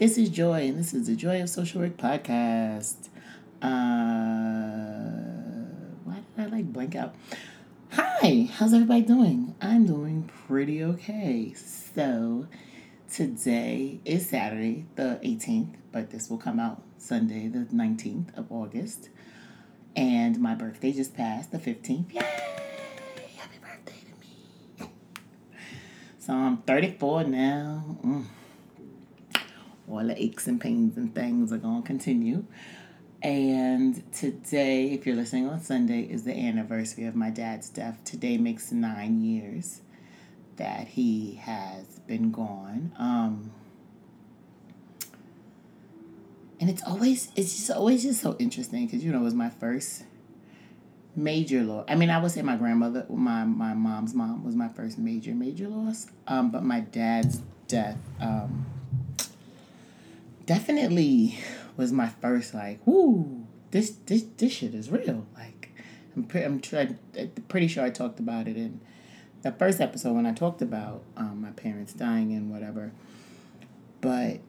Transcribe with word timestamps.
This 0.00 0.16
is 0.16 0.30
Joi, 0.30 0.66
and 0.66 0.78
this 0.78 0.94
is 0.94 1.08
the 1.08 1.14
Joi 1.14 1.42
of 1.42 1.50
Social 1.50 1.82
Work 1.82 1.98
podcast. 1.98 3.10
Uh, 3.60 3.68
why 6.04 6.14
did 6.14 6.38
I 6.38 6.46
like 6.46 6.72
blank 6.72 6.96
out? 6.96 7.14
Hi, 7.90 8.48
how's 8.50 8.72
everybody 8.72 9.02
doing? 9.02 9.54
I'm 9.60 9.84
doing 9.84 10.30
pretty 10.46 10.82
okay. 10.82 11.52
So, 11.52 12.46
today 13.12 14.00
is 14.06 14.26
Saturday, 14.26 14.86
the 14.96 15.20
18th, 15.22 15.74
but 15.92 16.08
this 16.08 16.30
will 16.30 16.38
come 16.38 16.58
out 16.58 16.80
Sunday, 16.96 17.48
the 17.48 17.66
19th 17.66 18.34
of 18.38 18.50
August. 18.50 19.10
And 19.94 20.40
my 20.40 20.54
birthday 20.54 20.92
just 20.92 21.14
passed, 21.14 21.52
the 21.52 21.58
15th. 21.58 22.14
Yay! 22.14 22.20
Happy 23.36 23.58
birthday 23.60 24.00
to 24.00 24.86
me. 24.86 24.90
so 26.18 26.32
I'm 26.32 26.56
34 26.62 27.24
now. 27.24 27.98
Mm. 28.02 28.24
All 29.90 30.06
the 30.06 30.20
aches 30.22 30.46
and 30.46 30.60
pains 30.60 30.96
and 30.96 31.14
things 31.14 31.52
are 31.52 31.58
going 31.58 31.82
to 31.82 31.86
continue. 31.86 32.44
And 33.22 34.02
today, 34.12 34.92
if 34.92 35.06
you're 35.06 35.16
listening 35.16 35.48
on 35.48 35.60
Sunday, 35.60 36.02
is 36.02 36.24
the 36.24 36.34
anniversary 36.34 37.04
of 37.04 37.14
my 37.14 37.30
dad's 37.30 37.68
death. 37.68 38.00
Today 38.04 38.38
makes 38.38 38.72
nine 38.72 39.22
years 39.22 39.82
that 40.56 40.88
he 40.88 41.34
has 41.42 42.00
been 42.06 42.30
gone. 42.30 42.92
Um, 42.98 43.52
and 46.58 46.70
it's 46.70 46.82
always, 46.82 47.30
it's 47.36 47.56
just 47.56 47.70
always 47.70 48.02
just 48.02 48.20
so 48.20 48.36
interesting 48.38 48.86
because, 48.86 49.04
you 49.04 49.12
know, 49.12 49.20
it 49.20 49.24
was 49.24 49.34
my 49.34 49.50
first 49.50 50.04
major 51.16 51.62
loss. 51.62 51.84
I 51.88 51.94
mean, 51.94 52.10
I 52.10 52.20
would 52.20 52.30
say 52.30 52.42
my 52.42 52.56
grandmother, 52.56 53.06
my 53.08 53.44
my 53.44 53.74
mom's 53.74 54.14
mom 54.14 54.44
was 54.44 54.54
my 54.54 54.68
first 54.68 54.98
major 54.98 55.34
major 55.34 55.68
loss. 55.68 56.06
Um, 56.26 56.50
but 56.50 56.62
my 56.62 56.80
dad's 56.80 57.40
death, 57.68 57.98
um, 58.20 58.66
definitely 60.50 61.38
was 61.76 61.92
my 61.92 62.08
first 62.08 62.54
like, 62.54 62.84
whoo, 62.84 63.46
this 63.70 63.90
this 64.06 64.24
this 64.36 64.50
shit 64.52 64.74
is 64.74 64.90
real. 64.90 65.24
Like, 65.36 65.70
I'm 66.16 66.24
pretty 66.24 66.44
I'm 66.44 66.60
try, 66.60 66.96
pretty 67.46 67.68
sure 67.68 67.84
I 67.84 67.90
talked 67.90 68.18
about 68.18 68.48
it 68.48 68.56
in 68.56 68.80
the 69.42 69.52
first 69.52 69.80
episode 69.80 70.14
when 70.14 70.26
I 70.26 70.32
talked 70.32 70.60
about 70.60 71.04
um, 71.16 71.40
my 71.40 71.50
parents 71.50 71.92
dying 71.92 72.32
and 72.32 72.50
whatever. 72.50 72.90
But 74.00 74.40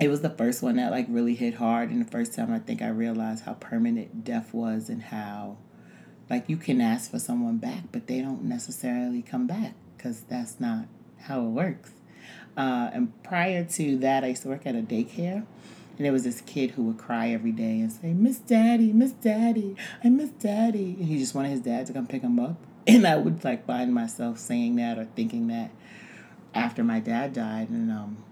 it 0.00 0.08
was 0.08 0.22
the 0.22 0.30
first 0.30 0.62
one 0.62 0.76
that 0.76 0.90
like 0.90 1.04
really 1.10 1.34
hit 1.34 1.56
hard 1.56 1.90
and 1.90 2.00
the 2.00 2.10
first 2.10 2.32
time 2.32 2.50
I 2.50 2.58
think 2.58 2.80
I 2.80 2.88
realized 2.88 3.44
how 3.44 3.52
permanent 3.52 4.24
death 4.24 4.54
was 4.54 4.88
and 4.88 5.02
how 5.02 5.58
like 6.30 6.48
you 6.48 6.56
can 6.56 6.80
ask 6.80 7.10
for 7.10 7.18
someone 7.18 7.58
back 7.58 7.82
but 7.92 8.06
they 8.06 8.22
don't 8.22 8.44
necessarily 8.44 9.20
come 9.20 9.46
back 9.46 9.74
because 9.94 10.22
that's 10.22 10.58
not 10.58 10.86
how 11.18 11.44
it 11.44 11.50
works. 11.50 11.90
Uh, 12.56 12.90
and 12.92 13.22
prior 13.22 13.64
to 13.64 13.96
that, 13.98 14.24
I 14.24 14.28
used 14.28 14.42
to 14.42 14.48
work 14.48 14.66
at 14.66 14.74
a 14.74 14.82
daycare. 14.82 15.46
And 15.96 16.06
there 16.06 16.12
was 16.12 16.24
this 16.24 16.40
kid 16.40 16.72
who 16.72 16.84
would 16.84 16.98
cry 16.98 17.30
every 17.30 17.52
day 17.52 17.80
and 17.80 17.92
say, 17.92 18.12
Miss 18.12 18.38
Daddy, 18.38 18.92
Miss 18.92 19.12
Daddy, 19.12 19.76
I 20.02 20.08
miss 20.08 20.30
Daddy. 20.30 20.96
And 20.98 21.04
he 21.06 21.18
just 21.18 21.34
wanted 21.34 21.50
his 21.50 21.60
dad 21.60 21.86
to 21.86 21.92
come 21.92 22.06
pick 22.06 22.22
him 22.22 22.38
up. 22.38 22.56
And 22.84 23.06
I 23.06 23.14
would 23.14 23.44
like 23.44 23.64
find 23.64 23.94
myself 23.94 24.38
saying 24.38 24.74
that 24.74 24.98
or 24.98 25.04
thinking 25.04 25.46
that 25.46 25.70
after 26.52 26.82
my 26.82 26.98
dad 26.98 27.32
died. 27.32 27.68
And 27.70 27.92
um, 27.92 28.24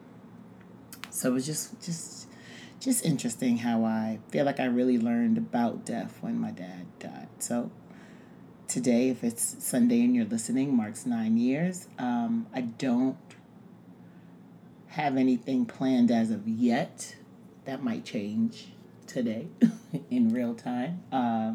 so 1.08 1.30
it 1.30 1.34
was 1.34 1.46
just 1.46 1.80
just 1.80 2.26
just 2.80 3.04
interesting 3.04 3.58
how 3.58 3.84
I 3.84 4.18
feel 4.30 4.44
like 4.44 4.58
I 4.58 4.64
really 4.64 4.98
learned 4.98 5.38
about 5.38 5.84
death 5.84 6.18
when 6.20 6.36
my 6.36 6.50
dad 6.50 6.86
died. 6.98 7.28
So 7.38 7.70
today, 8.66 9.10
if 9.10 9.22
it's 9.22 9.64
Sunday 9.64 10.02
and 10.02 10.16
you're 10.16 10.24
listening, 10.24 10.74
marks 10.74 11.06
nine 11.06 11.36
years. 11.36 11.86
Um, 11.98 12.46
I 12.52 12.62
don't 12.62 13.16
have 14.90 15.16
anything 15.16 15.66
planned 15.66 16.10
as 16.10 16.30
of 16.30 16.46
yet. 16.48 17.16
That 17.64 17.82
might 17.82 18.04
change 18.04 18.68
today 19.06 19.48
in 20.10 20.32
real 20.32 20.54
time. 20.54 21.02
Uh, 21.12 21.54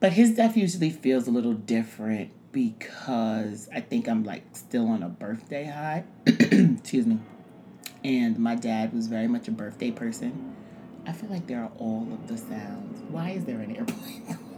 but 0.00 0.12
his 0.12 0.34
death 0.34 0.56
usually 0.56 0.90
feels 0.90 1.26
a 1.26 1.30
little 1.30 1.54
different 1.54 2.30
because 2.52 3.68
I 3.74 3.80
think 3.80 4.08
I'm 4.08 4.24
like 4.24 4.44
still 4.52 4.88
on 4.88 5.02
a 5.02 5.08
birthday 5.08 5.64
high. 5.64 6.04
Excuse 6.26 7.06
me. 7.06 7.18
And 8.04 8.38
my 8.38 8.54
dad 8.54 8.92
was 8.92 9.08
very 9.08 9.26
much 9.26 9.48
a 9.48 9.50
birthday 9.50 9.90
person. 9.90 10.54
I 11.06 11.12
feel 11.12 11.30
like 11.30 11.46
there 11.46 11.62
are 11.62 11.72
all 11.78 12.06
of 12.12 12.28
the 12.28 12.36
sounds. 12.36 13.00
Why 13.10 13.30
is 13.30 13.44
there 13.44 13.60
an 13.60 13.74
airplane? 13.74 14.38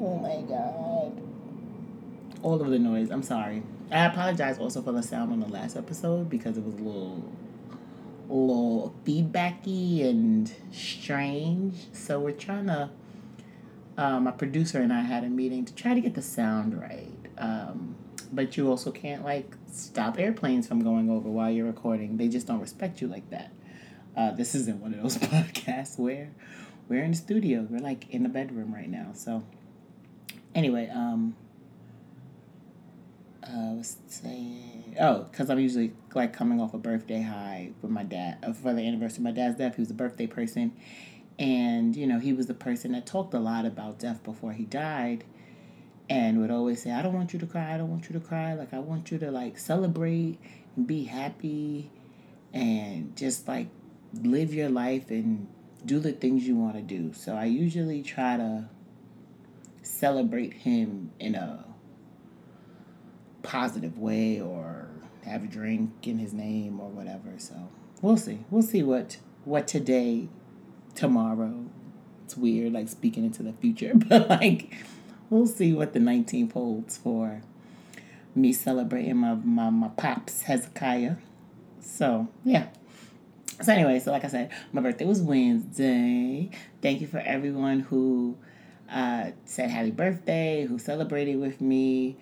Oh 0.00 0.16
my 0.16 0.40
god. 0.42 1.20
All 2.42 2.62
of 2.62 2.70
the 2.70 2.78
noise. 2.78 3.10
I'm 3.10 3.24
sorry. 3.24 3.64
I 3.90 4.06
apologize 4.06 4.58
also 4.58 4.82
for 4.82 4.92
the 4.92 5.02
sound 5.02 5.32
on 5.32 5.40
the 5.40 5.48
last 5.48 5.76
episode 5.76 6.28
because 6.28 6.58
it 6.58 6.64
was 6.64 6.74
a 6.74 6.78
little 6.78 7.32
little 8.28 8.94
feedbacky 9.04 10.06
and 10.06 10.52
strange. 10.70 11.74
So 11.92 12.20
we're 12.20 12.32
trying 12.32 12.66
to 12.66 12.90
um, 13.96 14.24
my 14.24 14.30
producer 14.30 14.80
and 14.80 14.92
I 14.92 15.00
had 15.00 15.24
a 15.24 15.28
meeting 15.28 15.64
to 15.64 15.74
try 15.74 15.94
to 15.94 16.00
get 16.00 16.14
the 16.14 16.22
sound 16.22 16.78
right. 16.78 17.12
Um, 17.38 17.96
but 18.30 18.56
you 18.56 18.68
also 18.68 18.90
can't 18.90 19.24
like 19.24 19.56
stop 19.72 20.18
airplanes 20.18 20.68
from 20.68 20.84
going 20.84 21.08
over 21.08 21.28
while 21.30 21.50
you're 21.50 21.66
recording. 21.66 22.18
They 22.18 22.28
just 22.28 22.46
don't 22.46 22.60
respect 22.60 23.00
you 23.00 23.08
like 23.08 23.30
that. 23.30 23.52
Uh, 24.14 24.32
this 24.32 24.54
isn't 24.54 24.80
one 24.80 24.92
of 24.92 25.02
those 25.02 25.16
podcasts 25.18 25.98
where 25.98 26.30
we're 26.88 27.02
in 27.02 27.12
the 27.12 27.16
studio. 27.16 27.66
We're 27.68 27.80
like 27.80 28.10
in 28.10 28.22
the 28.22 28.28
bedroom 28.28 28.74
right 28.74 28.90
now. 28.90 29.12
So 29.14 29.44
Anyway, 30.54 30.90
um, 30.92 31.36
I 33.50 33.72
was 33.72 33.96
saying, 34.08 34.96
oh, 35.00 35.22
because 35.30 35.48
I'm 35.48 35.58
usually 35.58 35.92
like 36.14 36.32
coming 36.32 36.60
off 36.60 36.74
a 36.74 36.78
birthday 36.78 37.22
high 37.22 37.72
with 37.80 37.90
my 37.90 38.02
dad 38.02 38.38
uh, 38.42 38.52
for 38.52 38.74
the 38.74 38.82
anniversary 38.82 39.18
of 39.18 39.24
my 39.24 39.30
dad's 39.30 39.56
death. 39.56 39.76
He 39.76 39.82
was 39.82 39.90
a 39.90 39.94
birthday 39.94 40.26
person, 40.26 40.72
and 41.38 41.96
you 41.96 42.06
know 42.06 42.18
he 42.18 42.32
was 42.32 42.46
the 42.46 42.54
person 42.54 42.92
that 42.92 43.06
talked 43.06 43.32
a 43.34 43.38
lot 43.38 43.64
about 43.64 43.98
death 43.98 44.22
before 44.22 44.52
he 44.52 44.64
died, 44.64 45.24
and 46.10 46.40
would 46.40 46.50
always 46.50 46.82
say, 46.82 46.90
"I 46.90 47.00
don't 47.02 47.14
want 47.14 47.32
you 47.32 47.38
to 47.38 47.46
cry. 47.46 47.74
I 47.74 47.78
don't 47.78 47.90
want 47.90 48.08
you 48.10 48.18
to 48.18 48.24
cry. 48.24 48.54
Like 48.54 48.74
I 48.74 48.80
want 48.80 49.10
you 49.10 49.18
to 49.18 49.30
like 49.30 49.58
celebrate 49.58 50.38
and 50.76 50.86
be 50.86 51.04
happy, 51.04 51.90
and 52.52 53.16
just 53.16 53.48
like 53.48 53.68
live 54.22 54.52
your 54.52 54.68
life 54.68 55.10
and 55.10 55.46
do 55.86 56.00
the 56.00 56.12
things 56.12 56.46
you 56.46 56.56
want 56.56 56.76
to 56.76 56.82
do." 56.82 57.14
So 57.14 57.34
I 57.34 57.46
usually 57.46 58.02
try 58.02 58.36
to 58.36 58.68
celebrate 59.82 60.52
him 60.52 61.12
in 61.18 61.34
a 61.34 61.64
positive 63.42 63.98
way 63.98 64.40
or 64.40 64.88
have 65.24 65.44
a 65.44 65.46
drink 65.46 65.92
in 66.02 66.18
his 66.18 66.32
name 66.32 66.80
or 66.80 66.88
whatever. 66.88 67.34
So 67.38 67.54
we'll 68.02 68.16
see. 68.16 68.40
We'll 68.50 68.62
see 68.62 68.82
what 68.82 69.18
what 69.44 69.68
today, 69.68 70.28
tomorrow. 70.94 71.66
It's 72.24 72.36
weird, 72.36 72.72
like 72.72 72.88
speaking 72.88 73.24
into 73.24 73.42
the 73.42 73.52
future, 73.54 73.92
but 73.94 74.28
like 74.28 74.74
we'll 75.30 75.46
see 75.46 75.72
what 75.72 75.92
the 75.92 75.98
19th 75.98 76.52
holds 76.52 76.96
for 76.96 77.42
me 78.34 78.52
celebrating 78.52 79.16
my 79.16 79.34
my, 79.34 79.70
my 79.70 79.88
pops 79.88 80.42
Hezekiah. 80.42 81.16
So 81.80 82.28
yeah. 82.44 82.68
So 83.60 83.72
anyway, 83.72 83.98
so 83.98 84.12
like 84.12 84.24
I 84.24 84.28
said, 84.28 84.50
my 84.72 84.80
birthday 84.80 85.04
was 85.04 85.20
Wednesday. 85.20 86.50
Thank 86.80 87.00
you 87.00 87.08
for 87.08 87.18
everyone 87.18 87.80
who 87.80 88.36
uh, 88.90 89.30
said 89.44 89.70
happy 89.70 89.90
birthday, 89.90 90.64
who 90.64 90.78
celebrated 90.78 91.40
with 91.40 91.60
me. 91.60 92.16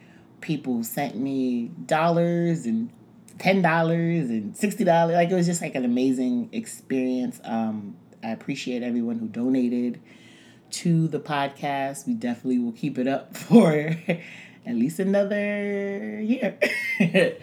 People 0.46 0.84
sent 0.84 1.16
me 1.16 1.72
dollars 1.86 2.66
and 2.66 2.88
ten 3.36 3.62
dollars 3.62 4.30
and 4.30 4.56
sixty 4.56 4.84
dollars. 4.84 5.16
Like 5.16 5.28
it 5.28 5.34
was 5.34 5.46
just 5.46 5.60
like 5.60 5.74
an 5.74 5.84
amazing 5.84 6.50
experience. 6.52 7.40
Um, 7.42 7.96
I 8.22 8.30
appreciate 8.30 8.84
everyone 8.84 9.18
who 9.18 9.26
donated 9.26 10.00
to 10.70 11.08
the 11.08 11.18
podcast. 11.18 12.06
We 12.06 12.14
definitely 12.14 12.60
will 12.60 12.70
keep 12.70 12.96
it 12.96 13.08
up 13.08 13.36
for 13.36 13.96
at 14.64 14.74
least 14.76 15.00
another 15.00 16.20
year. 16.20 16.56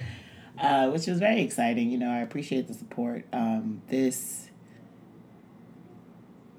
uh, 0.58 0.90
which 0.90 1.08
was 1.08 1.20
very 1.20 1.42
exciting. 1.42 1.92
You 1.92 1.98
know, 1.98 2.10
I 2.10 2.20
appreciate 2.20 2.70
the 2.70 2.74
support. 2.74 3.26
Um, 3.34 3.82
this 3.90 4.50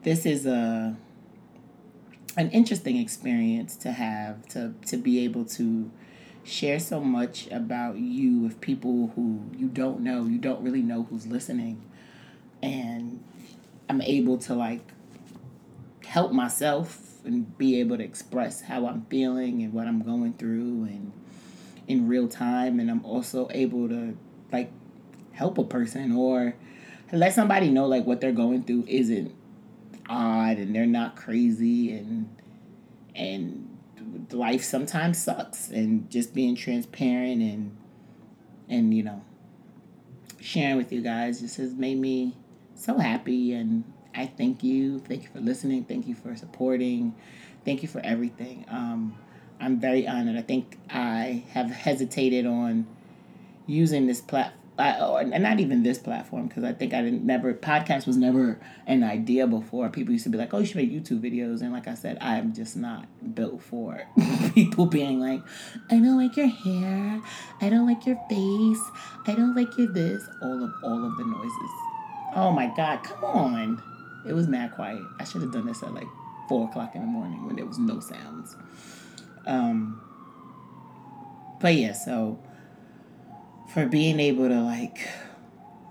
this 0.03 0.27
is 0.27 0.45
a 0.45 0.95
an 2.37 2.51
interesting 2.51 2.99
experience 2.99 3.77
to 3.77 3.93
have 3.93 4.47
to 4.49 4.75
to 4.89 4.99
be 4.99 5.25
able 5.25 5.47
to 5.47 5.91
share 6.45 6.79
so 6.79 7.01
much 7.01 7.49
about 7.51 7.97
you 7.97 8.39
with 8.39 8.61
people 8.61 9.13
who 9.17 9.41
you 9.57 9.69
don't 9.69 10.01
know, 10.01 10.27
you 10.27 10.39
don't 10.39 10.63
really 10.63 10.83
know 10.83 11.05
who's 11.05 11.27
listening. 11.27 11.83
And 12.63 13.23
I'm 13.89 14.01
able 14.03 14.39
to 14.39 14.55
like 14.55 14.93
help 16.05 16.33
myself 16.33 17.25
and 17.25 17.57
be 17.59 17.81
able 17.81 17.97
to 17.97 18.05
express 18.05 18.63
how 18.63 18.87
I'm 18.87 19.07
feeling 19.07 19.63
and 19.63 19.73
what 19.73 19.87
I'm 19.87 20.03
going 20.03 20.35
through 20.35 20.85
and 20.85 21.13
in 21.87 22.09
real 22.09 22.29
time 22.29 22.81
and 22.81 22.91
I'm 22.91 23.05
also 23.05 23.49
able 23.51 23.89
to 23.89 24.17
like 24.53 24.71
help 25.33 25.59
a 25.59 25.65
person 25.65 26.13
or 26.13 26.55
let 27.13 27.35
somebody 27.35 27.71
know 27.71 27.87
like 27.87 28.05
what 28.07 28.21
they're 28.21 28.33
going 28.33 28.63
through 28.65 28.85
isn't 28.89 29.35
odd 30.09 30.59
and 30.59 30.75
they're 30.75 30.87
not 30.87 31.17
crazy 31.17 31.93
and 31.93 32.29
and 33.15 33.74
life 34.31 34.63
sometimes 34.65 35.23
sucks 35.23 35.69
and 35.71 36.11
just 36.11 36.35
being 36.35 36.55
transparent 36.55 37.41
and 37.41 37.77
and 38.69 38.95
you 38.95 39.03
know 39.03 39.23
sharing 40.41 40.77
with 40.77 40.93
you 40.93 41.01
guys 41.01 41.41
just 41.41 41.57
has 41.57 41.75
made 41.75 41.99
me 41.99 42.35
so 42.75 42.99
happy 42.99 43.53
and 43.53 43.85
I 44.15 44.27
thank 44.27 44.63
you. 44.63 45.01
Thank 45.01 45.25
you 45.25 45.29
for 45.29 45.41
listening. 45.41 45.85
Thank 45.85 46.07
you 46.07 46.15
for 46.15 46.37
supporting. 46.37 47.15
Thank 47.65 47.83
you 47.83 47.89
for 47.89 48.01
everything. 48.05 48.65
Um, 48.69 49.17
I'm 49.61 49.81
very 49.81 50.07
honored. 50.07 50.37
I 50.37 50.43
think 50.43 50.79
I 50.89 51.45
have 51.51 51.71
hesitated 51.71 52.47
on 52.47 52.87
using 53.67 54.07
this 54.07 54.21
platform 54.21 54.64
I, 54.77 55.23
and 55.23 55.43
not 55.43 55.61
even 55.61 55.85
this 55.85 55.99
platform 55.99 56.49
because 56.49 56.65
I 56.65 56.73
think 56.73 56.95
I 56.95 57.03
didn't 57.03 57.25
never 57.25 57.55
podcast 57.55 58.09
was 58.09 58.17
never 58.17 58.59
an 58.87 59.05
idea 59.05 59.47
before. 59.47 59.89
People 59.89 60.13
used 60.13 60.25
to 60.25 60.31
be 60.31 60.39
like, 60.39 60.53
"Oh, 60.53 60.59
you 60.59 60.67
should 60.67 60.77
make 60.77 60.91
YouTube 60.91 61.21
videos," 61.21 61.61
and 61.61 61.73
like 61.73 61.87
I 61.87 61.95
said, 61.95 62.19
I 62.21 62.39
am 62.39 62.53
just 62.53 62.77
not 62.77 63.07
built 63.35 63.63
for 63.63 64.03
people 64.55 64.87
being 64.87 65.21
like, 65.21 65.43
"I 65.91 65.95
don't 66.01 66.17
like 66.17 66.37
your 66.37 66.49
hair, 66.49 67.21
I 67.61 67.69
don't 67.69 67.87
like 67.87 68.05
your 68.05 68.19
face, 68.29 68.83
I 69.29 69.35
don't 69.37 69.55
like 69.55 69.79
your 69.79 69.93
this." 69.93 70.27
All 70.43 70.65
of 70.65 70.73
all 70.83 71.05
of 71.05 71.17
the 71.19 71.25
noises. 71.25 71.71
Oh 72.35 72.51
my 72.51 72.67
God! 72.77 73.05
Come 73.05 73.25
on, 73.25 73.83
it 74.27 74.33
was 74.33 74.49
mad 74.49 74.75
quiet. 74.75 75.03
I 75.21 75.25
should 75.25 75.43
have 75.43 75.53
done 75.53 75.67
this 75.67 75.85
at 75.85 75.95
like 75.95 76.09
four 76.49 76.69
o'clock 76.69 76.97
in 76.97 77.01
the 77.01 77.07
morning 77.07 77.47
when 77.47 77.55
there 77.55 77.67
was 77.67 77.79
no 77.79 78.01
sounds. 78.01 78.57
Um, 79.47 80.01
but 81.61 81.75
yeah, 81.75 81.93
so 81.93 82.41
for 83.75 83.87
being 83.87 84.21
able 84.21 84.49
to 84.49 84.61
like 84.63 85.09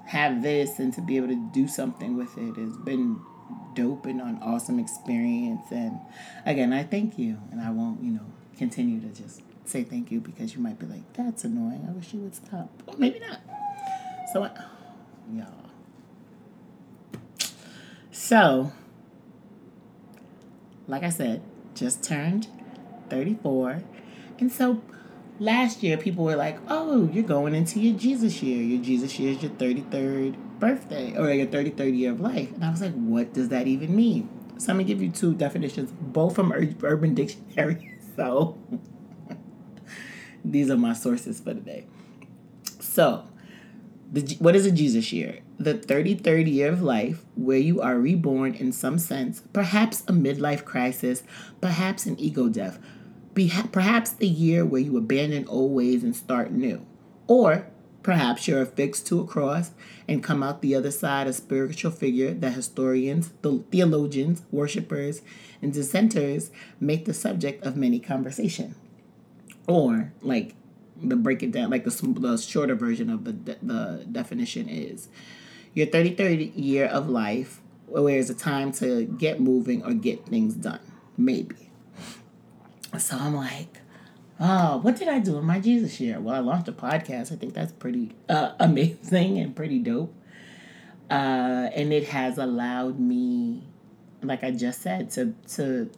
have 0.06 0.42
this 0.42 0.80
and 0.80 0.94
to 0.94 1.02
be 1.02 1.18
able 1.18 1.28
to 1.28 1.50
do 1.54 1.68
something 1.68 2.16
with 2.16 2.38
it 2.38 2.56
has 2.56 2.78
been 2.78 3.20
dope 3.76 4.06
and 4.06 4.22
an 4.22 4.40
awesome 4.42 4.80
experience. 4.80 5.66
And 5.70 6.00
again, 6.46 6.72
I 6.72 6.84
thank 6.84 7.20
you, 7.20 7.40
and 7.52 7.60
I 7.60 7.72
won't, 7.72 8.02
you 8.02 8.12
know, 8.12 8.26
continue 8.58 9.02
to 9.02 9.08
just 9.08 9.42
say 9.66 9.84
thank 9.84 10.12
you 10.12 10.22
because 10.22 10.56
you 10.56 10.62
might 10.62 10.80
be 10.80 10.86
like, 10.86 11.12
that's 11.14 11.44
annoying. 11.44 11.86
I 11.88 11.92
wish 11.92 12.14
you 12.14 12.22
would 12.22 12.36
stop. 12.36 12.70
Or 12.88 12.96
maybe 12.98 13.20
not. 13.20 13.42
So, 14.32 14.44
uh, 14.44 14.50
y'all. 15.34 15.48
So, 18.12 18.72
like 20.88 21.04
I 21.04 21.10
said, 21.10 21.42
just 21.76 22.04
turned 22.04 22.48
34. 23.10 23.84
And 24.40 24.52
so 24.52 24.82
last 25.40 25.84
year 25.84 25.98
people 25.98 26.24
were 26.24 26.36
like, 26.36 26.58
"Oh, 26.68 27.10
you're 27.12 27.24
going 27.24 27.56
into 27.56 27.80
your 27.80 27.98
Jesus 27.98 28.42
year. 28.44 28.62
Your 28.62 28.84
Jesus 28.84 29.20
year 29.20 29.34
is 29.34 29.42
your 29.42 29.52
33rd 29.52 30.36
birthday 30.60 31.18
or 31.18 31.32
your 31.32 31.48
33rd 31.48 31.98
year 31.98 32.12
of 32.12 32.20
life." 32.20 32.54
And 32.54 32.64
I 32.64 32.72
was 32.72 32.82
like, 32.82 32.94
"What 32.94 33.34
does 33.34 33.50
that 33.50 33.68
even 33.68 33.96
mean?" 33.96 34.30
So 34.58 34.72
I'm 34.72 34.78
gonna 34.78 34.88
give 34.88 35.02
you 35.02 35.10
two 35.10 35.34
definitions, 35.34 35.92
both 35.92 36.36
from 36.36 36.52
Urban 36.52 37.14
Dictionary. 37.14 37.90
So 38.16 38.60
these 40.46 40.70
are 40.70 40.78
my 40.78 40.94
sources 40.94 41.40
for 41.40 41.56
today. 41.56 41.88
So, 42.80 43.28
the, 44.12 44.36
what 44.38 44.56
is 44.56 44.68
a 44.68 44.72
Jesus 44.72 45.12
year? 45.12 45.40
The 45.58 45.74
33rd 45.74 46.54
year 46.54 46.72
of 46.72 46.84
life, 46.84 47.26
where 47.36 47.58
you 47.58 47.82
are 47.82 47.98
reborn 47.98 48.54
in 48.54 48.72
some 48.72 49.00
sense, 49.00 49.42
perhaps 49.52 50.02
a 50.02 50.12
midlife 50.12 50.64
crisis, 50.64 51.24
perhaps 51.60 52.06
an 52.06 52.20
ego 52.20 52.50
death, 52.50 52.78
be 53.34 53.52
perhaps 53.72 54.12
the 54.12 54.28
year 54.28 54.66
where 54.66 54.82
you 54.82 54.98
abandon 54.98 55.48
old 55.48 55.72
ways 55.72 56.04
and 56.04 56.16
start 56.16 56.52
new. 56.52 56.86
Or 57.28 57.68
perhaps 58.04 58.48
you're 58.48 58.62
affixed 58.62 59.08
to 59.08 59.20
a 59.22 59.26
cross 59.26 59.72
and 60.08 60.24
come 60.24 60.44
out 60.44 60.62
the 60.62 60.76
other 60.76 60.92
side 60.92 61.28
a 61.28 61.34
spiritual 61.34 61.92
figure 61.92 62.34
that 62.34 62.54
historians, 62.54 63.32
the 63.42 63.64
theologians, 63.72 64.44
worshippers, 64.52 65.22
and 65.62 65.74
dissenters 65.74 66.52
make 66.80 67.06
the 67.06 67.14
subject 67.14 67.66
of 67.66 67.78
many 67.78 68.00
conversation. 68.00 68.76
Or, 69.68 70.12
like, 70.22 70.56
the 71.02 71.16
break 71.16 71.42
it 71.42 71.52
down, 71.52 71.70
like 71.70 71.86
the, 71.86 72.20
the 72.20 72.38
shorter 72.38 72.76
version 72.76 73.10
of 73.10 73.24
the, 73.24 73.34
de- 73.34 73.58
the 73.62 74.06
definition 74.12 74.68
is 74.68 75.08
your 75.74 75.88
33rd 75.88 76.52
year 76.56 76.86
of 76.86 77.10
life, 77.10 77.62
where 77.88 78.20
it's 78.20 78.30
a 78.30 78.36
time 78.36 78.72
to 78.74 79.06
get 79.06 79.40
moving 79.40 79.84
or 79.84 79.94
get 79.94 80.26
things 80.26 80.54
done. 80.54 80.80
Maybe. 81.18 81.70
So 82.98 83.18
I'm 83.18 83.36
like, 83.36 83.80
oh, 84.40 84.78
what 84.78 84.96
did 84.96 85.08
I 85.08 85.20
do 85.20 85.38
in 85.38 85.46
my 85.46 85.60
Jesus 85.60 86.00
year? 86.00 86.20
Well, 86.20 86.36
I 86.36 86.40
launched 86.40 86.68
a 86.68 86.72
podcast. 86.72 87.32
I 87.32 87.36
think 87.36 87.54
that's 87.54 87.72
pretty 87.72 88.12
uh, 88.30 88.54
amazing 88.60 89.40
and 89.40 89.56
pretty 89.56 89.80
dope. 89.80 90.14
Uh, 91.10 91.70
and 91.76 91.92
it 91.92 92.10
has 92.10 92.38
allowed 92.38 93.00
me, 93.00 93.64
like 94.22 94.44
I 94.44 94.52
just 94.52 94.82
said, 94.82 95.12
to 95.12 95.34
to 95.56 95.90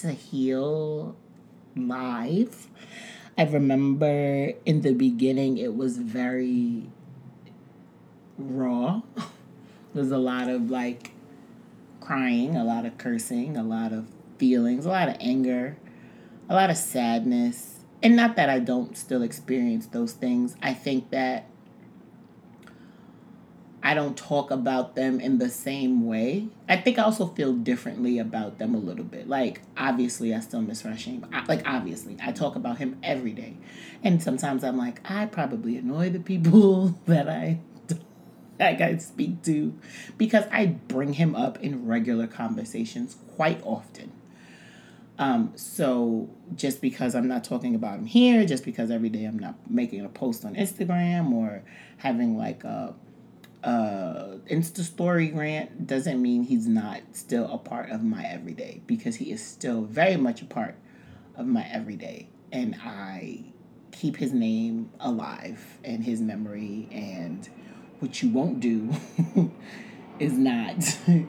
to 0.00 0.12
heal 0.12 1.16
live. 1.76 2.66
I 3.36 3.44
remember 3.44 4.52
in 4.66 4.82
the 4.82 4.92
beginning 4.92 5.58
it 5.58 5.74
was 5.76 5.96
very 5.96 6.88
raw. 8.36 9.02
There's 9.94 10.10
a 10.10 10.18
lot 10.18 10.48
of 10.48 10.70
like 10.70 11.12
crying, 12.00 12.56
a 12.56 12.64
lot 12.64 12.84
of 12.84 12.98
cursing, 12.98 13.56
a 13.56 13.62
lot 13.62 13.92
of 13.92 14.06
feelings, 14.38 14.86
a 14.86 14.88
lot 14.88 15.08
of 15.08 15.16
anger, 15.20 15.76
a 16.48 16.54
lot 16.54 16.70
of 16.70 16.76
sadness. 16.76 17.80
And 18.02 18.16
not 18.16 18.36
that 18.36 18.48
I 18.48 18.60
don't 18.60 18.96
still 18.96 19.22
experience 19.22 19.86
those 19.86 20.12
things. 20.12 20.56
I 20.62 20.72
think 20.72 21.10
that 21.10 21.48
I 23.82 23.94
don't 23.94 24.16
talk 24.16 24.50
about 24.50 24.96
them 24.96 25.20
in 25.20 25.38
the 25.38 25.48
same 25.48 26.04
way. 26.06 26.48
I 26.68 26.76
think 26.76 26.98
I 26.98 27.04
also 27.04 27.26
feel 27.26 27.52
differently 27.52 28.18
about 28.18 28.58
them 28.58 28.74
a 28.74 28.78
little 28.78 29.04
bit. 29.04 29.28
Like, 29.28 29.62
obviously, 29.76 30.34
I 30.34 30.40
still 30.40 30.60
miss 30.60 30.82
Rashim. 30.82 31.24
like, 31.48 31.66
obviously, 31.66 32.16
I 32.22 32.32
talk 32.32 32.56
about 32.56 32.78
him 32.78 32.98
every 33.02 33.32
day. 33.32 33.56
And 34.02 34.22
sometimes 34.22 34.64
I'm 34.64 34.76
like, 34.76 35.00
I 35.10 35.26
probably 35.26 35.76
annoy 35.76 36.10
the 36.10 36.20
people 36.20 36.98
that 37.06 37.28
I 37.28 37.60
that 38.58 38.82
I 38.82 38.96
speak 38.96 39.42
to 39.44 39.78
because 40.18 40.44
I 40.50 40.66
bring 40.66 41.14
him 41.14 41.34
up 41.34 41.62
in 41.62 41.86
regular 41.86 42.26
conversations 42.26 43.16
quite 43.36 43.60
often. 43.64 44.12
Um, 45.18 45.52
so 45.56 46.30
just 46.54 46.80
because 46.80 47.14
I'm 47.14 47.26
not 47.26 47.42
talking 47.42 47.74
about 47.74 47.98
him 47.98 48.06
here, 48.06 48.46
just 48.46 48.64
because 48.64 48.90
every 48.90 49.08
day 49.08 49.24
I'm 49.24 49.38
not 49.38 49.56
making 49.68 50.04
a 50.04 50.08
post 50.08 50.44
on 50.44 50.54
Instagram 50.54 51.32
or 51.32 51.64
having 51.96 52.38
like 52.38 52.62
a, 52.62 52.94
a 53.64 54.38
Insta 54.48 54.80
story 54.82 55.32
rant, 55.32 55.86
doesn't 55.88 56.22
mean 56.22 56.44
he's 56.44 56.68
not 56.68 57.00
still 57.12 57.50
a 57.52 57.58
part 57.58 57.90
of 57.90 58.04
my 58.04 58.24
everyday 58.24 58.80
because 58.86 59.16
he 59.16 59.32
is 59.32 59.44
still 59.44 59.82
very 59.82 60.16
much 60.16 60.40
a 60.40 60.44
part 60.44 60.76
of 61.36 61.46
my 61.46 61.66
everyday, 61.68 62.28
and 62.52 62.76
I 62.82 63.44
keep 63.90 64.16
his 64.16 64.32
name 64.32 64.90
alive 65.00 65.78
and 65.82 66.04
his 66.04 66.20
memory. 66.20 66.88
And 66.92 67.48
what 67.98 68.22
you 68.22 68.28
won't 68.28 68.60
do 68.60 68.92
is 70.20 70.32
not 70.34 70.76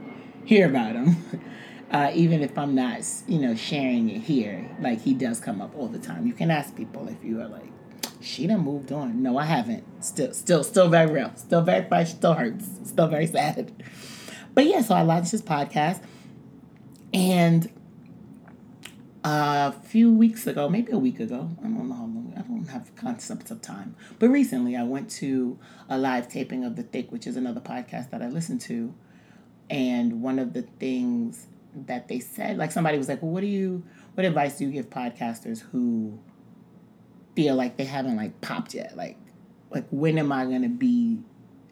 hear 0.46 0.70
about 0.70 0.96
him. 0.96 1.18
Uh, 1.92 2.12
even 2.14 2.42
if 2.42 2.58
I'm 2.58 2.76
not, 2.76 3.02
you 3.28 3.40
know, 3.40 3.56
sharing 3.56 4.10
it 4.10 4.22
here, 4.22 4.70
like 4.80 5.02
he 5.02 5.14
does 5.14 5.40
come 5.40 5.62
up 5.62 5.76
all 5.76 5.88
the 5.88 6.00
time. 6.00 6.28
You 6.28 6.34
can 6.34 6.52
ask 6.52 6.76
people 6.76 7.08
if 7.08 7.24
you 7.24 7.42
are 7.42 7.48
like, 7.48 7.72
she 8.22 8.48
done 8.48 8.62
moved 8.62 8.92
on. 8.92 9.24
No, 9.24 9.38
I 9.38 9.46
haven't. 9.46 9.84
Still, 10.04 10.34
still, 10.34 10.64
still 10.64 10.90
very 10.90 11.12
real. 11.12 11.32
Still 11.36 11.62
very 11.62 11.88
fresh. 11.88 12.12
Still 12.12 12.34
hurts. 12.34 12.68
Still 12.86 13.08
very 13.08 13.26
sad. 13.28 13.84
But 14.54 14.66
yeah, 14.66 14.82
so 14.82 14.96
I 14.96 15.02
launched 15.02 15.32
this 15.32 15.42
podcast, 15.42 16.02
and 17.14 17.72
a 19.24 19.72
few 19.72 20.14
weeks 20.14 20.48
ago, 20.48 20.70
maybe 20.70 20.92
a 20.92 20.98
week 20.98 21.20
ago, 21.20 21.50
I 21.60 21.64
don't 21.64 21.88
know 21.88 21.96
how 21.96 22.02
long. 22.02 22.34
I 22.38 22.42
don't 22.42 22.68
have 22.68 22.96
concepts 22.96 23.52
of 23.52 23.62
time. 23.62 23.96
But 24.18 24.30
recently, 24.30 24.76
I 24.76 24.84
went 24.84 25.10
to 25.12 25.58
a 25.88 25.98
live 25.98 26.30
taping 26.30 26.64
of 26.64 26.76
The 26.76 26.84
Thick, 26.84 27.12
which 27.12 27.26
is 27.28 27.36
another 27.36 27.62
podcast 27.62 28.12
that 28.12 28.22
I 28.22 28.28
listen 28.28 28.60
to. 28.60 28.94
And 29.70 30.22
one 30.22 30.40
of 30.40 30.54
the 30.54 30.64
things 30.64 31.48
that 31.88 32.08
they 32.08 32.20
said. 32.20 32.58
Like 32.58 32.72
somebody 32.72 32.98
was 32.98 33.08
like, 33.08 33.22
"Well, 33.22 33.32
what 33.32 33.42
do 33.42 33.48
you? 33.48 33.84
What 34.16 34.26
advice 34.26 34.58
do 34.58 34.66
you 34.66 34.72
give 34.72 34.90
podcasters 34.90 35.62
who 35.72 36.20
feel 37.36 37.56
like 37.56 37.78
they 37.78 37.86
haven't 37.86 38.16
like 38.16 38.42
popped 38.42 38.74
yet? 38.74 38.96
Like, 38.98 39.18
like 39.72 39.86
when 39.92 40.18
am 40.18 40.32
I 40.32 40.46
gonna 40.46 40.70
be 40.70 41.20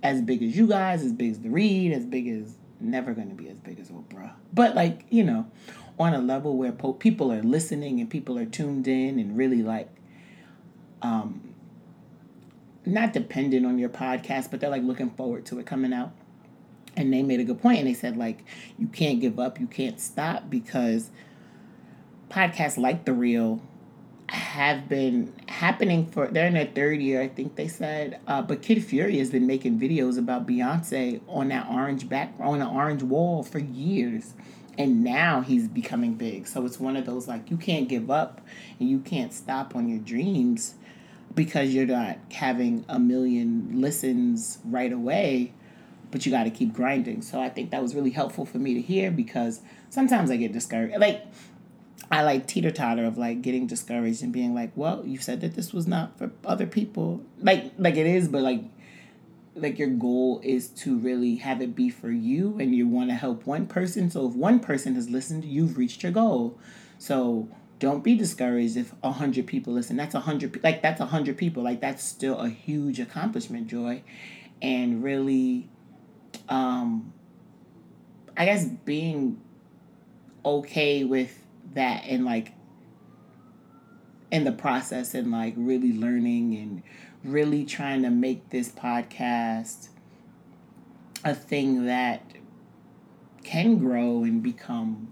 as 0.03 0.21
big 0.21 0.43
as 0.43 0.55
you 0.55 0.67
guys? 0.67 1.03
As 1.03 1.11
big 1.11 1.31
as 1.31 1.39
the 1.39 1.49
Read? 1.49 1.91
As 1.91 2.05
big 2.05 2.27
as 2.27 2.55
never 2.79 3.13
gonna 3.13 3.33
be 3.33 3.49
as 3.49 3.57
big 3.57 3.79
as 3.79 3.89
Oprah? 3.89 4.33
But 4.53 4.75
like 4.75 5.05
you 5.09 5.23
know, 5.23 5.49
on 5.99 6.13
a 6.13 6.19
level 6.19 6.57
where 6.57 6.71
po- 6.71 6.93
people 6.93 7.31
are 7.31 7.43
listening 7.43 7.99
and 7.99 8.09
people 8.09 8.37
are 8.37 8.45
tuned 8.45 8.87
in 8.87 9.19
and 9.19 9.37
really 9.37 9.63
like, 9.63 9.89
um, 11.01 11.53
not 12.85 13.13
dependent 13.13 13.65
on 13.65 13.77
your 13.77 13.89
podcast, 13.89 14.51
but 14.51 14.59
they're 14.59 14.69
like 14.69 14.83
looking 14.83 15.09
forward 15.11 15.45
to 15.47 15.59
it 15.59 15.65
coming 15.65 15.93
out 15.93 16.13
and 16.97 17.13
they 17.13 17.23
made 17.23 17.39
a 17.39 17.43
good 17.43 17.61
point 17.61 17.79
and 17.79 17.87
they 17.87 17.93
said 17.93 18.17
like 18.17 18.43
you 18.77 18.87
can't 18.87 19.19
give 19.19 19.39
up 19.39 19.59
you 19.59 19.67
can't 19.67 19.99
stop 19.99 20.49
because 20.49 21.09
podcasts 22.29 22.77
like 22.77 23.05
the 23.05 23.13
Read 23.13 23.59
have 24.29 24.89
been 24.89 25.33
happening 25.47 26.05
for 26.05 26.27
they're 26.27 26.47
in 26.47 26.53
their 26.53 26.65
third 26.65 27.01
year 27.01 27.21
i 27.21 27.29
think 27.29 27.55
they 27.55 27.67
said 27.67 28.19
uh, 28.27 28.41
but 28.41 28.61
kid 28.61 28.83
fury 28.83 29.17
has 29.19 29.29
been 29.29 29.47
making 29.47 29.79
videos 29.79 30.17
about 30.17 30.45
beyonce 30.45 31.21
on 31.29 31.47
that 31.47 31.65
orange 31.69 32.09
back 32.09 32.33
on 32.39 32.61
an 32.61 32.67
orange 32.67 33.01
wall 33.01 33.41
for 33.41 33.59
years 33.59 34.33
and 34.77 35.03
now 35.03 35.41
he's 35.41 35.67
becoming 35.67 36.13
big. 36.13 36.47
So 36.47 36.65
it's 36.65 36.79
one 36.79 36.95
of 36.95 37.05
those 37.05 37.27
like 37.27 37.49
you 37.49 37.57
can't 37.57 37.87
give 37.87 38.11
up 38.11 38.41
and 38.79 38.89
you 38.89 38.99
can't 38.99 39.33
stop 39.33 39.75
on 39.75 39.89
your 39.89 39.99
dreams 39.99 40.75
because 41.33 41.73
you're 41.73 41.87
not 41.87 42.17
having 42.31 42.85
a 42.87 42.99
million 42.99 43.81
listens 43.81 44.59
right 44.63 44.91
away, 44.91 45.53
but 46.11 46.25
you 46.25 46.31
got 46.31 46.43
to 46.43 46.49
keep 46.49 46.73
grinding. 46.73 47.21
So 47.21 47.39
I 47.39 47.49
think 47.49 47.71
that 47.71 47.81
was 47.81 47.95
really 47.95 48.11
helpful 48.11 48.45
for 48.45 48.57
me 48.57 48.73
to 48.75 48.81
hear 48.81 49.11
because 49.11 49.61
sometimes 49.89 50.31
I 50.31 50.37
get 50.37 50.51
discouraged. 50.53 50.97
Like 50.99 51.25
I 52.09 52.23
like 52.23 52.47
teeter 52.47 52.71
totter 52.71 53.05
of 53.05 53.17
like 53.17 53.41
getting 53.41 53.67
discouraged 53.67 54.23
and 54.23 54.31
being 54.31 54.53
like, 54.53 54.71
well, 54.75 55.03
you 55.05 55.17
said 55.17 55.41
that 55.41 55.55
this 55.55 55.73
was 55.73 55.87
not 55.87 56.17
for 56.17 56.31
other 56.45 56.65
people. 56.65 57.21
Like 57.41 57.73
like 57.77 57.95
it 57.95 58.07
is, 58.07 58.27
but 58.27 58.41
like 58.41 58.63
like 59.55 59.79
your 59.79 59.89
goal 59.89 60.39
is 60.43 60.67
to 60.69 60.97
really 60.97 61.37
have 61.37 61.61
it 61.61 61.75
be 61.75 61.89
for 61.89 62.11
you 62.11 62.57
and 62.59 62.75
you 62.75 62.87
want 62.87 63.09
to 63.09 63.15
help 63.15 63.45
one 63.45 63.65
person. 63.65 64.09
So 64.09 64.27
if 64.27 64.35
one 64.35 64.59
person 64.59 64.95
has 64.95 65.09
listened, 65.09 65.43
you've 65.43 65.77
reached 65.77 66.03
your 66.03 66.11
goal. 66.11 66.59
So 66.99 67.49
don't 67.79 68.03
be 68.03 68.15
discouraged 68.15 68.77
if 68.77 68.93
a 69.03 69.11
hundred 69.11 69.47
people 69.47 69.73
listen. 69.73 69.97
That's 69.97 70.15
a 70.15 70.21
hundred 70.21 70.63
like 70.63 70.81
that's 70.81 71.01
a 71.01 71.07
hundred 71.07 71.37
people. 71.37 71.63
Like 71.63 71.81
that's 71.81 72.03
still 72.03 72.39
a 72.39 72.49
huge 72.49 72.99
accomplishment, 72.99 73.67
Joi. 73.67 74.03
And 74.61 75.03
really 75.03 75.69
um 76.49 77.13
I 78.35 78.45
guess 78.45 78.65
being 78.65 79.41
okay 80.45 81.03
with 81.03 81.43
that 81.73 82.03
and 82.05 82.23
like 82.23 82.53
in 84.31 84.43
the 84.43 84.51
process 84.51 85.13
and 85.13 85.31
like 85.31 85.53
really 85.57 85.93
learning 85.93 86.55
and 86.55 86.83
really 87.23 87.65
trying 87.65 88.03
to 88.03 88.09
make 88.09 88.49
this 88.49 88.69
podcast 88.69 89.89
a 91.23 91.33
thing 91.33 91.85
that 91.85 92.21
can 93.43 93.77
grow 93.77 94.23
and 94.23 94.43
become 94.43 95.07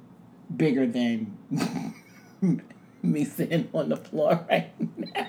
bigger 0.56 0.86
than 0.86 1.38
me 3.02 3.26
sitting 3.26 3.70
on 3.74 3.90
the 3.90 3.98
floor 3.98 4.46
right 4.50 4.72
now. 4.98 5.28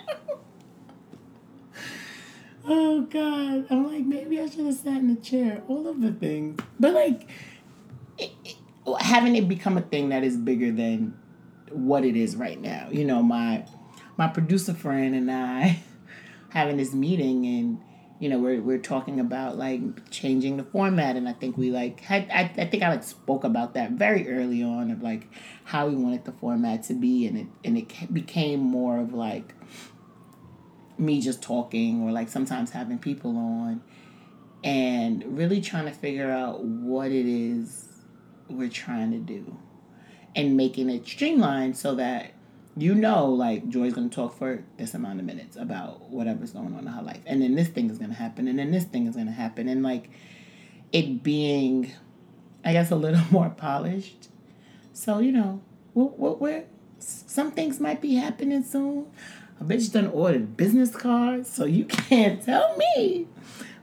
Oh 2.66 3.02
God. 3.02 3.66
I'm 3.70 3.92
like, 3.92 4.04
maybe 4.04 4.40
I 4.40 4.48
should 4.48 4.66
have 4.66 4.74
sat 4.74 4.98
in 4.98 5.14
the 5.14 5.20
chair. 5.20 5.62
All 5.68 5.86
of 5.86 6.00
the 6.00 6.12
things. 6.12 6.60
But 6.78 6.94
like, 6.94 7.28
it, 8.18 8.32
it, 8.44 8.56
having 9.00 9.36
it 9.36 9.48
become 9.48 9.76
a 9.78 9.82
thing 9.82 10.10
that 10.10 10.24
is 10.24 10.36
bigger 10.36 10.70
than 10.72 11.18
what 11.70 12.04
it 12.04 12.16
is 12.16 12.36
right 12.36 12.60
now. 12.60 12.88
You 12.90 13.04
know, 13.04 13.22
my 13.22 13.66
my 14.16 14.28
producer 14.28 14.74
friend 14.74 15.14
and 15.14 15.30
I 15.30 15.82
having 16.50 16.76
this 16.76 16.94
meeting 16.94 17.44
and 17.46 17.80
you 18.18 18.28
know 18.28 18.38
we're 18.38 18.62
we're 18.62 18.78
talking 18.78 19.20
about 19.20 19.58
like 19.58 20.10
changing 20.10 20.56
the 20.56 20.64
format 20.64 21.16
and 21.16 21.28
I 21.28 21.34
think 21.34 21.58
we 21.58 21.70
like 21.70 22.00
had 22.00 22.28
I, 22.30 22.50
I 22.56 22.66
think 22.66 22.82
I 22.82 22.88
like 22.88 23.04
spoke 23.04 23.44
about 23.44 23.74
that 23.74 23.92
very 23.92 24.28
early 24.30 24.62
on 24.62 24.90
of 24.90 25.02
like 25.02 25.28
how 25.64 25.88
we 25.88 25.94
wanted 25.96 26.24
the 26.24 26.32
format 26.32 26.84
to 26.84 26.94
be 26.94 27.26
and 27.26 27.38
it 27.38 27.46
and 27.64 27.76
it 27.76 28.14
became 28.14 28.60
more 28.60 28.98
of 28.98 29.12
like 29.12 29.54
me 30.98 31.20
just 31.20 31.42
talking 31.42 32.02
or 32.02 32.12
like 32.12 32.28
sometimes 32.28 32.70
having 32.70 32.98
people 32.98 33.36
on 33.36 33.82
and 34.64 35.24
really 35.36 35.60
trying 35.60 35.84
to 35.84 35.92
figure 35.92 36.30
out 36.30 36.64
what 36.64 37.10
it 37.10 37.26
is 37.26 37.88
we're 38.48 38.68
trying 38.68 39.10
to 39.10 39.18
do 39.18 39.56
and 40.34 40.56
making 40.56 40.88
it 40.90 41.06
streamlined 41.06 41.76
so 41.76 41.94
that 41.94 42.32
you 42.76 42.94
know, 42.94 43.26
like 43.26 43.68
Joi's 43.68 43.94
gonna 43.94 44.10
talk 44.10 44.36
for 44.36 44.62
this 44.76 44.92
amount 44.92 45.18
of 45.18 45.24
minutes 45.24 45.56
about 45.56 46.10
whatever's 46.10 46.50
going 46.50 46.74
on 46.74 46.80
in 46.80 46.86
her 46.86 47.02
life, 47.02 47.22
and 47.24 47.40
then 47.40 47.54
this 47.54 47.68
thing 47.68 47.88
is 47.90 47.98
gonna 47.98 48.14
happen, 48.14 48.48
and 48.48 48.58
then 48.58 48.70
this 48.70 48.84
thing 48.84 49.06
is 49.06 49.16
gonna 49.16 49.30
happen, 49.30 49.66
and 49.68 49.82
like 49.82 50.10
it 50.92 51.22
being, 51.22 51.90
I 52.64 52.72
guess, 52.72 52.90
a 52.90 52.96
little 52.96 53.22
more 53.30 53.48
polished. 53.48 54.28
So 54.92 55.20
you 55.20 55.32
know, 55.32 55.62
what 55.94 56.18
what 56.18 56.40
we're 56.40 56.64
some 56.98 57.50
things 57.50 57.80
might 57.80 58.02
be 58.02 58.14
happening 58.14 58.62
soon. 58.62 59.06
A 59.60 59.64
bitch 59.64 59.92
done 59.92 60.08
ordered 60.08 60.56
business 60.56 60.94
cards, 60.94 61.48
so 61.48 61.64
you 61.64 61.84
can't 61.86 62.42
tell 62.42 62.76
me 62.76 63.26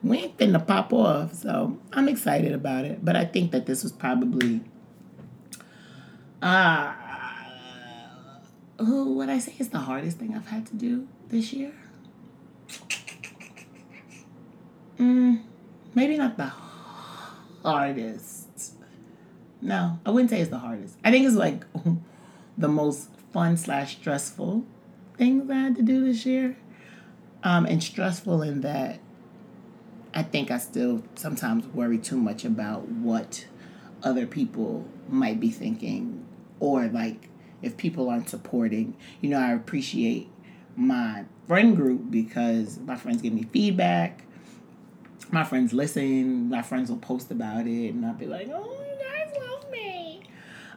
we 0.04 0.18
ain't 0.18 0.38
finna 0.38 0.66
pop 0.66 0.92
off. 0.94 1.34
So 1.34 1.78
I'm 1.94 2.08
excited 2.10 2.52
about 2.52 2.86
it, 2.86 3.04
but 3.04 3.16
I 3.16 3.26
think 3.26 3.52
that 3.52 3.66
this 3.66 3.84
was 3.84 3.92
probably. 3.92 4.62
Uh, 6.42 6.94
who 8.78 9.14
would 9.16 9.30
I 9.30 9.40
say 9.40 9.56
is 9.60 9.70
the 9.70 9.80
hardest 9.80 10.18
thing 10.18 10.36
I've 10.36 10.48
had 10.48 10.66
to 10.68 10.76
do 10.76 11.08
this 11.30 11.54
year? 11.54 11.74
Mm, 15.00 15.42
maybe 15.96 16.18
not 16.18 16.36
the 16.38 16.52
hardest. 17.64 18.76
No, 19.62 20.00
I 20.06 20.12
wouldn't 20.12 20.30
say 20.30 20.42
it's 20.42 20.50
the 20.50 20.58
hardest. 20.58 20.98
I 21.04 21.12
think 21.12 21.26
it's 21.26 21.36
like 21.36 21.64
the 22.58 22.68
most 22.68 23.10
fun 23.32 23.56
slash 23.56 23.96
stressful 23.96 24.66
things 25.18 25.50
I 25.50 25.56
had 25.56 25.76
to 25.78 25.82
do 25.82 26.06
this 26.06 26.26
year. 26.26 26.58
Um, 27.44 27.66
and 27.66 27.84
stressful 27.84 28.42
in 28.42 28.62
that 28.62 29.00
I 30.14 30.22
think 30.24 30.52
I 30.52 30.60
still 30.60 31.04
sometimes 31.16 31.66
worry 31.68 31.98
too 31.98 32.18
much 32.18 32.46
about 32.46 32.88
what 32.88 33.48
other 34.04 34.28
people 34.28 34.86
might 35.10 35.40
be 35.40 35.50
thinking 35.50 36.26
or 36.60 36.88
like 36.88 37.30
if 37.62 37.78
people 37.78 38.10
aren't 38.10 38.30
supporting. 38.30 38.96
You 39.22 39.30
know, 39.32 39.40
I 39.40 39.54
appreciate 39.54 40.30
my 40.76 41.26
friend 41.48 41.76
group 41.76 42.12
because 42.12 42.78
my 42.80 42.96
friends 42.96 43.22
give 43.22 43.34
me 43.34 43.44
feedback. 43.52 44.24
My 45.32 45.44
friends 45.44 45.74
listen. 45.74 46.50
My 46.50 46.62
friends 46.62 46.92
will 46.92 46.98
post 46.98 47.32
about 47.32 47.66
it, 47.66 47.90
and 47.94 48.06
I'll 48.06 48.14
be 48.14 48.28
like, 48.28 48.50
"Oh, 48.54 48.86
you 48.88 49.04
guys 49.04 49.34
love 49.40 49.72
me." 49.72 50.22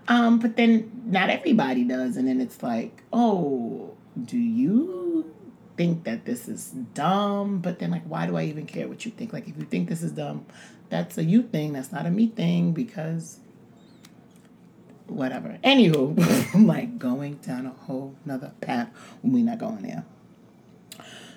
Um, 0.08 0.38
but 0.38 0.56
then 0.56 1.02
not 1.04 1.28
everybody 1.28 1.84
does, 1.84 2.16
and 2.16 2.26
then 2.26 2.40
it's 2.40 2.62
like, 2.62 3.02
"Oh, 3.12 3.95
do 4.24 4.38
you 4.38 5.32
think 5.76 6.04
that 6.04 6.24
this 6.24 6.48
is 6.48 6.70
dumb?" 6.94 7.58
But 7.58 7.78
then, 7.78 7.90
like, 7.90 8.04
why 8.04 8.26
do 8.26 8.36
I 8.36 8.44
even 8.44 8.66
care 8.66 8.88
what 8.88 9.04
you 9.04 9.10
think? 9.10 9.32
Like, 9.32 9.48
if 9.48 9.56
you 9.56 9.64
think 9.64 9.88
this 9.88 10.02
is 10.02 10.12
dumb, 10.12 10.46
that's 10.88 11.18
a 11.18 11.24
you 11.24 11.42
thing. 11.42 11.72
That's 11.72 11.92
not 11.92 12.06
a 12.06 12.10
me 12.10 12.28
thing 12.28 12.72
because 12.72 13.38
whatever. 15.06 15.58
Anywho, 15.64 16.52
I'm 16.54 16.66
like 16.66 16.98
going 16.98 17.34
down 17.36 17.66
a 17.66 17.70
whole 17.70 18.14
nother 18.24 18.52
path 18.60 18.88
when 19.22 19.32
we 19.32 19.42
not 19.42 19.58
going 19.58 19.82
there. 19.82 20.04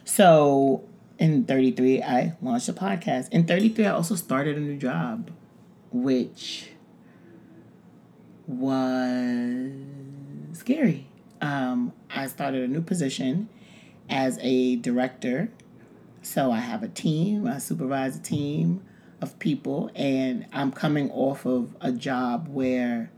So 0.05 0.83
in 1.17 1.45
33, 1.45 2.01
I 2.01 2.33
launched 2.41 2.69
a 2.69 2.74
podcast. 2.74 3.29
In 3.29 3.45
33, 3.45 3.86
I 3.86 3.91
also 3.91 4.15
started 4.15 4.57
a 4.57 4.59
new 4.59 4.77
job, 4.77 5.31
which 5.91 6.69
was 8.48 9.71
scary. 10.53 11.07
Um, 11.41 11.93
I 12.13 12.28
started 12.28 12.63
a 12.63 12.68
new 12.68 12.82
position 12.82 13.50
as 14.10 14.39
a 14.42 14.75
director. 14.78 15.51
So 16.22 16.51
I 16.51 16.60
have 16.60 16.84
a 16.84 16.88
team, 16.88 17.48
I 17.48 17.60
supervise 17.60 18.18
a 18.18 18.22
team 18.22 18.84
of 19.22 19.38
people, 19.39 19.89
and 19.96 20.46
I'm 20.51 20.72
coming 20.72 21.10
off 21.12 21.46
of 21.46 21.75
a 21.82 21.92
job 21.92 22.48
where 22.50 23.12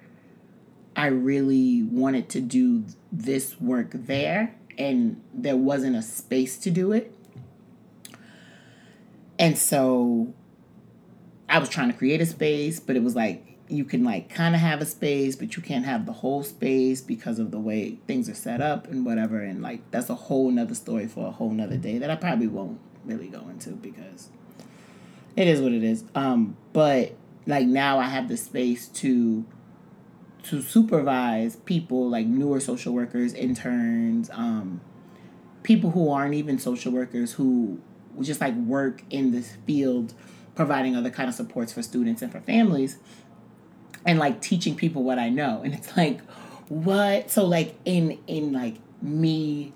I 0.95 1.07
really 1.07 1.83
wanted 1.83 2.29
to 2.29 2.41
do 2.41 2.86
this 3.12 3.60
work 3.60 3.91
there, 3.93 4.55
and 4.77 5.21
there 5.33 5.57
wasn't 5.57 5.95
a 5.95 6.01
space 6.01 6.57
to 6.60 6.69
do 6.69 6.91
it. 6.91 7.13
And 9.39 9.57
so 9.57 10.33
I 11.50 11.57
was 11.57 11.69
trying 11.69 11.91
to 11.91 11.98
create 11.98 12.21
a 12.21 12.25
space, 12.25 12.79
but 12.79 12.95
it 12.95 13.03
was 13.03 13.15
like 13.15 13.50
you 13.71 13.85
can 13.85 14.03
like 14.03 14.29
kind 14.29 14.53
of 14.53 14.61
have 14.61 14.81
a 14.81 14.85
space, 14.85 15.35
but 15.35 15.55
you 15.55 15.61
can't 15.61 15.85
have 15.85 16.05
the 16.05 16.11
whole 16.11 16.43
space 16.43 17.01
because 17.01 17.39
of 17.39 17.51
the 17.51 17.59
way 17.59 17.97
things 18.07 18.29
are 18.29 18.35
set 18.35 18.61
up 18.61 18.87
and 18.87 19.05
whatever. 19.05 19.39
And 19.39 19.61
like 19.61 19.89
that's 19.91 20.09
a 20.09 20.15
whole 20.15 20.51
nother 20.51 20.75
story 20.75 21.07
for 21.07 21.27
a 21.27 21.31
whole 21.31 21.51
nother 21.51 21.77
day 21.77 21.97
that 21.97 22.09
I 22.09 22.15
probably 22.15 22.47
won't 22.47 22.79
really 23.05 23.27
go 23.27 23.47
into 23.49 23.71
because 23.71 24.29
it 25.35 25.47
is 25.47 25.61
what 25.61 25.71
it 25.71 25.83
is. 25.83 26.03
Um, 26.15 26.57
but 26.73 27.15
like 27.47 27.65
now 27.65 27.99
I 27.99 28.05
have 28.05 28.27
the 28.27 28.37
space 28.37 28.87
to 28.89 29.45
to 30.43 30.61
supervise 30.61 31.55
people 31.55 32.09
like 32.09 32.25
newer 32.25 32.59
social 32.59 32.93
workers, 32.93 33.33
interns, 33.33 34.29
um, 34.33 34.81
people 35.63 35.91
who 35.91 36.09
aren't 36.09 36.33
even 36.33 36.57
social 36.57 36.91
workers 36.91 37.33
who 37.33 37.79
just 38.19 38.41
like 38.41 38.55
work 38.55 39.03
in 39.09 39.31
this 39.31 39.57
field, 39.65 40.13
providing 40.55 40.95
other 40.95 41.09
kind 41.09 41.29
of 41.29 41.35
supports 41.35 41.71
for 41.71 41.81
students 41.81 42.21
and 42.21 42.31
for 42.31 42.41
families, 42.41 42.97
and 44.05 44.20
like 44.20 44.41
teaching 44.41 44.75
people 44.75 45.03
what 45.03 45.20
I 45.20 45.29
know. 45.29 45.62
And 45.63 45.74
it's 45.74 45.96
like, 45.98 46.22
what? 46.70 47.29
So 47.29 47.46
like 47.46 47.75
in 47.86 48.20
in 48.27 48.53
like 48.53 48.75
me 49.01 49.74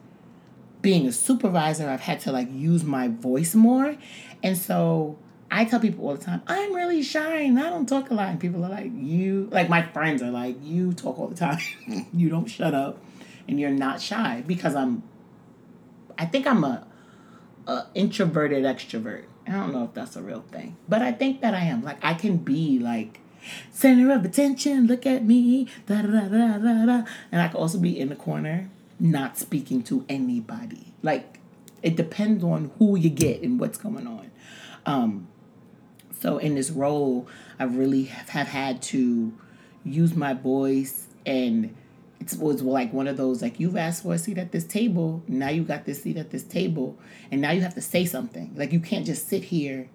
being 0.82 1.08
a 1.08 1.12
supervisor, 1.12 1.90
I've 1.90 2.02
had 2.02 2.20
to 2.22 2.32
like 2.32 2.48
use 2.52 2.84
my 2.84 3.08
voice 3.08 3.56
more, 3.56 3.98
and 4.44 4.58
so 4.58 5.18
I 5.52 5.66
tell 5.66 5.80
people 5.80 6.08
all 6.08 6.16
the 6.16 6.24
time, 6.24 6.42
I'm 6.48 6.74
really 6.74 7.02
shy 7.04 7.42
and 7.42 7.60
I 7.60 7.70
don't 7.70 7.88
talk 7.88 8.10
a 8.10 8.14
lot. 8.14 8.30
And 8.30 8.40
people 8.40 8.66
are 8.66 8.70
like, 8.70 8.92
you, 8.94 9.48
like 9.52 9.70
my 9.70 9.84
friends 9.84 10.22
are 10.22 10.32
like, 10.32 10.58
you 10.62 10.94
talk 10.94 11.20
all 11.20 11.28
the 11.28 11.36
time. 11.36 11.60
you 12.14 12.30
don't 12.30 12.48
shut 12.48 12.74
up 12.74 12.98
and 13.48 13.60
you're 13.60 13.70
not 13.70 14.02
shy 14.02 14.44
because 14.46 14.76
I'm, 14.76 15.04
I 16.18 16.26
think 16.26 16.48
I'm 16.48 16.64
a, 16.64 16.86
a 17.68 17.86
introverted 17.94 18.64
extrovert. 18.64 19.26
I 19.48 19.52
don't 19.52 19.72
know 19.72 19.84
if 19.84 19.94
that's 19.94 20.16
a 20.16 20.22
real 20.22 20.44
thing, 20.52 20.78
but 20.90 21.02
I 21.02 21.12
think 21.12 21.42
that 21.42 21.54
I 21.54 21.62
am. 21.62 21.84
Like 21.84 22.04
I 22.04 22.16
can 22.16 22.38
be 22.38 22.80
like, 22.80 23.20
center 23.72 24.14
of 24.14 24.26
attention, 24.26 24.88
look 24.88 25.06
at 25.06 25.24
me, 25.24 25.68
da 25.88 26.02
da 26.02 26.28
da 26.28 26.58
da 26.58 26.86
da. 26.86 27.04
And 27.32 27.42
I 27.42 27.48
could 27.48 27.58
also 27.58 27.80
be 27.80 28.00
in 28.00 28.10
the 28.10 28.16
corner, 28.16 28.70
not 29.00 29.38
speaking 29.38 29.84
to 29.84 30.06
anybody. 30.10 30.94
Like, 31.02 31.40
it 31.84 31.96
depends 31.96 32.44
on 32.44 32.72
who 32.80 32.98
you 32.98 33.10
get 33.10 33.42
and 33.42 33.60
what's 33.60 33.78
going 33.78 34.08
on. 34.08 34.32
Um, 34.86 35.28
so 36.20 36.38
in 36.38 36.56
this 36.56 36.72
role, 36.72 37.28
I 37.60 37.66
really 37.66 38.06
have, 38.06 38.30
have 38.30 38.48
had 38.48 38.82
to 38.84 39.34
use 39.84 40.16
my 40.16 40.34
voice 40.34 41.08
and 41.26 41.76
it 42.20 42.38
was 42.40 42.62
like 42.62 42.92
one 42.92 43.08
of 43.08 43.18
those 43.18 43.42
like 43.42 43.60
you've 43.60 43.78
asked 43.78 44.04
for 44.04 44.14
a 44.14 44.18
seat 44.18 44.38
at 44.38 44.52
this 44.52 44.66
table 44.66 45.22
now 45.28 45.50
you 45.50 45.64
got 45.64 45.86
this 45.86 46.02
seat 46.02 46.18
at 46.18 46.32
this 46.32 46.44
table 46.44 46.98
and 47.30 47.42
now 47.42 47.52
you 47.52 47.62
have 47.62 47.76
to 47.76 47.82
say 47.82 48.04
something 48.06 48.52
like 48.56 48.72
you 48.72 48.80
can't 48.80 49.06
just 49.06 49.28
sit 49.28 49.44
here 49.44 49.88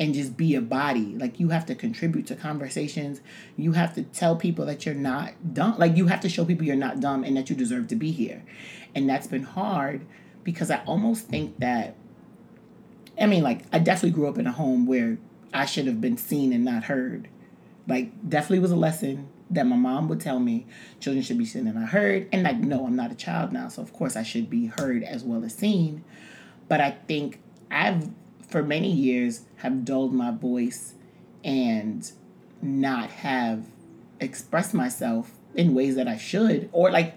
and 0.00 0.14
just 0.14 0.36
be 0.36 0.56
a 0.56 0.60
body. 0.60 1.14
Like 1.16 1.38
you 1.38 1.50
have 1.50 1.66
to 1.66 1.76
contribute 1.76 2.26
to 2.28 2.34
conversations. 2.34 3.20
You 3.56 3.72
have 3.72 3.94
to 3.94 4.02
tell 4.02 4.34
people 4.34 4.66
that 4.66 4.84
you're 4.84 4.94
not 4.94 5.54
dumb. 5.54 5.76
Like 5.78 5.96
you 5.96 6.06
have 6.06 6.20
to 6.20 6.28
show 6.28 6.44
people 6.44 6.66
you're 6.66 6.74
not 6.74 6.98
dumb 6.98 7.22
and 7.22 7.36
that 7.36 7.50
you 7.50 7.54
deserve 7.54 7.86
to 7.88 7.96
be 7.96 8.10
here. 8.10 8.42
And 8.94 9.08
that's 9.08 9.26
been 9.28 9.44
hard 9.44 10.06
because 10.42 10.70
i 10.70 10.82
almost 10.86 11.26
think 11.26 11.58
that 11.58 11.94
i 13.20 13.26
mean 13.26 13.42
like 13.42 13.60
i 13.72 13.78
definitely 13.78 14.10
grew 14.10 14.26
up 14.26 14.38
in 14.38 14.46
a 14.46 14.52
home 14.52 14.86
where 14.86 15.18
i 15.52 15.66
should 15.66 15.86
have 15.86 16.00
been 16.00 16.16
seen 16.16 16.52
and 16.52 16.64
not 16.64 16.84
heard. 16.84 17.28
Like 17.86 18.12
definitely 18.28 18.60
was 18.60 18.70
a 18.70 18.76
lesson 18.76 19.28
that 19.50 19.66
my 19.66 19.76
mom 19.76 20.08
would 20.08 20.20
tell 20.20 20.38
me. 20.38 20.66
Children 21.00 21.22
should 21.24 21.38
be 21.38 21.44
seen 21.44 21.66
and 21.66 21.76
not 21.76 21.88
heard. 21.88 22.28
And 22.32 22.44
like, 22.44 22.58
no, 22.58 22.86
I'm 22.86 22.94
not 22.94 23.10
a 23.10 23.16
child 23.16 23.52
now, 23.52 23.68
so 23.68 23.82
of 23.82 23.92
course 23.92 24.14
I 24.14 24.22
should 24.22 24.48
be 24.48 24.66
heard 24.66 25.02
as 25.02 25.24
well 25.24 25.44
as 25.44 25.54
seen. 25.54 26.04
But 26.68 26.80
I 26.80 26.92
think 26.92 27.40
I've 27.68 28.10
for 28.50 28.62
many 28.62 28.90
years 28.90 29.42
have 29.56 29.84
dulled 29.84 30.12
my 30.12 30.30
voice 30.30 30.94
and 31.44 32.10
not 32.60 33.10
have 33.10 33.66
expressed 34.18 34.74
myself 34.74 35.32
in 35.54 35.74
ways 35.74 35.96
that 35.96 36.06
I 36.06 36.16
should, 36.16 36.68
or 36.72 36.90
like 36.90 37.14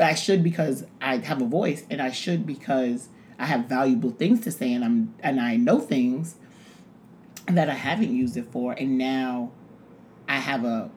I 0.00 0.14
should 0.14 0.42
because 0.42 0.86
I 1.00 1.18
have 1.18 1.42
a 1.42 1.46
voice, 1.46 1.84
and 1.90 2.00
I 2.00 2.10
should 2.10 2.46
because 2.46 3.08
I 3.38 3.46
have 3.46 3.66
valuable 3.66 4.10
things 4.10 4.40
to 4.42 4.50
say, 4.50 4.72
and 4.72 4.84
I'm 4.84 5.14
and 5.20 5.40
I 5.40 5.56
know 5.56 5.80
things 5.80 6.36
that 7.46 7.68
I 7.68 7.74
haven't 7.74 8.14
used 8.14 8.36
it 8.36 8.46
for, 8.52 8.72
and 8.72 8.96
now 8.96 9.50
I 10.28 10.36
have 10.36 10.64
a 10.64 10.90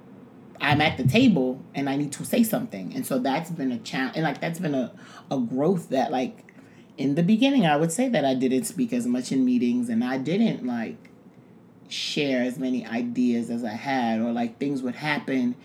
I'm 0.59 0.81
at 0.81 0.97
the 0.97 1.07
table 1.07 1.61
and 1.75 1.89
I 1.89 1.95
need 1.97 2.11
to 2.13 2.25
say 2.25 2.43
something. 2.43 2.93
And 2.95 3.05
so 3.05 3.19
that's 3.19 3.51
been 3.51 3.71
a 3.71 3.77
challenge 3.79 4.15
and 4.15 4.23
like 4.23 4.41
that's 4.41 4.59
been 4.59 4.75
a, 4.75 4.91
a 5.29 5.37
growth 5.37 5.89
that 5.89 6.11
like 6.11 6.43
in 6.97 7.15
the 7.15 7.23
beginning 7.23 7.65
I 7.65 7.77
would 7.77 7.91
say 7.91 8.09
that 8.09 8.25
I 8.25 8.33
didn't 8.33 8.65
speak 8.65 8.91
as 8.91 9.05
much 9.05 9.31
in 9.31 9.45
meetings 9.45 9.89
and 9.89 10.03
I 10.03 10.17
didn't 10.17 10.65
like 10.65 11.09
share 11.87 12.43
as 12.43 12.57
many 12.57 12.85
ideas 12.85 13.49
as 13.49 13.63
I 13.63 13.73
had 13.73 14.19
or 14.19 14.31
like 14.31 14.59
things 14.59 14.81
would 14.81 14.95
happen 14.95 15.55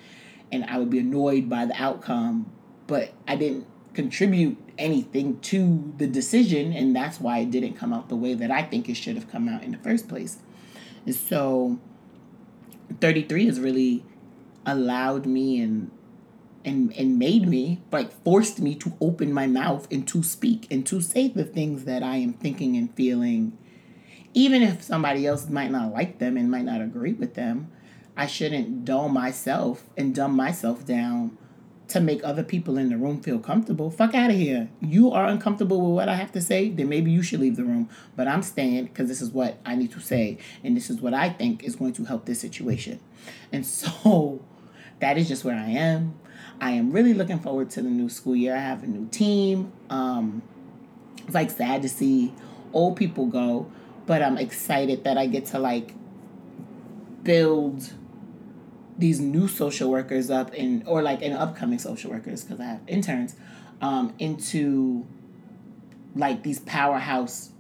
and 0.50 0.64
I 0.64 0.78
would 0.78 0.90
be 0.90 0.98
annoyed 0.98 1.48
by 1.48 1.64
the 1.64 1.82
outcome, 1.82 2.52
but 2.86 3.12
I 3.26 3.36
didn't 3.36 3.66
contribute 3.94 4.58
anything 4.78 5.40
to 5.40 5.92
the 5.96 6.06
decision 6.06 6.72
and 6.72 6.94
that's 6.94 7.20
why 7.20 7.38
it 7.38 7.50
didn't 7.50 7.74
come 7.74 7.92
out 7.92 8.08
the 8.08 8.16
way 8.16 8.34
that 8.34 8.50
I 8.50 8.62
think 8.62 8.88
it 8.88 8.94
should 8.94 9.16
have 9.16 9.30
come 9.30 9.48
out 9.48 9.62
in 9.62 9.72
the 9.72 9.78
first 9.78 10.08
place. 10.08 10.38
And 11.06 11.14
so 11.14 11.78
33 13.00 13.46
has 13.46 13.58
really 13.58 14.04
allowed 14.66 15.26
me 15.26 15.60
and 15.60 15.90
and 16.64 16.92
and 16.96 17.18
made 17.18 17.48
me 17.48 17.80
like 17.90 18.12
forced 18.24 18.60
me 18.60 18.74
to 18.74 18.92
open 19.00 19.32
my 19.32 19.46
mouth 19.46 19.86
and 19.90 20.06
to 20.08 20.22
speak 20.22 20.66
and 20.70 20.86
to 20.86 21.00
say 21.00 21.28
the 21.28 21.44
things 21.44 21.84
that 21.84 22.02
I 22.02 22.16
am 22.16 22.32
thinking 22.32 22.76
and 22.76 22.94
feeling 22.94 23.56
even 24.34 24.62
if 24.62 24.82
somebody 24.82 25.26
else 25.26 25.48
might 25.48 25.70
not 25.70 25.92
like 25.92 26.18
them 26.18 26.36
and 26.36 26.50
might 26.50 26.64
not 26.64 26.80
agree 26.80 27.12
with 27.12 27.34
them 27.34 27.70
I 28.16 28.26
shouldn't 28.26 28.84
dull 28.84 29.08
myself 29.08 29.84
and 29.96 30.14
dumb 30.14 30.36
myself 30.36 30.84
down 30.84 31.38
to 31.92 32.00
make 32.00 32.24
other 32.24 32.42
people 32.42 32.78
in 32.78 32.88
the 32.88 32.96
room 32.96 33.20
feel 33.20 33.38
comfortable. 33.38 33.90
Fuck 33.90 34.14
out 34.14 34.30
of 34.30 34.36
here. 34.36 34.70
You 34.80 35.10
are 35.12 35.26
uncomfortable 35.26 35.80
with 35.80 35.94
what 35.94 36.08
I 36.08 36.14
have 36.14 36.32
to 36.32 36.40
say, 36.40 36.70
then 36.70 36.88
maybe 36.88 37.10
you 37.10 37.22
should 37.22 37.40
leave 37.40 37.56
the 37.56 37.64
room. 37.64 37.90
But 38.16 38.28
I'm 38.28 38.42
staying 38.42 38.84
because 38.84 39.08
this 39.08 39.20
is 39.20 39.30
what 39.30 39.58
I 39.66 39.74
need 39.74 39.92
to 39.92 40.00
say, 40.00 40.38
and 40.64 40.74
this 40.74 40.88
is 40.88 41.02
what 41.02 41.12
I 41.12 41.28
think 41.28 41.64
is 41.64 41.76
going 41.76 41.92
to 41.94 42.04
help 42.04 42.24
this 42.24 42.40
situation. 42.40 42.98
And 43.52 43.66
so 43.66 44.42
that 45.00 45.18
is 45.18 45.28
just 45.28 45.44
where 45.44 45.56
I 45.56 45.68
am. 45.68 46.14
I 46.62 46.70
am 46.70 46.92
really 46.92 47.12
looking 47.12 47.40
forward 47.40 47.70
to 47.70 47.82
the 47.82 47.90
new 47.90 48.08
school 48.08 48.36
year. 48.36 48.54
I 48.54 48.60
have 48.60 48.84
a 48.84 48.86
new 48.86 49.08
team. 49.08 49.72
Um, 49.90 50.42
it's 51.26 51.34
like 51.34 51.50
sad 51.50 51.82
to 51.82 51.88
see 51.88 52.32
old 52.72 52.96
people 52.96 53.26
go, 53.26 53.68
but 54.06 54.22
I'm 54.22 54.38
excited 54.38 55.02
that 55.02 55.18
I 55.18 55.26
get 55.26 55.46
to 55.46 55.58
like 55.58 55.92
build 57.24 57.92
these 58.96 59.18
new 59.18 59.48
social 59.48 59.90
workers 59.90 60.30
up 60.30 60.52
and 60.56 60.86
or 60.86 61.02
like 61.02 61.20
an 61.22 61.32
upcoming 61.32 61.80
social 61.80 62.12
workers 62.12 62.44
because 62.44 62.60
I 62.60 62.66
have 62.66 62.80
interns 62.86 63.34
um, 63.80 64.14
into 64.20 65.04
like 66.14 66.44
these 66.44 66.60
powerhouse 66.60 67.50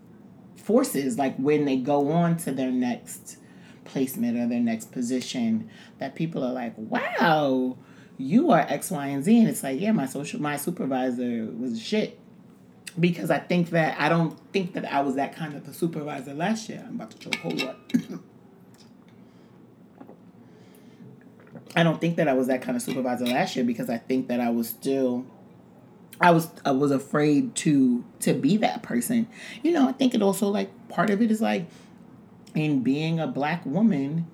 forces 0.54 1.18
like 1.18 1.34
when 1.38 1.64
they 1.64 1.76
go 1.76 2.12
on 2.12 2.36
to 2.36 2.52
their 2.52 2.70
next 2.70 3.38
placement 3.84 4.38
or 4.38 4.46
their 4.46 4.60
next 4.60 4.92
position 4.92 5.68
that 5.98 6.14
people 6.14 6.44
are 6.44 6.52
like, 6.52 6.74
wow, 6.76 7.76
you 8.18 8.50
are 8.50 8.60
X, 8.60 8.90
Y, 8.90 9.06
and 9.06 9.24
Z. 9.24 9.38
And 9.38 9.48
it's 9.48 9.62
like, 9.62 9.80
yeah, 9.80 9.92
my 9.92 10.06
social 10.06 10.40
my 10.40 10.56
supervisor 10.56 11.46
was 11.58 11.80
shit. 11.80 12.18
Because 12.98 13.30
I 13.30 13.38
think 13.38 13.70
that 13.70 13.98
I 13.98 14.10
don't 14.10 14.38
think 14.52 14.74
that 14.74 14.84
I 14.84 15.00
was 15.00 15.14
that 15.14 15.34
kind 15.34 15.54
of 15.54 15.66
a 15.66 15.72
supervisor 15.72 16.34
last 16.34 16.68
year. 16.68 16.84
I'm 16.86 16.96
about 16.96 17.12
to 17.12 17.18
choke. 17.18 17.36
Hold 17.36 17.62
up. 17.62 17.78
I 21.74 21.82
don't 21.82 22.00
think 22.00 22.16
that 22.16 22.28
I 22.28 22.34
was 22.34 22.48
that 22.48 22.60
kind 22.60 22.76
of 22.76 22.82
supervisor 22.82 23.24
last 23.24 23.56
year 23.56 23.64
because 23.64 23.88
I 23.88 23.96
think 23.96 24.28
that 24.28 24.40
I 24.40 24.50
was 24.50 24.68
still 24.68 25.24
I 26.20 26.30
was 26.30 26.48
I 26.64 26.70
was 26.70 26.90
afraid 26.90 27.54
to 27.56 28.04
to 28.20 28.32
be 28.32 28.56
that 28.58 28.82
person. 28.82 29.26
You 29.62 29.72
know, 29.72 29.88
I 29.88 29.92
think 29.92 30.14
it 30.14 30.22
also 30.22 30.48
like 30.48 30.70
part 30.88 31.10
of 31.10 31.20
it 31.22 31.30
is 31.30 31.40
like 31.40 31.66
in 32.54 32.82
being 32.82 33.18
a 33.18 33.26
black 33.26 33.64
woman, 33.66 34.26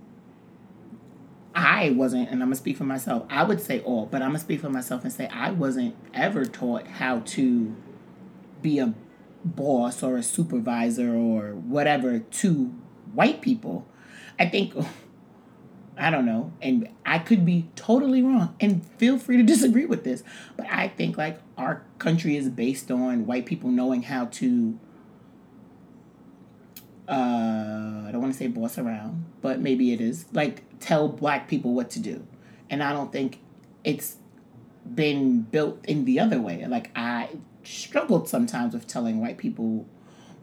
I 1.59 1.90
wasn't, 1.90 2.29
and 2.29 2.40
I'm 2.40 2.51
gonna 2.51 2.57
speak 2.57 2.77
for 2.77 2.85
myself. 2.85 3.25
I 3.29 3.42
would 3.42 3.61
say 3.61 3.81
all, 3.81 4.07
but 4.07 4.23
I'm 4.23 4.29
gonna 4.29 4.38
speak 4.38 4.61
for 4.61 4.71
myself 4.71 5.03
and 5.03 5.12
say 5.12 5.27
I 5.27 5.51
wasn't 5.51 5.97
ever 6.14 6.44
taught 6.44 6.87
how 6.87 7.18
to 7.21 7.75
be 8.62 8.79
a 8.79 8.94
boss 9.44 10.05
or 10.05 10.16
a 10.16 10.23
supervisor 10.23 11.16
or 11.16 11.55
whatever 11.55 12.21
to 12.21 12.66
white 13.12 13.40
people. 13.40 13.88
I 14.38 14.49
think 14.49 14.73
I 15.99 16.11
don't 16.11 16.27
know, 16.27 16.53
and 16.62 16.88
I 17.05 17.18
could 17.18 17.44
be 17.44 17.68
totally 17.75 18.23
wrong, 18.23 18.55
and 18.61 18.87
feel 18.99 19.18
free 19.18 19.37
to 19.38 19.42
disagree 19.42 19.85
with 19.85 20.05
this, 20.05 20.23
but 20.57 20.66
I 20.71 20.87
think 20.87 21.18
like 21.18 21.40
our 21.57 21.83
country 21.99 22.37
is 22.37 22.49
based 22.49 22.92
on 22.92 23.27
white 23.27 23.47
people 23.47 23.71
knowing 23.71 24.03
how 24.03 24.27
to 24.27 24.79
uh, 27.09 28.05
I 28.07 28.11
don't 28.12 28.21
want 28.21 28.33
to 28.35 28.38
say 28.38 28.49
boss 28.49 28.79
around, 28.79 29.25
but 29.40 29.61
maybe 29.61 29.92
it 29.92 30.01
is 30.01 30.27
like 30.33 30.62
tell 30.79 31.09
black 31.09 31.49
people 31.49 31.73
what 31.75 31.90
to 31.90 32.01
do. 32.01 32.27
And 32.68 32.83
I 32.83 32.92
don't 32.92 33.11
think 33.11 33.40
it's 33.83 34.16
been 34.94 35.42
built 35.42 35.85
in 35.87 36.05
the 36.05 36.21
other 36.21 36.40
way. 36.40 36.64
Like 36.66 36.90
I 36.94 37.31
struggled 37.64 38.29
sometimes 38.29 38.75
with 38.75 38.87
telling 38.87 39.21
white 39.21 39.38
people 39.38 39.87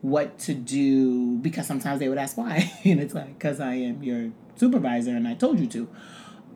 what 0.02 0.38
to 0.40 0.54
do 0.54 1.38
because 1.38 1.68
sometimes 1.68 2.00
they 2.00 2.10
would 2.10 2.18
ask 2.18 2.38
why, 2.38 2.72
and 2.84 3.00
it's 3.00 3.14
like 3.14 3.38
because 3.38 3.60
I 3.60 3.76
am 3.76 4.02
your 4.04 4.32
supervisor 4.56 5.12
and 5.12 5.28
I 5.28 5.36
told 5.36 5.60
you 5.60 5.68
to. 5.68 5.90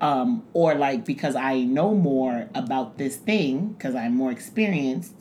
Um, 0.02 0.43
or 0.54 0.76
like 0.76 1.06
because 1.06 1.36
I 1.36 1.60
know 1.60 1.93
more 1.93 2.50
about 2.56 2.98
this 2.98 3.17
thing 3.17 3.74
because 3.74 3.95
I'm 3.95 4.15
more 4.15 4.32
experienced 4.32 5.13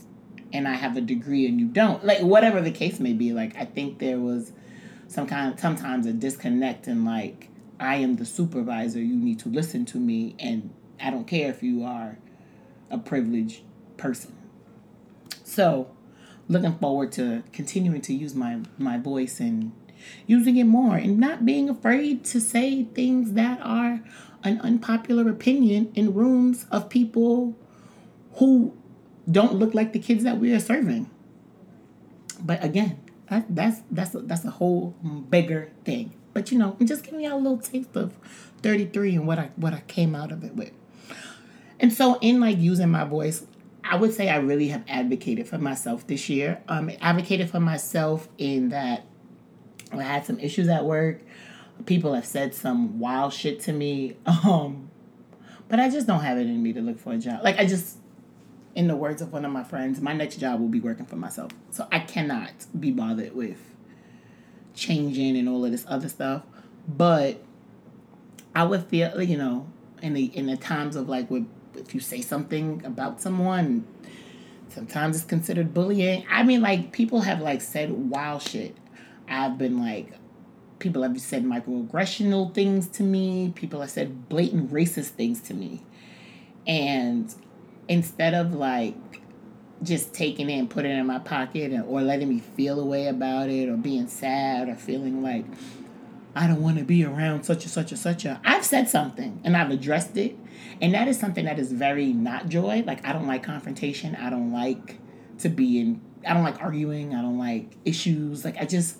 and 0.53 0.68
I 0.68 0.74
have 0.74 0.96
a 0.96 1.01
degree 1.01 1.46
and 1.46 1.61
you 1.61 1.66
don't. 1.66 2.05
Like 2.05 2.20
whatever 2.20 2.61
the 2.61 2.70
case 2.70 3.01
may 3.01 3.12
be, 3.12 3.33
like 3.33 3.57
I 3.57 3.64
think 3.64 3.98
there 3.98 4.18
was 4.20 4.53
some 5.09 5.27
kind 5.27 5.59
sometimes 5.59 6.07
a 6.07 6.12
disconnect 6.12 6.87
and 6.87 7.05
like 7.05 7.49
I 7.81 7.97
am 7.97 8.16
the 8.16 8.25
supervisor, 8.25 9.01
you 9.01 9.16
need 9.16 9.38
to 9.40 9.49
listen 9.49 9.85
to 9.87 9.99
me 9.99 10.37
and 10.38 10.71
I 11.01 11.11
don't 11.11 11.27
care 11.27 11.51
if 11.51 11.62
you 11.62 11.85
are 11.85 12.18
a 12.90 12.99
privileged 12.99 13.62
person. 13.97 14.37
So, 15.44 15.90
looking 16.49 16.77
forward 16.79 17.12
to 17.12 17.42
continuing 17.53 18.01
to 18.03 18.14
use 18.14 18.35
my 18.35 18.61
my 18.77 18.99
voice 18.99 19.40
and 19.40 19.73
using 20.27 20.57
it 20.57 20.64
more 20.64 20.97
and 20.97 21.18
not 21.18 21.44
being 21.44 21.68
afraid 21.68 22.25
to 22.25 22.40
say 22.40 22.85
things 22.85 23.33
that 23.33 23.61
are 23.62 24.01
an 24.44 24.61
unpopular 24.61 25.29
opinion 25.29 25.90
in 25.94 26.14
rooms 26.14 26.66
of 26.71 26.88
people 26.88 27.57
who 28.35 28.77
don't 29.31 29.55
look 29.55 29.75
like 29.75 29.92
the 29.92 29.99
kids 29.99 30.25
that 30.25 30.38
we 30.38 30.53
are 30.53 30.61
serving. 30.61 31.11
But 32.40 32.62
again, 32.62 33.01
that, 33.31 33.47
that's 33.49 33.83
that's 33.91 34.14
a, 34.14 34.21
that's 34.21 34.45
a 34.45 34.51
whole 34.51 34.91
bigger 35.31 35.71
thing. 35.85 36.12
But 36.33 36.51
you 36.51 36.59
know, 36.59 36.77
I'm 36.79 36.87
just 36.87 37.05
giving 37.05 37.21
y'all 37.21 37.35
a 37.35 37.38
little 37.38 37.59
taste 37.59 37.97
of 37.97 38.14
33 38.62 39.17
and 39.17 39.27
what 39.27 39.38
I 39.38 39.51
what 39.57 39.73
I 39.75 39.81
came 39.87 40.14
out 40.14 40.33
of 40.33 40.45
it 40.45 40.55
with. 40.55 40.73
And 41.81 41.93
so 41.93 42.19
in 42.21 42.41
like 42.41 42.59
using 42.59 42.91
my 42.91 43.05
voice, 43.05 43.47
I 43.85 43.97
would 43.97 44.12
say 44.14 44.29
I 44.29 44.37
really 44.37 44.69
have 44.69 44.85
advocated 44.88 45.49
for 45.49 45.59
myself 45.59 46.07
this 46.07 46.29
year. 46.29 46.61
Um, 46.69 46.91
advocated 47.01 47.51
for 47.51 47.61
myself 47.61 48.29
in 48.37 48.71
that 48.71 49.05
I 49.93 50.03
had 50.03 50.27
some 50.27 50.38
issues 50.38 50.69
at 50.69 50.85
work. 50.85 51.21
People 51.87 52.14
have 52.14 52.27
said 52.27 52.55
some 52.55 52.99
wild 52.99 53.33
shit 53.33 53.61
to 53.61 53.73
me. 53.73 54.17
Um, 54.45 54.91
but 55.69 55.79
I 55.79 55.91
just 55.91 56.07
don't 56.07 56.21
have 56.21 56.38
it 56.38 56.47
in 56.47 56.62
me 56.62 56.73
to 56.73 56.81
look 56.81 56.99
for 56.99 57.12
a 57.12 57.19
job. 57.19 57.45
Like 57.45 57.59
I 57.59 57.67
just 57.67 57.99
in 58.79 58.87
the 58.87 58.95
words 58.95 59.21
of 59.21 59.33
one 59.33 59.45
of 59.45 59.51
my 59.51 59.64
friends, 59.64 60.01
my 60.01 60.12
next 60.12 60.37
job 60.37 60.61
will 60.61 60.69
be 60.69 60.79
working 60.79 61.05
for 61.05 61.17
myself. 61.17 61.51
So 61.73 61.88
I 61.91 61.99
cannot 61.99 62.53
be 62.79 62.93
bothered 62.93 63.35
with 63.35 63.59
changing 64.73 65.37
and 65.37 65.49
all 65.49 65.64
of 65.64 65.73
this 65.73 65.85
other 65.88 66.09
stuff. 66.09 66.45
But 66.87 67.43
I 68.55 68.62
would 68.62 68.85
feel, 68.85 69.21
you 69.21 69.37
know, 69.37 69.67
in 70.01 70.14
the 70.14 70.27
in 70.27 70.47
the 70.47 70.57
times 70.57 70.95
of 70.95 71.09
like, 71.09 71.29
with, 71.29 71.49
if 71.75 71.93
you 71.93 71.99
say 71.99 72.21
something 72.21 72.81
about 72.85 73.21
someone, 73.21 73.85
sometimes 74.69 75.17
it's 75.17 75.25
considered 75.25 75.75
bullying. 75.75 76.25
I 76.31 76.45
mean, 76.45 76.62
like 76.62 76.93
people 76.93 77.23
have 77.23 77.41
like 77.41 77.62
said 77.62 77.91
wild 77.91 78.43
shit. 78.43 78.77
I've 79.29 79.59
been 79.59 79.81
like, 79.81 80.12
people 80.79 81.03
have 81.03 81.21
said 81.21 81.43
microaggressional 81.43 82.55
things 82.55 82.87
to 82.91 83.03
me. 83.03 83.53
People 83.57 83.81
have 83.81 83.91
said 83.91 84.29
blatant 84.29 84.73
racist 84.73 85.09
things 85.09 85.41
to 85.41 85.55
me, 85.55 85.83
and 86.64 87.35
instead 87.88 88.35
of 88.35 88.55
like 88.55 88.94
just 89.83 90.12
taking 90.12 90.51
it 90.51 90.59
and 90.59 90.68
putting 90.68 90.90
it 90.90 90.98
in 90.98 91.07
my 91.07 91.18
pocket 91.18 91.72
and, 91.72 91.85
or 91.85 92.03
letting 92.03 92.29
me 92.29 92.40
feel 92.40 92.81
a 92.81 92.85
way 92.85 93.07
about 93.07 93.48
it 93.48 93.68
or 93.68 93.77
being 93.77 94.09
sad 94.09 94.68
or 94.68 94.74
feeling 94.74 95.22
like 95.22 95.44
I 96.35 96.46
don't 96.46 96.62
want 96.62 96.79
to 96.79 96.85
be 96.85 97.05
around 97.05 97.44
such 97.44 97.64
and 97.64 97.72
such 97.72 97.90
and 97.90 97.98
such 97.98 98.24
a 98.24 98.40
I've 98.44 98.64
said 98.64 98.88
something 98.88 99.40
and 99.44 99.57
I've 99.57 99.70
addressed 99.70 100.16
it. 100.16 100.37
And 100.81 100.94
that 100.94 101.09
is 101.09 101.18
something 101.18 101.44
that 101.46 101.59
is 101.59 101.72
very 101.72 102.12
not 102.12 102.48
joy. 102.48 102.85
Like 102.87 103.05
I 103.07 103.12
don't 103.12 103.27
like 103.27 103.42
confrontation. 103.42 104.14
I 104.16 104.31
don't 104.31 104.53
like 104.53 104.98
to 105.38 105.48
be 105.48 105.81
in 105.81 106.01
I 106.27 106.35
don't 106.35 106.42
like 106.42 106.61
arguing. 106.61 107.14
I 107.14 107.22
don't 107.22 107.38
like 107.38 107.77
issues. 107.85 108.44
Like 108.44 108.59
I 108.61 108.66
just 108.66 108.98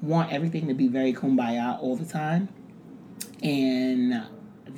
want 0.00 0.32
everything 0.32 0.68
to 0.68 0.74
be 0.74 0.88
very 0.88 1.12
kumbaya 1.12 1.80
all 1.80 1.96
the 1.96 2.06
time. 2.06 2.48
And 3.42 4.24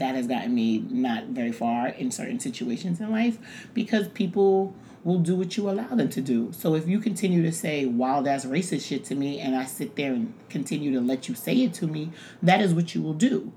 that 0.03 0.17
has 0.17 0.27
gotten 0.27 0.55
me 0.55 0.85
not 0.91 1.27
very 1.27 1.53
far 1.53 1.89
in 1.89 2.11
certain 2.11 2.41
situations 2.41 3.01
in 3.01 3.11
life 3.11 3.39
because 3.73 4.09
people 4.09 4.75
will 5.05 5.21
do 5.21 5.35
what 5.37 5.57
you 5.57 5.71
allow 5.71 5.89
them 5.89 6.09
to 6.09 6.21
do. 6.21 6.53
So 6.53 6.75
if 6.75 6.89
you 6.89 6.99
continue 6.99 7.43
to 7.43 7.53
say 7.53 7.87
wild 7.87 8.27
ass 8.27 8.45
racist 8.45 8.87
shit 8.87 9.05
to 9.07 9.15
me 9.15 9.41
and 9.41 9.57
I 9.57 9.65
sit 9.65 9.97
there 9.97 10.13
and 10.13 10.35
continue 10.49 10.93
to 10.93 11.01
let 11.01 11.29
you 11.29 11.35
say 11.35 11.55
it 11.63 11.75
to 11.75 11.87
me, 11.87 12.11
that 12.43 12.61
is 12.61 12.75
what 12.75 12.95
you 12.95 13.03
will 13.03 13.15
do. 13.15 13.53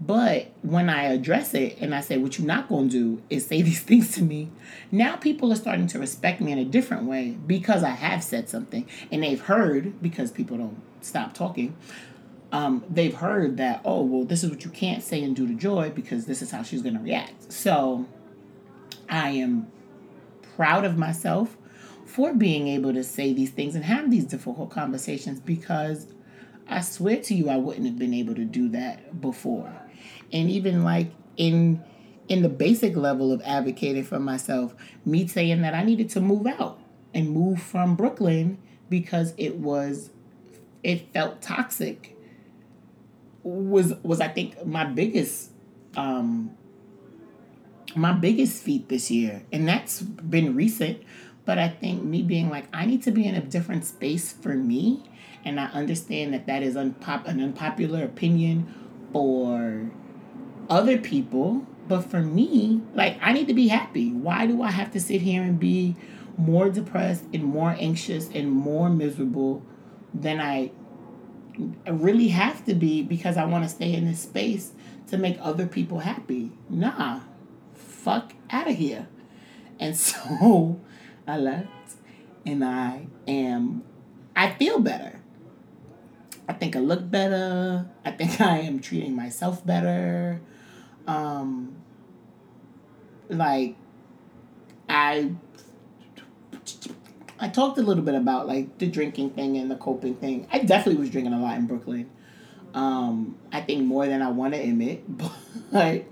But 0.00 0.52
when 0.62 0.88
I 0.88 1.04
address 1.04 1.54
it 1.54 1.78
and 1.80 1.94
I 1.94 2.02
say 2.02 2.18
what 2.18 2.38
you're 2.38 2.46
not 2.46 2.68
going 2.68 2.88
to 2.90 2.92
do 2.92 3.22
is 3.30 3.46
say 3.46 3.62
these 3.62 3.80
things 3.80 4.12
to 4.16 4.22
me, 4.22 4.50
now 4.92 5.16
people 5.16 5.52
are 5.52 5.56
starting 5.56 5.86
to 5.88 5.98
respect 5.98 6.40
me 6.40 6.52
in 6.52 6.58
a 6.58 6.64
different 6.64 7.04
way 7.04 7.36
because 7.46 7.82
I 7.82 7.90
have 7.90 8.22
said 8.22 8.48
something 8.48 8.86
and 9.10 9.22
they've 9.22 9.40
heard 9.40 10.00
because 10.02 10.30
people 10.30 10.58
don't 10.58 10.80
stop 11.00 11.32
talking 11.32 11.76
um, 12.50 12.84
they've 12.88 13.14
heard 13.14 13.58
that, 13.58 13.80
oh, 13.84 14.02
well, 14.02 14.24
this 14.24 14.42
is 14.42 14.50
what 14.50 14.64
you 14.64 14.70
can't 14.70 15.02
say 15.02 15.22
and 15.22 15.36
do 15.36 15.46
to 15.46 15.54
Joi 15.54 15.90
because 15.90 16.26
this 16.26 16.40
is 16.40 16.50
how 16.50 16.62
she's 16.62 16.82
going 16.82 16.94
to 16.94 17.00
react. 17.00 17.52
So 17.52 18.06
I 19.08 19.30
am 19.30 19.70
proud 20.56 20.84
of 20.84 20.96
myself 20.96 21.56
for 22.06 22.32
being 22.32 22.68
able 22.68 22.92
to 22.94 23.04
say 23.04 23.32
these 23.32 23.50
things 23.50 23.74
and 23.74 23.84
have 23.84 24.10
these 24.10 24.24
difficult 24.24 24.70
conversations 24.70 25.40
because 25.40 26.06
I 26.68 26.80
swear 26.80 27.18
to 27.22 27.34
you, 27.34 27.48
I 27.50 27.56
wouldn't 27.56 27.86
have 27.86 27.98
been 27.98 28.14
able 28.14 28.34
to 28.34 28.44
do 28.44 28.68
that 28.70 29.20
before. 29.20 29.72
And 30.32 30.50
even 30.50 30.84
like 30.84 31.08
in 31.36 31.82
in 32.28 32.42
the 32.42 32.48
basic 32.48 32.94
level 32.94 33.32
of 33.32 33.40
advocating 33.42 34.04
for 34.04 34.18
myself, 34.18 34.74
me 35.06 35.26
saying 35.26 35.62
that 35.62 35.72
I 35.72 35.82
needed 35.82 36.10
to 36.10 36.20
move 36.20 36.46
out 36.46 36.78
and 37.14 37.30
move 37.30 37.62
from 37.62 37.96
Brooklyn 37.96 38.58
because 38.90 39.32
it 39.38 39.56
was 39.56 40.10
it 40.82 41.12
felt 41.12 41.40
toxic 41.40 42.17
was 43.42 43.94
was 44.02 44.20
I 44.20 44.28
think 44.28 44.66
my 44.66 44.84
biggest 44.84 45.50
um 45.96 46.56
my 47.94 48.12
biggest 48.12 48.62
feat 48.62 48.88
this 48.88 49.10
year. 49.10 49.42
And 49.52 49.66
that's 49.66 50.02
been 50.02 50.54
recent 50.54 51.02
but 51.44 51.58
I 51.58 51.68
think 51.68 52.02
me 52.04 52.22
being 52.22 52.50
like 52.50 52.66
I 52.74 52.84
need 52.84 53.02
to 53.04 53.10
be 53.10 53.26
in 53.26 53.34
a 53.34 53.40
different 53.40 53.84
space 53.86 54.32
for 54.32 54.54
me. 54.54 55.04
And 55.44 55.58
I 55.58 55.66
understand 55.66 56.34
that 56.34 56.46
that 56.46 56.62
is 56.62 56.74
unpop 56.74 57.26
an 57.26 57.40
unpopular 57.40 58.04
opinion 58.04 58.72
for 59.12 59.90
other 60.68 60.98
people. 60.98 61.66
But 61.88 62.02
for 62.02 62.20
me 62.20 62.82
like 62.94 63.18
I 63.22 63.32
need 63.32 63.48
to 63.48 63.54
be 63.54 63.68
happy. 63.68 64.12
Why 64.12 64.46
do 64.46 64.62
I 64.62 64.70
have 64.70 64.92
to 64.92 65.00
sit 65.00 65.22
here 65.22 65.42
and 65.42 65.58
be 65.58 65.96
more 66.36 66.68
depressed 66.68 67.24
and 67.32 67.42
more 67.42 67.74
anxious 67.78 68.28
and 68.34 68.50
more 68.50 68.90
miserable 68.90 69.62
than 70.14 70.40
I 70.40 70.70
really 71.86 72.28
have 72.28 72.64
to 72.66 72.74
be 72.74 73.02
because 73.02 73.36
I 73.36 73.44
want 73.44 73.64
to 73.64 73.70
stay 73.70 73.94
in 73.94 74.06
this 74.06 74.20
space 74.20 74.72
to 75.08 75.18
make 75.18 75.36
other 75.40 75.66
people 75.66 76.00
happy. 76.00 76.52
Nah, 76.68 77.20
fuck 77.74 78.32
out 78.50 78.68
of 78.68 78.76
here. 78.76 79.08
And 79.80 79.96
so 79.96 80.80
I 81.26 81.38
left 81.38 81.68
and 82.46 82.64
I 82.64 83.06
am, 83.26 83.82
I 84.34 84.50
feel 84.52 84.78
better. 84.78 85.20
I 86.48 86.54
think 86.54 86.76
I 86.76 86.78
look 86.78 87.10
better. 87.10 87.88
I 88.04 88.10
think 88.10 88.40
I 88.40 88.60
am 88.60 88.80
treating 88.80 89.14
myself 89.14 89.64
better. 89.64 90.40
Um, 91.06 91.76
like, 93.28 93.76
I 94.88 95.32
I 97.40 97.48
talked 97.48 97.78
a 97.78 97.82
little 97.82 98.02
bit 98.02 98.14
about 98.14 98.46
like 98.46 98.78
the 98.78 98.86
drinking 98.86 99.30
thing 99.30 99.56
and 99.56 99.70
the 99.70 99.76
coping 99.76 100.16
thing. 100.16 100.46
I 100.52 100.58
definitely 100.58 101.00
was 101.00 101.10
drinking 101.10 101.32
a 101.32 101.40
lot 101.40 101.56
in 101.56 101.66
Brooklyn. 101.66 102.10
Um, 102.74 103.36
I 103.52 103.60
think 103.60 103.84
more 103.84 104.06
than 104.06 104.22
I 104.22 104.30
want 104.30 104.54
to 104.54 104.60
admit, 104.60 105.04
but 105.18 106.04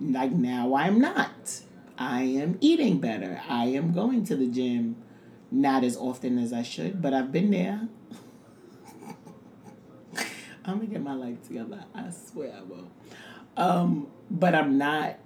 like 0.00 0.32
now 0.32 0.74
I'm 0.74 1.00
not. 1.00 1.60
I 1.98 2.22
am 2.22 2.58
eating 2.60 2.98
better. 2.98 3.40
I 3.48 3.66
am 3.66 3.92
going 3.92 4.24
to 4.24 4.36
the 4.36 4.46
gym 4.46 4.96
not 5.50 5.84
as 5.84 5.96
often 5.96 6.38
as 6.38 6.52
I 6.52 6.62
should, 6.62 7.00
but 7.00 7.14
I've 7.14 7.32
been 7.32 7.50
there. 7.50 7.88
I'm 10.64 10.78
gonna 10.78 10.86
get 10.86 11.02
my 11.02 11.14
life 11.14 11.42
together. 11.46 11.84
I 11.94 12.10
swear 12.10 12.52
I 12.58 12.62
will. 12.62 12.90
Um, 13.56 14.08
but 14.30 14.54
I'm 14.54 14.76
not 14.76 15.18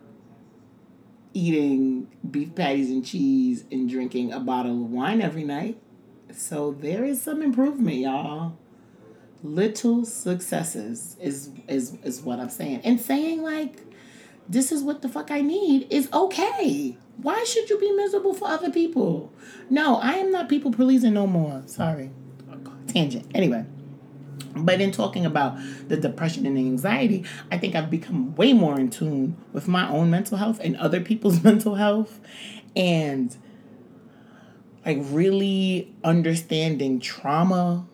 eating 1.33 2.09
beef 2.29 2.55
patties 2.55 2.91
and 2.91 3.05
cheese 3.05 3.65
and 3.71 3.89
drinking 3.89 4.33
a 4.33 4.41
bottle 4.41 4.85
of 4.85 4.91
wine 4.91 5.21
every 5.21 5.45
night. 5.45 5.81
So 6.33 6.73
there 6.73 7.05
is 7.05 7.21
some 7.21 7.43
improvement, 7.43 7.97
y'all. 7.97 8.57
Little 9.43 10.05
successes 10.05 11.17
is 11.21 11.51
is 11.67 11.97
is 12.03 12.21
what 12.21 12.41
I'm 12.41 12.51
saying. 12.51 12.83
And 12.85 13.01
saying 13.01 13.43
like 13.43 13.81
this 14.49 14.73
is 14.73 14.83
what 14.83 15.03
the 15.03 15.09
fuck 15.09 15.31
I 15.31 15.41
need 15.41 15.87
is 15.91 16.09
okay. 16.13 16.97
Why 17.23 17.45
should 17.45 17.71
you 17.71 17.79
be 17.79 17.93
miserable 17.93 18.35
for 18.35 18.49
other 18.49 18.71
people? 18.71 19.33
No, 19.69 19.97
I 19.97 20.15
am 20.15 20.31
not 20.31 20.49
people 20.49 20.73
pleasing 20.73 21.15
no 21.15 21.27
more. 21.27 21.63
Sorry. 21.67 22.11
Tangent. 22.89 23.27
Anyway. 23.35 23.65
But 24.55 24.81
in 24.81 24.91
talking 24.91 25.25
about 25.25 25.57
the 25.89 25.97
depression 25.97 26.47
and 26.47 26.59
anxiety, 26.59 27.25
I 27.51 27.59
think 27.59 27.75
I've 27.75 27.91
become 27.91 28.35
way 28.35 28.53
more 28.53 28.79
in 28.79 28.91
tune 28.91 29.37
with 29.53 29.69
my 29.69 29.89
own 29.89 30.11
mental 30.11 30.39
health 30.39 30.61
and 30.63 30.77
other 30.77 31.01
people's 31.01 31.43
mental 31.45 31.77
health 31.77 32.21
and 32.75 33.37
like 34.85 34.99
really 35.11 35.95
understanding 36.03 37.01
trauma 37.01 37.87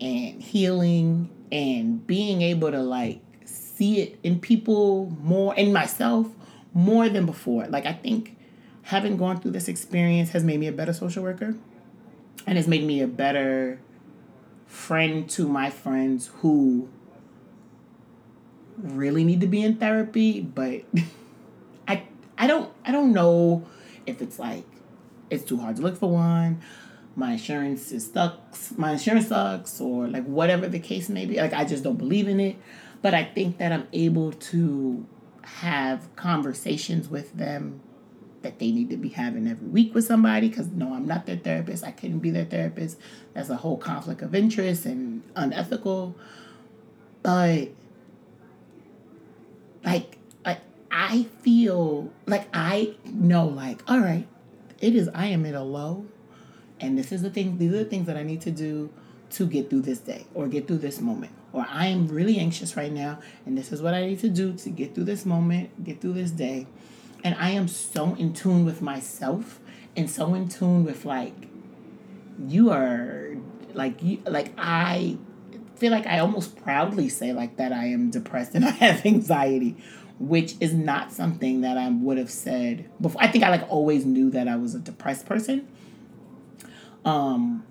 and 0.00 0.42
healing 0.42 1.30
and 1.52 2.04
being 2.06 2.42
able 2.42 2.70
to 2.70 2.82
like 2.82 3.20
see 3.44 4.00
it 4.00 4.18
in 4.22 4.40
people 4.40 5.14
more 5.22 5.54
in 5.54 5.72
myself 5.72 6.26
more 6.74 7.08
than 7.08 7.26
before. 7.26 7.66
Like 7.66 7.86
I 7.86 7.92
think 7.92 8.36
having 8.82 9.16
gone 9.16 9.40
through 9.40 9.52
this 9.52 9.68
experience 9.68 10.30
has 10.30 10.42
made 10.42 10.58
me 10.58 10.66
a 10.66 10.72
better 10.72 10.92
social 10.92 11.22
worker 11.22 11.54
and 12.46 12.56
has 12.56 12.66
made 12.66 12.84
me 12.84 13.00
a 13.00 13.06
better 13.06 13.80
friend 14.72 15.28
to 15.28 15.46
my 15.46 15.68
friends 15.68 16.30
who 16.38 16.88
really 18.78 19.22
need 19.22 19.42
to 19.42 19.46
be 19.46 19.62
in 19.62 19.76
therapy, 19.76 20.40
but 20.40 20.80
I 21.88 22.04
I 22.38 22.46
don't 22.46 22.72
I 22.84 22.90
don't 22.90 23.12
know 23.12 23.66
if 24.06 24.22
it's 24.22 24.38
like 24.38 24.64
it's 25.28 25.44
too 25.44 25.58
hard 25.58 25.76
to 25.76 25.82
look 25.82 25.98
for 25.98 26.10
one. 26.10 26.62
My 27.14 27.32
insurance 27.32 27.92
is 27.92 28.10
sucks. 28.10 28.72
My 28.78 28.92
insurance 28.92 29.28
sucks, 29.28 29.78
or 29.78 30.08
like 30.08 30.24
whatever 30.24 30.66
the 30.68 30.80
case 30.80 31.10
may 31.10 31.26
be. 31.26 31.36
Like 31.36 31.52
I 31.52 31.66
just 31.66 31.84
don't 31.84 31.98
believe 31.98 32.26
in 32.26 32.40
it. 32.40 32.56
But 33.02 33.12
I 33.12 33.24
think 33.24 33.58
that 33.58 33.72
I'm 33.72 33.88
able 33.92 34.32
to 34.32 35.06
have 35.42 36.16
conversations 36.16 37.10
with 37.10 37.36
them 37.36 37.82
that 38.42 38.58
they 38.58 38.70
need 38.70 38.90
to 38.90 38.96
be 38.96 39.08
having 39.08 39.48
every 39.48 39.68
week 39.68 39.94
with 39.94 40.04
somebody 40.04 40.48
because 40.48 40.68
no, 40.68 40.94
I'm 40.94 41.06
not 41.06 41.26
their 41.26 41.36
therapist. 41.36 41.84
I 41.84 41.90
couldn't 41.90 42.20
be 42.20 42.30
their 42.30 42.44
therapist. 42.44 42.98
That's 43.34 43.48
a 43.48 43.56
whole 43.56 43.76
conflict 43.76 44.22
of 44.22 44.34
interest 44.34 44.84
and 44.86 45.22
unethical. 45.34 46.14
But 47.22 47.68
like 49.84 50.18
I 50.44 50.58
I 50.90 51.24
feel 51.40 52.10
like 52.26 52.48
I 52.52 52.94
know 53.04 53.46
like 53.46 53.82
all 53.88 54.00
right, 54.00 54.26
it 54.80 54.94
is 54.94 55.08
I 55.14 55.26
am 55.26 55.46
at 55.46 55.54
a 55.54 55.62
low 55.62 56.06
and 56.80 56.98
this 56.98 57.12
is 57.12 57.22
the 57.22 57.30
thing 57.30 57.58
these 57.58 57.72
are 57.72 57.78
the 57.78 57.84
things 57.84 58.06
that 58.06 58.16
I 58.16 58.22
need 58.22 58.40
to 58.42 58.50
do 58.50 58.90
to 59.32 59.46
get 59.46 59.70
through 59.70 59.82
this 59.82 59.98
day 59.98 60.26
or 60.34 60.46
get 60.46 60.66
through 60.66 60.78
this 60.78 61.00
moment. 61.00 61.32
Or 61.52 61.66
I 61.68 61.86
am 61.86 62.08
really 62.08 62.38
anxious 62.38 62.76
right 62.76 62.92
now, 62.92 63.18
and 63.44 63.56
this 63.56 63.72
is 63.72 63.82
what 63.82 63.94
I 63.94 64.06
need 64.06 64.20
to 64.20 64.28
do 64.28 64.54
to 64.54 64.70
get 64.70 64.94
through 64.94 65.04
this 65.04 65.26
moment, 65.26 65.84
get 65.84 66.00
through 66.00 66.14
this 66.14 66.30
day. 66.30 66.66
And 67.24 67.34
I 67.36 67.50
am 67.50 67.68
so 67.68 68.14
in 68.14 68.32
tune 68.32 68.64
with 68.64 68.82
myself 68.82 69.60
and 69.96 70.10
so 70.10 70.34
in 70.34 70.48
tune 70.48 70.84
with 70.84 71.04
like 71.04 71.34
you 72.48 72.70
are 72.70 73.36
like 73.74 74.02
you 74.02 74.20
like 74.26 74.52
I 74.58 75.18
feel 75.76 75.92
like 75.92 76.06
I 76.06 76.18
almost 76.18 76.56
proudly 76.56 77.08
say 77.08 77.32
like 77.32 77.56
that 77.56 77.72
I 77.72 77.86
am 77.86 78.10
depressed 78.10 78.54
and 78.54 78.64
I 78.64 78.70
have 78.70 79.04
anxiety, 79.06 79.76
which 80.18 80.54
is 80.60 80.74
not 80.74 81.12
something 81.12 81.60
that 81.62 81.76
I 81.78 81.88
would 81.90 82.18
have 82.18 82.30
said 82.30 82.88
before. 83.00 83.22
I 83.22 83.28
think 83.28 83.44
I 83.44 83.50
like 83.50 83.66
always 83.68 84.04
knew 84.04 84.30
that 84.30 84.48
I 84.48 84.56
was 84.56 84.74
a 84.74 84.78
depressed 84.78 85.26
person. 85.26 85.68
Um 87.04 87.64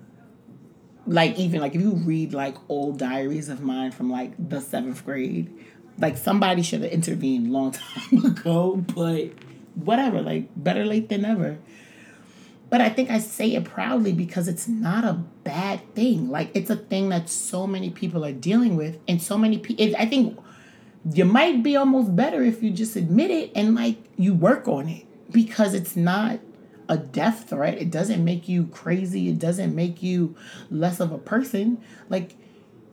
like 1.06 1.36
even 1.38 1.60
like 1.60 1.74
if 1.74 1.80
you 1.80 1.94
read 1.94 2.32
like 2.32 2.56
old 2.68 2.98
diaries 2.98 3.48
of 3.48 3.60
mine 3.60 3.90
from 3.90 4.10
like 4.10 4.32
the 4.38 4.60
seventh 4.60 5.04
grade, 5.04 5.52
like 5.98 6.16
somebody 6.16 6.62
should 6.62 6.82
have 6.82 6.92
intervened 6.92 7.52
long 7.52 7.72
time 7.72 8.24
ago, 8.24 8.76
but 8.76 9.30
whatever, 9.74 10.20
like 10.20 10.48
better 10.56 10.84
late 10.84 11.08
than 11.08 11.22
never. 11.22 11.58
But 12.70 12.80
I 12.80 12.88
think 12.88 13.10
I 13.10 13.18
say 13.18 13.54
it 13.54 13.64
proudly 13.64 14.12
because 14.14 14.48
it's 14.48 14.66
not 14.66 15.04
a 15.04 15.12
bad 15.44 15.94
thing. 15.94 16.30
Like 16.30 16.50
it's 16.54 16.70
a 16.70 16.76
thing 16.76 17.10
that 17.10 17.28
so 17.28 17.66
many 17.66 17.90
people 17.90 18.24
are 18.24 18.32
dealing 18.32 18.76
with, 18.76 18.98
and 19.06 19.20
so 19.20 19.36
many 19.36 19.58
people. 19.58 19.94
I 19.98 20.06
think 20.06 20.38
you 21.12 21.24
might 21.24 21.62
be 21.62 21.76
almost 21.76 22.14
better 22.16 22.42
if 22.42 22.62
you 22.62 22.70
just 22.70 22.96
admit 22.96 23.30
it 23.30 23.52
and 23.54 23.74
like 23.74 23.98
you 24.16 24.34
work 24.34 24.68
on 24.68 24.88
it 24.88 25.04
because 25.30 25.74
it's 25.74 25.96
not 25.96 26.40
a 26.88 26.96
death 26.96 27.48
threat. 27.50 27.78
It 27.78 27.90
doesn't 27.90 28.24
make 28.24 28.48
you 28.48 28.66
crazy. 28.66 29.28
It 29.28 29.38
doesn't 29.38 29.74
make 29.74 30.02
you 30.02 30.36
less 30.70 31.00
of 31.00 31.12
a 31.12 31.18
person. 31.18 31.82
Like 32.08 32.36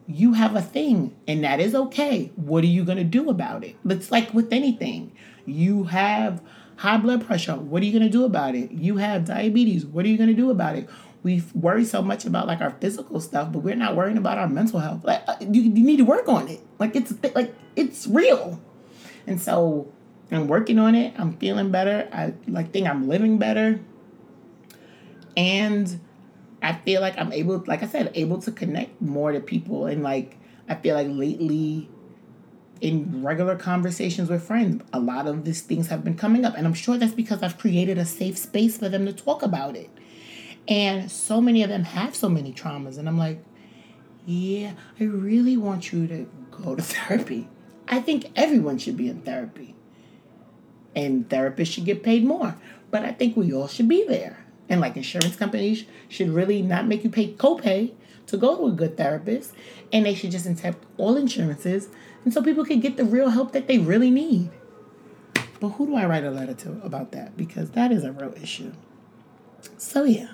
you 0.09 0.33
have 0.33 0.55
a 0.55 0.61
thing 0.61 1.15
and 1.27 1.43
that 1.43 1.59
is 1.59 1.75
okay. 1.75 2.31
What 2.35 2.63
are 2.63 2.67
you 2.67 2.83
going 2.83 2.97
to 2.97 3.03
do 3.03 3.29
about 3.29 3.63
it? 3.63 3.75
It's 3.85 4.11
like 4.11 4.33
with 4.33 4.51
anything. 4.51 5.11
You 5.45 5.83
have 5.83 6.41
high 6.77 6.97
blood 6.97 7.25
pressure. 7.25 7.55
What 7.55 7.83
are 7.83 7.85
you 7.85 7.91
going 7.91 8.03
to 8.03 8.09
do 8.09 8.25
about 8.25 8.55
it? 8.55 8.71
You 8.71 8.97
have 8.97 9.25
diabetes. 9.25 9.85
What 9.85 10.05
are 10.05 10.07
you 10.07 10.17
going 10.17 10.29
to 10.29 10.35
do 10.35 10.49
about 10.49 10.75
it? 10.75 10.89
We 11.21 11.43
worry 11.53 11.85
so 11.85 12.01
much 12.01 12.25
about 12.25 12.47
like 12.47 12.59
our 12.59 12.71
physical 12.71 13.19
stuff, 13.19 13.51
but 13.51 13.59
we're 13.59 13.75
not 13.75 13.95
worrying 13.95 14.17
about 14.17 14.39
our 14.39 14.47
mental 14.47 14.79
health. 14.79 15.03
Like 15.03 15.21
uh, 15.27 15.35
you, 15.41 15.61
you 15.61 15.83
need 15.83 15.97
to 15.97 16.05
work 16.05 16.27
on 16.27 16.47
it. 16.47 16.61
Like 16.79 16.95
it's 16.95 17.13
like 17.35 17.53
it's 17.75 18.07
real. 18.07 18.59
And 19.27 19.39
so 19.39 19.91
I'm 20.31 20.47
working 20.47 20.79
on 20.79 20.95
it. 20.95 21.13
I'm 21.19 21.37
feeling 21.37 21.69
better. 21.69 22.09
I 22.11 22.33
like 22.47 22.71
think 22.71 22.87
I'm 22.87 23.07
living 23.07 23.37
better. 23.37 23.79
And 25.37 25.99
I 26.61 26.73
feel 26.73 27.01
like 27.01 27.17
I'm 27.17 27.31
able, 27.31 27.63
like 27.67 27.83
I 27.83 27.87
said, 27.87 28.11
able 28.15 28.41
to 28.41 28.51
connect 28.51 29.01
more 29.01 29.31
to 29.31 29.39
people. 29.39 29.85
And 29.85 30.03
like 30.03 30.37
I 30.67 30.75
feel 30.75 30.95
like 30.95 31.07
lately 31.09 31.89
in 32.81 33.23
regular 33.23 33.55
conversations 33.55 34.29
with 34.29 34.43
friends, 34.43 34.83
a 34.93 34.99
lot 34.99 35.27
of 35.27 35.43
these 35.45 35.61
things 35.61 35.87
have 35.87 36.03
been 36.03 36.15
coming 36.15 36.45
up. 36.45 36.55
And 36.57 36.65
I'm 36.65 36.73
sure 36.73 36.97
that's 36.97 37.13
because 37.13 37.43
I've 37.43 37.57
created 37.57 37.97
a 37.97 38.05
safe 38.05 38.37
space 38.37 38.77
for 38.77 38.89
them 38.89 39.05
to 39.05 39.13
talk 39.13 39.43
about 39.43 39.75
it. 39.75 39.89
And 40.67 41.11
so 41.11 41.41
many 41.41 41.63
of 41.63 41.69
them 41.69 41.83
have 41.83 42.15
so 42.15 42.29
many 42.29 42.53
traumas. 42.53 42.97
And 42.97 43.07
I'm 43.07 43.17
like, 43.17 43.43
yeah, 44.25 44.73
I 44.99 45.05
really 45.05 45.57
want 45.57 45.91
you 45.91 46.07
to 46.07 46.29
go 46.51 46.75
to 46.75 46.81
therapy. 46.83 47.47
I 47.87 47.99
think 47.99 48.31
everyone 48.35 48.77
should 48.77 48.97
be 48.97 49.09
in 49.09 49.21
therapy. 49.21 49.75
And 50.95 51.27
therapists 51.27 51.73
should 51.73 51.85
get 51.85 52.03
paid 52.03 52.23
more. 52.23 52.55
But 52.91 53.03
I 53.03 53.11
think 53.11 53.35
we 53.35 53.53
all 53.53 53.67
should 53.67 53.87
be 53.87 54.05
there. 54.07 54.38
And 54.69 54.79
like 54.79 54.95
insurance 54.95 55.35
companies 55.35 55.85
should 56.07 56.29
really 56.29 56.61
not 56.61 56.87
make 56.87 57.03
you 57.03 57.09
pay 57.09 57.33
copay 57.33 57.91
to 58.27 58.37
go 58.37 58.55
to 58.55 58.67
a 58.67 58.71
good 58.71 58.95
therapist. 58.95 59.53
And 59.91 60.05
they 60.05 60.13
should 60.13 60.31
just 60.31 60.45
accept 60.45 60.85
all 60.97 61.17
insurances 61.17 61.89
and 62.23 62.33
so 62.33 62.41
people 62.41 62.65
can 62.65 62.79
get 62.79 62.97
the 62.97 63.05
real 63.05 63.29
help 63.29 63.53
that 63.53 63.67
they 63.67 63.77
really 63.77 64.11
need. 64.11 64.49
But 65.59 65.69
who 65.69 65.87
do 65.87 65.95
I 65.95 66.05
write 66.05 66.23
a 66.23 66.31
letter 66.31 66.53
to 66.53 66.81
about 66.83 67.11
that? 67.11 67.35
Because 67.35 67.71
that 67.71 67.91
is 67.91 68.03
a 68.03 68.11
real 68.11 68.33
issue. 68.41 68.71
So 69.77 70.03
yeah. 70.03 70.31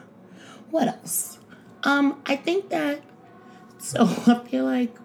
What 0.72 0.88
else? 0.88 1.40
Um, 1.84 2.22
I 2.26 2.36
think 2.36 2.70
that 2.70 3.02
so 3.78 4.04
I 4.28 4.46
feel 4.48 4.66
like 4.66 4.96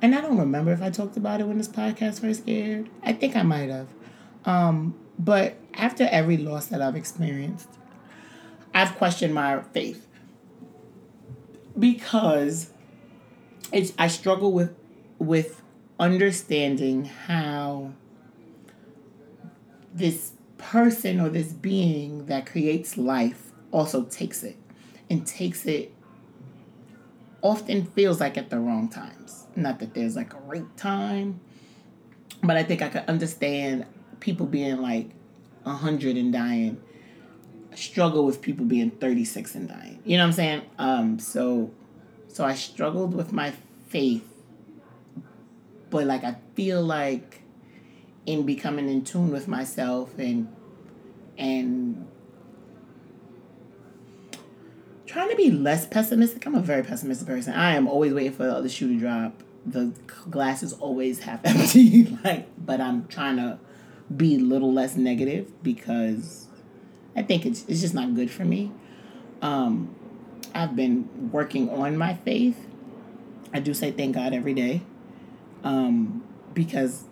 and 0.00 0.14
I 0.14 0.20
don't 0.20 0.38
remember 0.38 0.72
if 0.72 0.80
I 0.80 0.90
talked 0.90 1.16
about 1.16 1.40
it 1.40 1.46
when 1.46 1.58
this 1.58 1.68
podcast 1.68 2.20
first 2.20 2.44
aired. 2.46 2.88
I 3.02 3.12
think 3.12 3.36
I 3.36 3.42
might 3.42 3.68
have. 3.68 3.88
Um, 4.44 4.94
but 5.18 5.56
after 5.74 6.06
every 6.10 6.36
loss 6.36 6.66
that 6.66 6.80
I've 6.80 6.94
experienced, 6.94 7.68
I've 8.74 8.96
questioned 8.96 9.34
my 9.34 9.62
faith. 9.72 10.06
Because 11.78 12.70
it's 13.72 13.92
I 13.98 14.08
struggle 14.08 14.52
with 14.52 14.74
with 15.18 15.62
understanding 15.98 17.04
how 17.04 17.92
this 19.92 20.32
person 20.58 21.20
or 21.20 21.28
this 21.28 21.52
being 21.52 22.26
that 22.26 22.46
creates 22.46 22.96
life 22.96 23.52
also 23.72 24.04
takes 24.04 24.42
it 24.42 24.56
and 25.10 25.26
takes 25.26 25.66
it 25.66 25.92
often 27.42 27.86
feels 27.86 28.20
like 28.20 28.36
at 28.36 28.50
the 28.50 28.58
wrong 28.58 28.88
times. 28.88 29.46
Not 29.56 29.78
that 29.80 29.94
there's 29.94 30.16
like 30.16 30.34
a 30.34 30.38
right 30.40 30.76
time, 30.76 31.40
but 32.42 32.56
I 32.56 32.62
think 32.62 32.82
I 32.82 32.88
could 32.88 33.04
understand 33.08 33.86
people 34.20 34.46
being 34.46 34.80
like 34.80 35.10
100 35.62 36.16
and 36.16 36.32
dying 36.32 36.80
struggle 37.78 38.24
with 38.24 38.42
people 38.42 38.64
being 38.64 38.90
36 38.90 39.54
and 39.54 39.68
dying. 39.68 40.00
You 40.04 40.16
know 40.16 40.24
what 40.24 40.28
I'm 40.28 40.32
saying? 40.32 40.62
Um 40.78 41.18
so 41.18 41.70
so 42.28 42.44
I 42.44 42.54
struggled 42.54 43.14
with 43.14 43.32
my 43.32 43.52
faith 43.88 44.28
but 45.90 46.06
like 46.06 46.24
I 46.24 46.36
feel 46.54 46.82
like 46.82 47.42
in 48.26 48.44
becoming 48.44 48.88
in 48.88 49.04
tune 49.04 49.30
with 49.30 49.48
myself 49.48 50.18
and 50.18 50.54
and 51.38 52.06
trying 55.06 55.30
to 55.30 55.36
be 55.36 55.50
less 55.50 55.86
pessimistic. 55.86 56.44
I'm 56.46 56.54
a 56.54 56.60
very 56.60 56.82
pessimistic 56.82 57.26
person. 57.26 57.54
I 57.54 57.74
am 57.74 57.88
always 57.88 58.12
waiting 58.12 58.32
for 58.32 58.44
the 58.44 58.54
other 58.54 58.68
shoe 58.68 58.88
to 58.88 58.98
drop. 58.98 59.42
The 59.64 59.92
glass 60.30 60.62
is 60.62 60.72
always 60.74 61.20
half 61.20 61.40
empty. 61.44 62.16
like, 62.24 62.48
but 62.64 62.80
I'm 62.80 63.06
trying 63.06 63.36
to 63.36 63.58
be 64.14 64.36
a 64.36 64.38
little 64.38 64.72
less 64.72 64.96
negative 64.96 65.62
because 65.62 66.47
I 67.16 67.22
think 67.22 67.46
it's 67.46 67.64
it's 67.68 67.80
just 67.80 67.94
not 67.94 68.14
good 68.14 68.30
for 68.30 68.44
me. 68.44 68.72
Um, 69.42 69.94
I've 70.54 70.74
been 70.74 71.30
working 71.30 71.70
on 71.70 71.96
my 71.96 72.14
faith. 72.14 72.66
I 73.52 73.60
do 73.60 73.74
say 73.74 73.90
thank 73.90 74.14
God 74.14 74.32
every 74.32 74.54
day 74.54 74.82
um, 75.64 76.24
because 76.54 77.04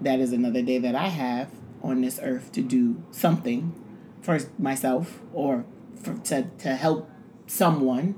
that 0.00 0.20
is 0.20 0.32
another 0.32 0.62
day 0.62 0.78
that 0.78 0.94
I 0.94 1.08
have 1.08 1.50
on 1.82 2.00
this 2.00 2.18
earth 2.22 2.52
to 2.52 2.62
do 2.62 3.02
something 3.10 3.74
for 4.20 4.38
myself 4.58 5.20
or 5.32 5.64
for, 5.96 6.14
to, 6.14 6.44
to 6.58 6.74
help 6.74 7.10
someone. 7.46 8.14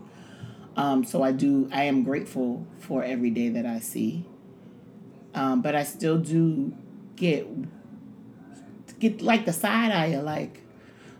Um, 0.76 1.04
so 1.04 1.22
I 1.22 1.33
do, 1.33 1.68
I 1.72 1.85
am 1.85 2.04
grateful 2.04 2.66
for 2.78 3.02
every 3.02 3.31
day 3.31 3.48
that 3.50 3.66
I 3.66 3.81
see. 3.81 4.24
Um, 5.35 5.61
but 5.61 5.74
I 5.74 5.85
still 5.85 6.18
do 6.18 6.74
get, 7.16 7.46
get 8.98 9.20
like 9.20 9.44
the 9.44 9.52
side 9.52 9.92
eye 9.92 10.20
like, 10.20 10.62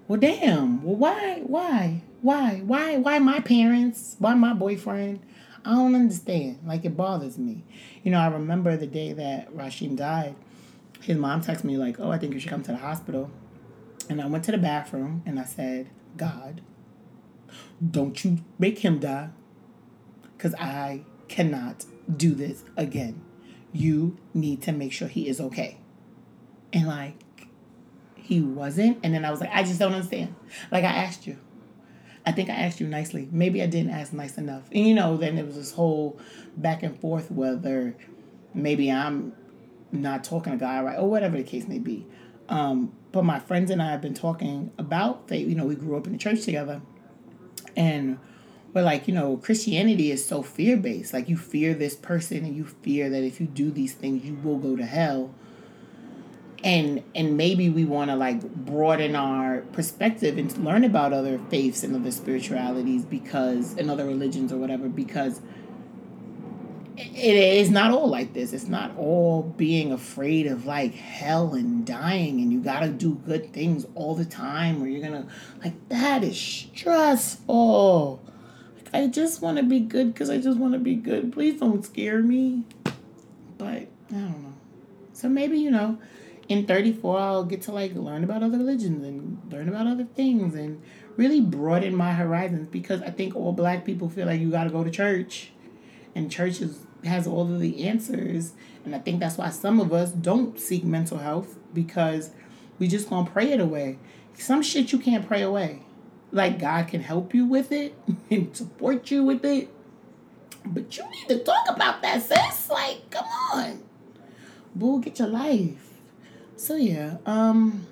well, 0.09 0.19
damn, 0.19 0.83
well, 0.83 0.97
why, 0.97 1.43
why, 1.47 2.03
why, 2.23 2.63
why, 2.65 2.97
why 2.97 3.19
my 3.19 3.41
parents, 3.41 4.17
why 4.19 4.35
my 4.35 4.55
boyfriend, 4.55 5.21
I 5.65 5.73
don't 5.75 5.95
understand. 5.95 6.61
Like 6.65 6.87
it 6.87 6.97
bothers 6.97 7.37
me. 7.37 7.65
You 8.03 8.13
know, 8.13 8.19
I 8.19 8.29
remember 8.29 8.75
the 8.77 8.87
day 8.87 9.13
that 9.13 9.55
Rashim 9.55 9.97
died. 9.97 10.35
His 11.03 11.19
mom 11.19 11.43
texted 11.43 11.65
me 11.65 11.77
like, 11.77 12.01
"Oh, 12.01 12.11
I 12.11 12.19
think 12.19 12.33
you 12.33 12.41
should 12.41 12.49
come 12.49 12.63
to 12.63 12.73
the 12.73 12.79
hospital." 12.79 13.31
And 14.09 14.23
I 14.23 14.27
went 14.27 14.45
to 14.45 14.53
the 14.53 14.59
bathroom 14.59 15.23
and 15.27 15.39
I 15.39 15.45
said, 15.45 15.91
"God, 16.17 16.63
don't 17.89 18.25
you 18.25 18.39
make 18.59 18.79
him 18.79 18.99
die, 18.99 19.29
because 20.37 20.55
I 20.55 21.03
cannot 21.29 21.85
do 22.17 22.35
this 22.35 22.65
again. 22.77 23.21
You 23.73 24.17
need 24.33 24.63
to 24.63 24.73
make 24.73 24.93
sure 24.93 25.09
he 25.09 25.29
is 25.29 25.39
okay." 25.39 25.77
And 26.73 26.87
like, 26.89 27.17
he 28.29 28.43
wasn't. 28.43 28.99
And 29.03 29.15
then 29.15 29.25
I 29.25 29.31
was 29.31 29.41
like, 29.41 29.49
"I 29.55 29.63
just 29.63 29.79
don't 29.79 29.95
understand." 29.95 30.35
Like 30.71 30.85
I 30.85 30.89
asked 30.89 31.27
you. 31.27 31.39
I 32.27 32.33
think 32.33 32.51
I 32.51 32.53
asked 32.53 32.79
you 32.79 32.87
nicely. 32.87 33.27
Maybe 33.33 33.63
I 33.63 33.67
didn't 33.67 33.91
ask 33.91 34.13
nice 34.13 34.37
enough. 34.37 34.65
And 34.71 34.87
you 34.87 34.95
know, 34.95 35.17
then 35.17 35.39
it 35.39 35.47
was 35.47 35.55
this 35.55 35.73
whole 35.73 36.21
back 36.59 36.83
and 36.83 37.01
forth 37.01 37.31
whether 37.31 37.97
maybe 38.53 38.93
I'm 38.93 39.33
not 39.93 40.25
talking 40.25 40.53
to 40.53 40.59
God 40.59 40.85
right 40.85 40.99
or 40.99 41.09
whatever 41.09 41.39
the 41.39 41.43
case 41.43 41.67
may 41.67 41.79
be. 41.79 42.07
Um, 42.51 42.93
but 43.13 43.25
my 43.25 43.39
friends 43.39 43.71
and 43.71 43.81
I 43.81 43.93
have 43.93 44.03
been 44.03 44.13
talking 44.13 44.73
about 44.77 45.27
faith. 45.27 45.49
You 45.49 45.55
know, 45.55 45.65
we 45.65 45.75
grew 45.75 45.97
up 45.97 46.07
in 46.07 46.13
the 46.13 46.19
church 46.19 46.45
together, 46.45 46.83
and 47.75 48.19
we're 48.75 48.83
like, 48.83 49.09
you 49.09 49.15
know, 49.15 49.39
Christianity 49.39 50.11
is 50.11 50.23
so 50.23 50.43
fear 50.43 50.77
based. 50.77 51.15
Like 51.15 51.31
you 51.31 51.39
fear 51.39 51.73
this 51.73 51.97
person, 51.97 52.45
and 52.45 52.55
you 52.55 52.67
fear 52.67 53.09
that 53.09 53.23
if 53.23 53.41
you 53.41 53.47
do 53.47 53.71
these 53.71 53.95
things, 53.95 54.27
you 54.27 54.35
will 54.35 54.59
go 54.59 54.77
to 54.77 54.85
hell. 54.85 55.35
And 56.65 57.03
and 57.15 57.37
maybe 57.37 57.69
we 57.69 57.85
want 57.85 58.11
to 58.11 58.17
like 58.17 58.43
broaden 58.43 59.15
our 59.15 59.61
perspective 59.73 60.39
and 60.39 60.57
learn 60.65 60.85
about 60.85 61.13
other 61.13 61.39
faiths 61.51 61.85
and 61.85 61.95
other 61.95 62.11
spiritualities 62.11 63.05
because 63.05 63.77
and 63.77 63.91
other 63.91 64.05
religions 64.05 64.53
or 64.53 64.57
whatever 64.57 64.89
because 64.89 65.41
it 66.97 67.37
is 67.37 67.71
not 67.71 67.93
all 67.93 68.09
like 68.09 68.33
this. 68.33 68.53
It's 68.53 68.67
not 68.67 68.97
all 68.97 69.43
being 69.43 69.93
afraid 69.93 70.49
of 70.49 70.67
like 70.67 70.95
hell 70.95 71.55
and 71.55 71.87
dying 71.87 72.41
and 72.41 72.53
you 72.53 72.61
got 72.61 72.81
to 72.81 72.89
do 72.89 73.15
good 73.25 73.53
things 73.53 73.87
all 73.95 74.17
the 74.17 74.25
time 74.25 74.83
or 74.83 74.89
you're 74.89 75.09
going 75.09 75.23
to 75.23 75.29
like 75.63 75.89
that 75.91 76.25
is 76.25 76.39
stressful. 76.41 78.21
Like 78.77 78.95
I 78.95 79.07
just 79.07 79.41
want 79.41 79.59
to 79.59 79.63
be 79.63 79.79
good 79.79 80.17
cuz 80.17 80.29
I 80.29 80.39
just 80.39 80.59
want 80.59 80.73
to 80.73 80.81
be 80.81 80.97
good. 80.97 81.33
Please 81.33 81.61
don't 81.61 81.85
scare 81.85 82.21
me. 82.21 82.65
But 83.59 83.67
I 83.67 83.87
don't 84.11 84.43
know. 84.43 84.53
So 85.13 85.29
maybe, 85.29 85.59
you 85.59 85.71
know, 85.71 85.99
in 86.49 86.67
34 86.67 87.19
I'll 87.19 87.45
get 87.45 87.63
to 87.63 87.73
like 87.73 87.95
learn 87.95 88.25
about 88.25 88.43
other 88.43 88.59
religions 88.59 89.05
and 89.05 89.53
learn 89.53 89.69
about 89.69 89.87
other 89.87 90.05
things 90.05 90.55
and 90.55 90.83
really 91.17 91.41
broaden 91.41 91.95
my 91.95 92.13
horizons 92.13 92.69
because 92.69 93.03
I 93.03 93.11
think 93.11 93.37
all 93.37 93.53
black 93.53 93.85
people 93.85 94.09
feel 94.09 94.27
like 94.27 94.41
you 94.41 94.51
got 94.51 94.65
to 94.65 94.71
go 94.71 94.83
to 94.83 94.91
church 94.91 95.53
and 96.15 96.31
church 96.31 96.61
is 96.61 96.81
has 97.05 97.27
all 97.27 97.43
of 97.43 97.61
the 97.61 97.87
answers. 97.87 98.53
And 98.85 98.95
I 98.95 98.99
think 98.99 99.21
that's 99.21 99.37
why 99.37 99.51
some 99.51 99.81
of 99.81 99.93
us 99.93 100.11
don't 100.11 100.59
seek 100.59 100.85
mental 100.85 101.19
health 101.19 101.57
because 101.73 102.31
we 102.79 102.89
just 102.89 103.09
gonna 103.09 103.31
pray 103.31 103.53
it 103.53 103.61
away. 103.61 103.99
Some 104.35 104.63
shit 104.63 104.93
you 104.93 104.99
can't 104.99 105.27
pray 105.27 105.43
away. 105.43 105.83
Like 106.33 106.59
God 106.59 106.89
can 106.89 107.03
help 107.03 107.35
you 107.35 107.45
with 107.45 107.73
it 107.73 107.95
and 108.31 108.57
support 108.57 109.11
you 109.11 109.25
with 109.25 109.45
it. 109.45 109.69
But 110.65 110.97
you 110.97 111.05
need 111.11 111.29
to 111.29 111.45
talk 111.45 111.69
about 111.69 112.03
that, 112.03 112.23
sis. 112.23 112.69
Like, 112.69 113.09
come 113.11 113.25
on. 113.53 113.83
Boo, 114.75 115.01
get 115.01 115.19
your 115.19 115.29
life. 115.29 115.88
So 116.59 116.75
yeah, 116.75 117.19
um 117.25 117.87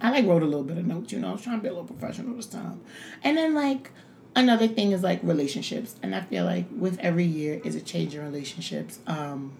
I 0.00 0.10
like 0.10 0.26
wrote 0.26 0.42
a 0.42 0.46
little 0.46 0.62
bit 0.62 0.78
of 0.78 0.86
notes, 0.86 1.12
you 1.12 1.18
know, 1.18 1.30
I 1.30 1.32
was 1.32 1.42
trying 1.42 1.58
to 1.58 1.62
be 1.62 1.68
a 1.68 1.72
little 1.72 1.86
professional 1.86 2.34
this 2.36 2.46
time. 2.46 2.80
And 3.24 3.36
then 3.36 3.52
like 3.54 3.90
another 4.36 4.68
thing 4.68 4.92
is 4.92 5.02
like 5.02 5.20
relationships. 5.24 5.96
And 6.02 6.14
i 6.14 6.20
feel 6.20 6.44
like 6.44 6.66
with 6.70 6.98
every 7.00 7.24
year 7.24 7.60
is 7.64 7.74
a 7.74 7.80
change 7.80 8.14
in 8.14 8.22
relationships 8.22 9.00
um 9.08 9.52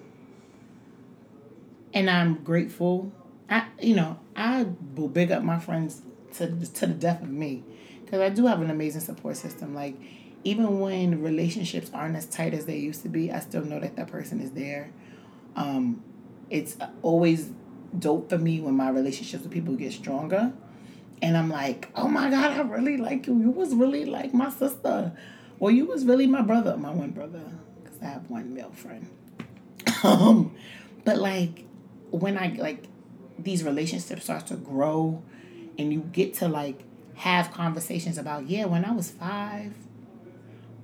and 1.93 2.09
i'm 2.09 2.35
grateful. 2.45 3.13
I 3.51 3.67
you 3.81 3.97
know 3.97 4.19
i 4.37 4.67
will 4.95 5.09
big 5.09 5.33
up 5.33 5.43
my 5.43 5.59
friends 5.59 6.03
to, 6.35 6.47
to 6.47 6.87
the 6.87 6.95
death 6.95 7.21
of 7.21 7.31
me 7.31 7.65
because 8.05 8.21
i 8.21 8.29
do 8.29 8.47
have 8.47 8.63
an 8.63 8.71
amazing 8.71 9.01
support 9.01 9.37
system. 9.37 9.75
Like 9.75 9.97
even 10.45 10.79
when 10.79 11.21
relationships 11.21 11.91
aren't 11.93 12.15
as 12.15 12.27
tight 12.27 12.55
as 12.55 12.65
they 12.67 12.79
used 12.79 13.03
to 13.03 13.09
be 13.09 13.33
i 13.33 13.41
still 13.41 13.65
know 13.65 13.81
that 13.81 13.97
that 13.97 14.07
person 14.07 14.41
is 14.41 14.53
there. 14.53 14.93
Um 15.57 16.05
it's 16.49 16.77
always 17.01 17.51
dope 17.99 18.31
for 18.31 18.39
me 18.39 18.61
when 18.61 18.75
my 18.75 18.89
relationships 18.91 19.43
with 19.43 19.53
people 19.53 19.75
get 19.75 19.93
stronger 19.93 20.53
and 21.23 21.37
I'm 21.37 21.49
like, 21.49 21.89
oh 21.95 22.09
my 22.09 22.29
God, 22.31 22.51
I 22.51 22.63
really 22.63 22.97
like 22.97 23.27
you. 23.29 23.39
You 23.39 23.51
was 23.51 23.75
really 23.75 24.05
like 24.05 24.35
my 24.35 24.51
sister. 24.51 25.13
Well, 25.61 25.71
you 25.71 25.87
was 25.87 26.05
really 26.05 26.27
my 26.27 26.43
brother, 26.43 26.77
my 26.77 26.91
one 26.91 27.13
brother, 27.13 27.45
because 27.83 28.03
I 28.03 28.07
have 28.07 28.29
one 28.29 28.53
male 28.53 28.73
friend. 28.73 29.09
um, 30.03 30.55
but 31.05 31.19
like 31.19 31.65
when 32.11 32.37
I 32.37 32.57
like 32.59 32.85
these 33.39 33.63
relationships 33.63 34.25
start 34.25 34.49
to 34.49 34.57
grow 34.57 35.23
and 35.79 35.93
you 35.93 36.01
get 36.01 36.35
to 36.35 36.49
like 36.49 36.83
have 37.15 37.53
conversations 37.53 38.19
about, 38.19 38.49
yeah, 38.49 38.65
when 38.65 38.85
I 38.85 38.91
was 38.91 39.11
five, 39.11 39.75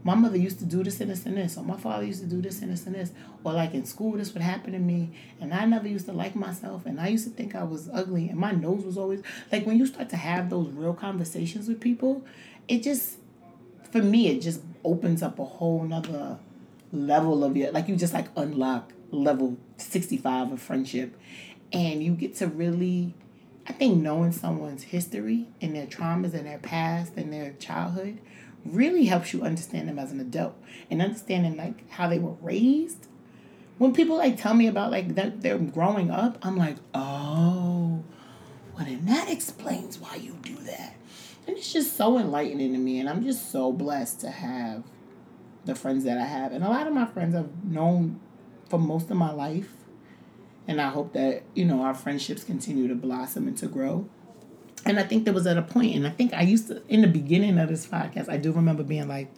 my 0.09 0.15
mother 0.15 0.39
used 0.39 0.59
to 0.59 0.65
do 0.65 0.83
this 0.83 1.03
and 1.03 1.11
this 1.11 1.27
and 1.27 1.37
this, 1.37 1.59
or 1.59 1.65
my 1.65 1.77
father 1.77 2.03
used 2.03 2.23
to 2.23 2.27
do 2.27 2.41
this 2.41 2.63
and 2.63 2.73
this 2.73 2.87
and 2.87 2.95
this, 2.95 3.13
or 3.45 3.53
like 3.53 3.75
in 3.75 3.85
school, 3.85 4.13
this 4.13 4.33
would 4.33 4.43
happen 4.43 4.73
to 4.73 4.79
me, 4.79 5.11
and 5.39 5.53
I 5.53 5.67
never 5.67 5.87
used 5.87 6.07
to 6.07 6.15
like 6.15 6.35
myself, 6.35 6.87
and 6.87 6.99
I 6.99 7.09
used 7.09 7.25
to 7.25 7.31
think 7.31 7.55
I 7.55 7.63
was 7.65 7.91
ugly, 7.93 8.31
and 8.31 8.39
my 8.39 8.53
nose 8.53 8.87
was 8.87 8.97
always 8.97 9.23
like 9.53 9.67
when 9.67 9.79
you 9.79 9.85
start 9.85 10.09
to 10.09 10.17
have 10.17 10.49
those 10.49 10.71
real 10.71 10.95
conversations 10.95 11.69
with 11.69 11.79
people, 11.79 12.25
it 12.69 12.83
just, 12.83 13.19
for 13.93 14.03
me, 14.03 14.29
it 14.29 14.41
just 14.41 14.63
opens 14.83 15.23
up 15.23 15.39
a 15.39 15.45
whole 15.45 15.83
nother 15.85 16.39
level 16.91 17.45
of 17.45 17.55
your, 17.55 17.71
like 17.73 17.87
you 17.87 17.95
just 17.95 18.15
like 18.15 18.29
unlock 18.35 18.91
level 19.11 19.59
65 19.77 20.53
of 20.53 20.63
friendship, 20.63 21.19
and 21.71 22.03
you 22.03 22.13
get 22.13 22.35
to 22.37 22.47
really. 22.47 23.13
I 23.67 23.75
think 23.75 24.03
knowing 24.03 24.33
someone's 24.33 24.85
history 24.85 25.47
and 25.61 25.77
their 25.77 25.85
traumas 25.85 26.33
and 26.33 26.47
their 26.47 26.57
past 26.57 27.13
and 27.19 27.31
their 27.31 27.53
childhood 27.59 28.19
really 28.65 29.07
helps 29.07 29.33
you 29.33 29.43
understand 29.43 29.89
them 29.89 29.99
as 29.99 30.13
an 30.13 30.21
adult 30.21 30.55
and 30.91 31.01
understanding 31.01 31.57
like 31.57 31.89
how 31.91 32.09
they 32.09 32.19
were 32.19 32.37
raised. 32.43 33.07
When 33.79 33.93
people 33.93 34.17
like 34.17 34.41
tell 34.41 34.55
me 34.55 34.67
about 34.67 34.91
like 34.91 35.15
that 35.15 35.41
they're 35.41 35.59
growing 35.59 36.11
up, 36.11 36.39
I'm 36.43 36.57
like, 36.57 36.77
oh, 36.95 38.03
well 38.75 38.85
then 38.85 39.07
that 39.07 39.31
explains 39.31 39.99
why 39.99 40.17
you 40.17 40.37
do 40.43 40.57
that. 40.57 40.97
And 41.47 41.57
it's 41.57 41.73
just 41.73 41.97
so 41.97 42.19
enlightening 42.19 42.73
to 42.73 42.79
me 42.79 43.01
and 43.01 43.09
I'm 43.09 43.25
just 43.25 43.51
so 43.51 43.73
blessed 43.73 44.21
to 44.21 44.31
have 44.31 44.85
the 45.65 45.75
friends 45.75 46.05
that 46.05 46.19
I 46.19 46.25
have. 46.25 46.53
And 46.53 46.65
a 46.65 46.69
lot 46.69 46.87
of 46.87 46.93
my 46.93 47.07
friends 47.07 47.35
I've 47.35 47.65
known 47.65 48.21
for 48.69 48.79
most 48.79 49.11
of 49.11 49.17
my 49.17 49.33
life. 49.33 49.73
And 50.67 50.81
I 50.81 50.91
hope 50.91 51.15
that, 51.15 51.45
you 51.55 51.65
know, 51.65 51.83
our 51.83 51.95
friendships 51.95 52.45
continue 52.45 52.89
to 52.89 52.95
blossom 52.95 53.49
and 53.49 53.57
to 53.59 53.67
grow. 53.67 54.09
And 54.87 54.99
I 54.99 55.03
think 55.03 55.25
there 55.25 55.35
was 55.35 55.47
at 55.47 55.59
a 55.59 55.63
point, 55.63 55.97
and 55.97 56.07
I 56.07 56.11
think 56.11 56.33
I 56.35 56.43
used 56.43 56.69
to, 56.69 56.83
in 56.89 57.03
the 57.03 57.09
beginning 57.09 57.59
of 57.59 57.69
this 57.69 57.87
podcast, 57.87 58.29
I 58.29 58.37
do 58.37 58.53
remember 58.53 58.83
being 58.83 59.09
like, 59.09 59.29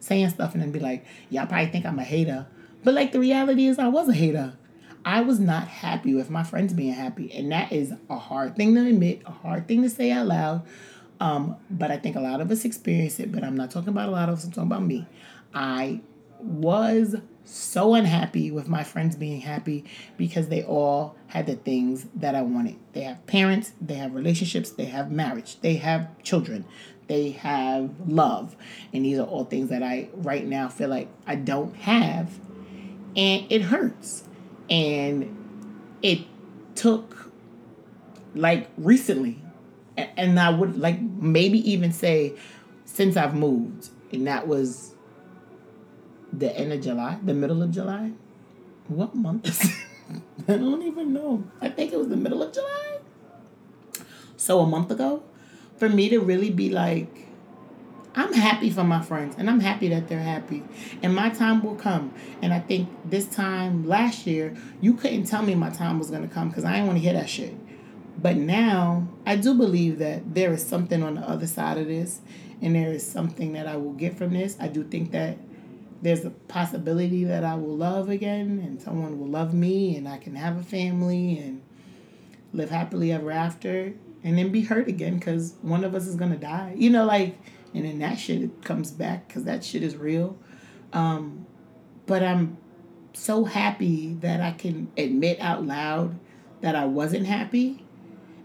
saying 0.00 0.30
stuff 0.30 0.54
and 0.54 0.62
then 0.62 0.70
be 0.70 0.80
like, 0.80 1.04
y'all 1.30 1.46
probably 1.46 1.66
think 1.66 1.86
I'm 1.86 1.98
a 1.98 2.04
hater. 2.04 2.46
But 2.84 2.94
like 2.94 3.12
the 3.12 3.20
reality 3.20 3.66
is, 3.66 3.78
I 3.78 3.88
was 3.88 4.08
a 4.08 4.12
hater. 4.12 4.54
I 5.04 5.20
was 5.20 5.40
not 5.40 5.68
happy 5.68 6.14
with 6.14 6.30
my 6.30 6.42
friends 6.42 6.72
being 6.72 6.92
happy. 6.92 7.32
And 7.32 7.50
that 7.52 7.72
is 7.72 7.94
a 8.10 8.18
hard 8.18 8.56
thing 8.56 8.74
to 8.74 8.86
admit, 8.86 9.22
a 9.26 9.30
hard 9.30 9.68
thing 9.68 9.82
to 9.82 9.90
say 9.90 10.10
out 10.10 10.26
loud. 10.26 10.62
Um, 11.20 11.56
but 11.70 11.90
I 11.90 11.96
think 11.96 12.16
a 12.16 12.20
lot 12.20 12.40
of 12.40 12.50
us 12.50 12.64
experience 12.64 13.18
it, 13.18 13.32
but 13.32 13.42
I'm 13.42 13.56
not 13.56 13.70
talking 13.70 13.88
about 13.88 14.08
a 14.08 14.12
lot 14.12 14.28
of 14.28 14.36
us, 14.36 14.44
I'm 14.44 14.52
talking 14.52 14.70
about 14.70 14.84
me. 14.84 15.06
I 15.52 16.00
was 16.40 17.16
so 17.48 17.94
unhappy 17.94 18.50
with 18.50 18.68
my 18.68 18.84
friends 18.84 19.16
being 19.16 19.40
happy 19.40 19.84
because 20.16 20.48
they 20.48 20.62
all 20.62 21.16
had 21.28 21.46
the 21.46 21.56
things 21.56 22.06
that 22.14 22.34
I 22.34 22.42
wanted. 22.42 22.76
They 22.92 23.02
have 23.02 23.26
parents, 23.26 23.72
they 23.80 23.94
have 23.94 24.14
relationships, 24.14 24.70
they 24.70 24.84
have 24.86 25.10
marriage, 25.10 25.60
they 25.60 25.76
have 25.76 26.08
children, 26.22 26.64
they 27.06 27.30
have 27.30 27.90
love. 28.06 28.54
And 28.92 29.04
these 29.04 29.18
are 29.18 29.26
all 29.26 29.44
things 29.44 29.70
that 29.70 29.82
I 29.82 30.08
right 30.14 30.46
now 30.46 30.68
feel 30.68 30.88
like 30.88 31.08
I 31.26 31.36
don't 31.36 31.74
have. 31.76 32.38
And 33.16 33.50
it 33.50 33.62
hurts. 33.62 34.24
And 34.68 35.34
it 36.02 36.20
took 36.74 37.32
like 38.34 38.68
recently, 38.76 39.42
and 39.96 40.38
I 40.38 40.50
would 40.50 40.78
like 40.78 41.00
maybe 41.00 41.58
even 41.70 41.92
say 41.92 42.34
since 42.84 43.16
I've 43.16 43.34
moved, 43.34 43.88
and 44.12 44.26
that 44.26 44.46
was 44.46 44.94
the 46.38 46.56
end 46.56 46.72
of 46.72 46.80
July, 46.80 47.18
the 47.22 47.34
middle 47.34 47.62
of 47.62 47.70
July. 47.70 48.12
What 48.88 49.14
month 49.14 49.46
is 49.48 49.64
it? 49.64 49.70
I 50.48 50.56
don't 50.56 50.82
even 50.82 51.12
know. 51.12 51.44
I 51.60 51.68
think 51.68 51.92
it 51.92 51.98
was 51.98 52.08
the 52.08 52.16
middle 52.16 52.42
of 52.42 52.52
July. 52.52 52.98
So 54.36 54.60
a 54.60 54.66
month 54.66 54.90
ago, 54.90 55.22
for 55.76 55.88
me 55.88 56.08
to 56.08 56.20
really 56.20 56.50
be 56.50 56.70
like, 56.70 57.26
I'm 58.14 58.32
happy 58.32 58.70
for 58.70 58.84
my 58.84 59.02
friends 59.02 59.36
and 59.38 59.50
I'm 59.50 59.60
happy 59.60 59.88
that 59.90 60.08
they're 60.08 60.18
happy. 60.18 60.64
And 61.02 61.14
my 61.14 61.28
time 61.30 61.62
will 61.62 61.74
come. 61.74 62.14
And 62.40 62.52
I 62.52 62.60
think 62.60 62.88
this 63.04 63.26
time 63.26 63.86
last 63.86 64.26
year, 64.26 64.56
you 64.80 64.94
couldn't 64.94 65.24
tell 65.24 65.42
me 65.42 65.54
my 65.54 65.70
time 65.70 65.98
was 65.98 66.10
going 66.10 66.26
to 66.26 66.34
come 66.34 66.48
because 66.48 66.64
I 66.64 66.72
didn't 66.72 66.86
want 66.86 66.98
to 66.98 67.02
hear 67.02 67.12
that 67.12 67.28
shit. 67.28 67.54
But 68.20 68.36
now 68.36 69.06
I 69.26 69.36
do 69.36 69.54
believe 69.54 69.98
that 69.98 70.34
there 70.34 70.52
is 70.52 70.66
something 70.66 71.02
on 71.02 71.16
the 71.16 71.20
other 71.20 71.46
side 71.46 71.78
of 71.78 71.86
this 71.86 72.20
and 72.60 72.74
there 72.74 72.90
is 72.90 73.06
something 73.08 73.52
that 73.52 73.68
I 73.68 73.76
will 73.76 73.92
get 73.92 74.16
from 74.16 74.32
this. 74.32 74.56
I 74.58 74.66
do 74.68 74.82
think 74.82 75.12
that 75.12 75.38
there's 76.02 76.24
a 76.24 76.30
possibility 76.30 77.24
that 77.24 77.44
I 77.44 77.54
will 77.54 77.76
love 77.76 78.08
again 78.08 78.62
and 78.64 78.80
someone 78.80 79.18
will 79.18 79.28
love 79.28 79.52
me 79.52 79.96
and 79.96 80.08
I 80.08 80.18
can 80.18 80.36
have 80.36 80.56
a 80.56 80.62
family 80.62 81.38
and 81.38 81.62
live 82.52 82.70
happily 82.70 83.12
ever 83.12 83.30
after 83.30 83.94
and 84.22 84.38
then 84.38 84.50
be 84.50 84.62
hurt 84.62 84.88
again 84.88 85.18
because 85.18 85.54
one 85.62 85.84
of 85.84 85.94
us 85.94 86.06
is 86.06 86.16
going 86.16 86.30
to 86.30 86.38
die. 86.38 86.74
You 86.76 86.90
know, 86.90 87.04
like, 87.04 87.38
and 87.74 87.84
then 87.84 87.98
that 87.98 88.18
shit 88.18 88.62
comes 88.64 88.90
back 88.90 89.28
because 89.28 89.44
that 89.44 89.64
shit 89.64 89.82
is 89.82 89.96
real. 89.96 90.36
Um, 90.92 91.46
but 92.06 92.22
I'm 92.22 92.56
so 93.12 93.44
happy 93.44 94.14
that 94.14 94.40
I 94.40 94.52
can 94.52 94.90
admit 94.96 95.40
out 95.40 95.64
loud 95.64 96.18
that 96.60 96.74
I 96.74 96.86
wasn't 96.86 97.26
happy 97.26 97.84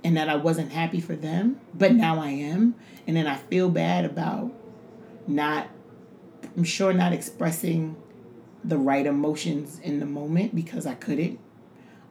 and 0.04 0.18
that 0.18 0.30
I 0.30 0.36
wasn't 0.36 0.72
happy 0.72 1.00
for 1.00 1.16
them, 1.16 1.60
but 1.74 1.94
now 1.94 2.20
I 2.20 2.30
am. 2.30 2.76
And 3.08 3.16
then 3.16 3.28
I 3.28 3.36
feel 3.36 3.70
bad 3.70 4.06
about 4.06 4.52
not 5.28 5.68
I'm 6.56 6.64
sure 6.64 6.94
not 6.94 7.14
expressing 7.14 7.96
the 8.64 8.78
right 8.78 9.06
emotions 9.06 9.80
in 9.84 10.00
the 10.00 10.06
moment 10.06 10.56
because 10.56 10.86
I 10.86 10.96
couldn't. 10.96 11.40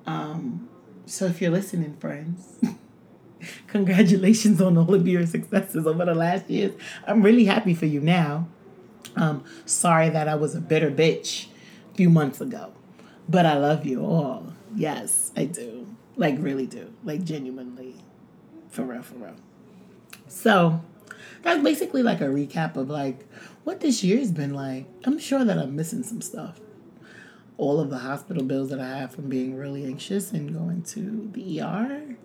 Um, 0.07 0.68
so 1.07 1.26
if 1.26 1.40
you're 1.40 1.51
listening, 1.51 1.97
friends, 1.97 2.59
congratulations 3.66 4.61
on 4.61 4.76
all 4.76 4.95
of 4.95 5.07
your 5.07 5.26
successes 5.26 5.86
over 5.86 6.05
the 6.05 6.14
last 6.14 6.51
years. 6.51 6.72
I'm 7.07 7.22
really 7.22 7.45
happy 7.45 7.74
for 7.74 7.86
you 7.86 8.01
now. 8.01 8.49
Um, 9.16 9.45
sorry 9.64 10.09
that 10.11 10.28
I 10.28 10.34
was 10.34 10.55
a 10.55 10.61
bitter 10.61 10.90
bitch 10.90 11.49
a 11.93 11.95
few 11.95 12.11
months 12.11 12.40
ago, 12.40 12.72
but 13.28 13.47
I 13.47 13.57
love 13.57 13.86
you 13.86 14.05
all. 14.05 14.53
Yes, 14.74 15.32
I 15.36 15.45
do. 15.45 15.86
Like 16.16 16.36
really 16.38 16.66
do. 16.66 16.93
Like 17.05 17.24
genuinely. 17.24 17.97
For 18.68 18.82
real, 18.82 19.03
for 19.03 19.16
real. 19.16 19.36
So 20.28 20.80
that's 21.43 21.62
basically 21.62 22.03
like 22.03 22.20
a 22.20 22.26
recap 22.26 22.76
of 22.76 22.88
like 22.88 23.26
what 23.64 23.80
this 23.80 24.03
year's 24.03 24.30
been 24.30 24.55
like. 24.55 24.86
I'm 25.05 25.18
sure 25.18 25.45
that 25.45 25.59
I'm 25.59 25.76
missing 25.76 26.03
some 26.03 26.20
stuff. 26.20 26.61
All 27.59 27.80
of 27.80 27.90
the 27.90 27.99
hospital 27.99 28.43
bills 28.43 28.70
that 28.70 28.80
I 28.80 28.99
have 28.99 29.14
from 29.14 29.28
being 29.28 29.57
really 29.57 29.84
anxious 29.84 30.32
and 30.32 30.53
going 30.53 30.82
to 30.82 31.30
the 31.32 31.61
ER. 31.61 32.16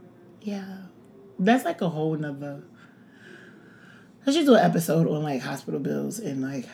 Yeah. 0.41 0.77
That's 1.37 1.65
like 1.65 1.81
a 1.81 1.89
whole 1.89 2.15
nother 2.15 2.63
I 4.27 4.31
should 4.31 4.45
do 4.45 4.55
an 4.55 4.65
episode 4.65 5.07
on 5.07 5.23
like 5.23 5.41
hospital 5.41 5.79
bills 5.79 6.19
and 6.19 6.41
like 6.41 6.67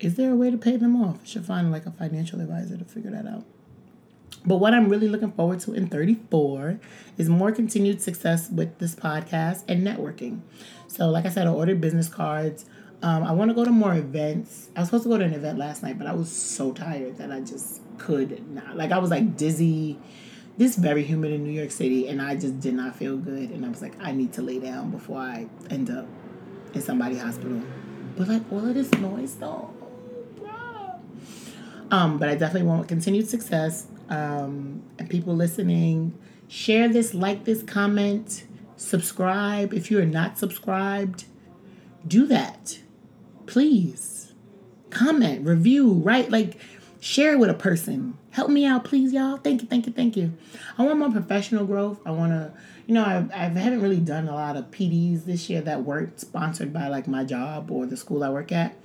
is 0.00 0.16
there 0.16 0.32
a 0.32 0.34
way 0.34 0.50
to 0.50 0.58
pay 0.58 0.76
them 0.76 1.00
off? 1.00 1.20
I 1.22 1.26
should 1.26 1.46
find 1.46 1.70
like 1.70 1.86
a 1.86 1.92
financial 1.92 2.40
advisor 2.40 2.76
to 2.76 2.84
figure 2.84 3.12
that 3.12 3.24
out. 3.24 3.44
But 4.46 4.56
what 4.56 4.72
I'm 4.74 4.88
really 4.88 5.08
looking 5.08 5.32
forward 5.32 5.60
to 5.60 5.74
in 5.74 5.88
34 5.88 6.80
is 7.16 7.28
more 7.28 7.52
continued 7.52 8.00
success 8.00 8.50
with 8.50 8.78
this 8.78 8.94
podcast 8.94 9.64
and 9.68 9.86
networking. 9.86 10.40
So, 10.86 11.08
like 11.10 11.26
I 11.26 11.30
said, 11.30 11.46
I 11.46 11.50
ordered 11.50 11.80
business 11.80 12.08
cards. 12.08 12.64
Um, 13.02 13.24
I 13.24 13.32
want 13.32 13.50
to 13.50 13.54
go 13.54 13.64
to 13.64 13.70
more 13.70 13.94
events. 13.94 14.68
I 14.74 14.80
was 14.80 14.88
supposed 14.88 15.04
to 15.04 15.08
go 15.10 15.18
to 15.18 15.24
an 15.24 15.34
event 15.34 15.58
last 15.58 15.82
night, 15.82 15.98
but 15.98 16.06
I 16.06 16.14
was 16.14 16.30
so 16.30 16.72
tired 16.72 17.18
that 17.18 17.30
I 17.30 17.40
just 17.40 17.80
could 17.98 18.48
not. 18.50 18.76
Like, 18.76 18.92
I 18.92 18.98
was 18.98 19.10
like 19.10 19.36
dizzy. 19.36 19.98
This 20.56 20.74
very 20.74 21.04
humid 21.04 21.30
in 21.30 21.44
New 21.44 21.52
York 21.52 21.70
City, 21.70 22.08
and 22.08 22.20
I 22.20 22.34
just 22.34 22.58
did 22.58 22.74
not 22.74 22.96
feel 22.96 23.16
good. 23.16 23.50
And 23.50 23.64
I 23.64 23.68
was 23.68 23.80
like, 23.80 23.94
I 24.00 24.10
need 24.10 24.32
to 24.32 24.42
lay 24.42 24.58
down 24.58 24.90
before 24.90 25.18
I 25.18 25.46
end 25.70 25.88
up 25.88 26.06
in 26.74 26.82
somebody's 26.82 27.22
hospital. 27.22 27.62
But 28.16 28.26
like 28.26 28.42
all 28.50 28.66
of 28.66 28.74
this 28.74 28.90
noise, 28.94 29.36
though. 29.36 29.72
Um, 31.90 32.18
but 32.18 32.28
I 32.28 32.34
definitely 32.34 32.68
want 32.68 32.88
continued 32.88 33.28
success 33.28 33.86
um, 34.08 34.82
and 34.98 35.08
people 35.08 35.34
listening. 35.34 36.18
Share 36.48 36.88
this, 36.88 37.14
like 37.14 37.44
this, 37.44 37.62
comment, 37.62 38.44
subscribe. 38.76 39.74
If 39.74 39.90
you 39.90 40.00
are 40.00 40.06
not 40.06 40.38
subscribed, 40.38 41.24
do 42.06 42.26
that. 42.26 42.78
Please. 43.46 44.32
Comment, 44.90 45.46
review, 45.46 45.92
write, 45.92 46.30
like 46.30 46.58
share 47.00 47.38
with 47.38 47.50
a 47.50 47.54
person. 47.54 48.16
Help 48.30 48.50
me 48.50 48.64
out, 48.64 48.84
please, 48.84 49.12
y'all. 49.12 49.36
Thank 49.36 49.62
you, 49.62 49.68
thank 49.68 49.86
you, 49.86 49.92
thank 49.92 50.16
you. 50.16 50.32
I 50.76 50.84
want 50.84 50.98
more 50.98 51.10
professional 51.10 51.66
growth. 51.66 52.00
I 52.06 52.10
want 52.10 52.32
to, 52.32 52.52
you 52.86 52.94
know, 52.94 53.04
I, 53.04 53.26
I 53.34 53.48
haven't 53.48 53.82
really 53.82 54.00
done 54.00 54.28
a 54.28 54.34
lot 54.34 54.56
of 54.56 54.70
PDs 54.70 55.24
this 55.24 55.50
year 55.50 55.60
that 55.62 55.84
weren't 55.84 56.20
sponsored 56.20 56.72
by 56.72 56.88
like 56.88 57.08
my 57.08 57.24
job 57.24 57.70
or 57.70 57.86
the 57.86 57.96
school 57.96 58.22
I 58.24 58.30
work 58.30 58.52
at. 58.52 58.76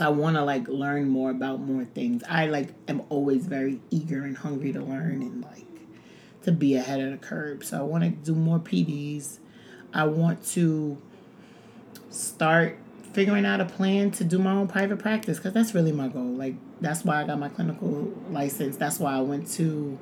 So 0.00 0.06
I 0.06 0.08
want 0.08 0.36
to 0.36 0.44
like 0.44 0.66
learn 0.66 1.10
more 1.10 1.30
about 1.30 1.60
more 1.60 1.84
things. 1.84 2.22
I 2.26 2.46
like 2.46 2.70
am 2.88 3.02
always 3.10 3.44
very 3.44 3.82
eager 3.90 4.24
and 4.24 4.34
hungry 4.34 4.72
to 4.72 4.80
learn 4.80 5.20
and 5.20 5.42
like 5.42 5.66
to 6.44 6.52
be 6.52 6.74
ahead 6.74 7.02
of 7.02 7.10
the 7.10 7.18
curve. 7.18 7.62
So 7.62 7.78
I 7.78 7.82
want 7.82 8.04
to 8.04 8.08
do 8.08 8.34
more 8.34 8.58
PDs. 8.58 9.40
I 9.92 10.04
want 10.04 10.42
to 10.52 10.96
start 12.08 12.78
figuring 13.12 13.44
out 13.44 13.60
a 13.60 13.66
plan 13.66 14.10
to 14.12 14.24
do 14.24 14.38
my 14.38 14.52
own 14.52 14.68
private 14.68 14.98
practice 14.98 15.36
because 15.36 15.52
that's 15.52 15.74
really 15.74 15.92
my 15.92 16.08
goal. 16.08 16.32
Like 16.32 16.54
that's 16.80 17.04
why 17.04 17.20
I 17.20 17.26
got 17.26 17.38
my 17.38 17.50
clinical 17.50 18.10
license. 18.30 18.78
That's 18.78 18.98
why 18.98 19.16
I 19.16 19.20
went 19.20 19.50
to 19.56 19.98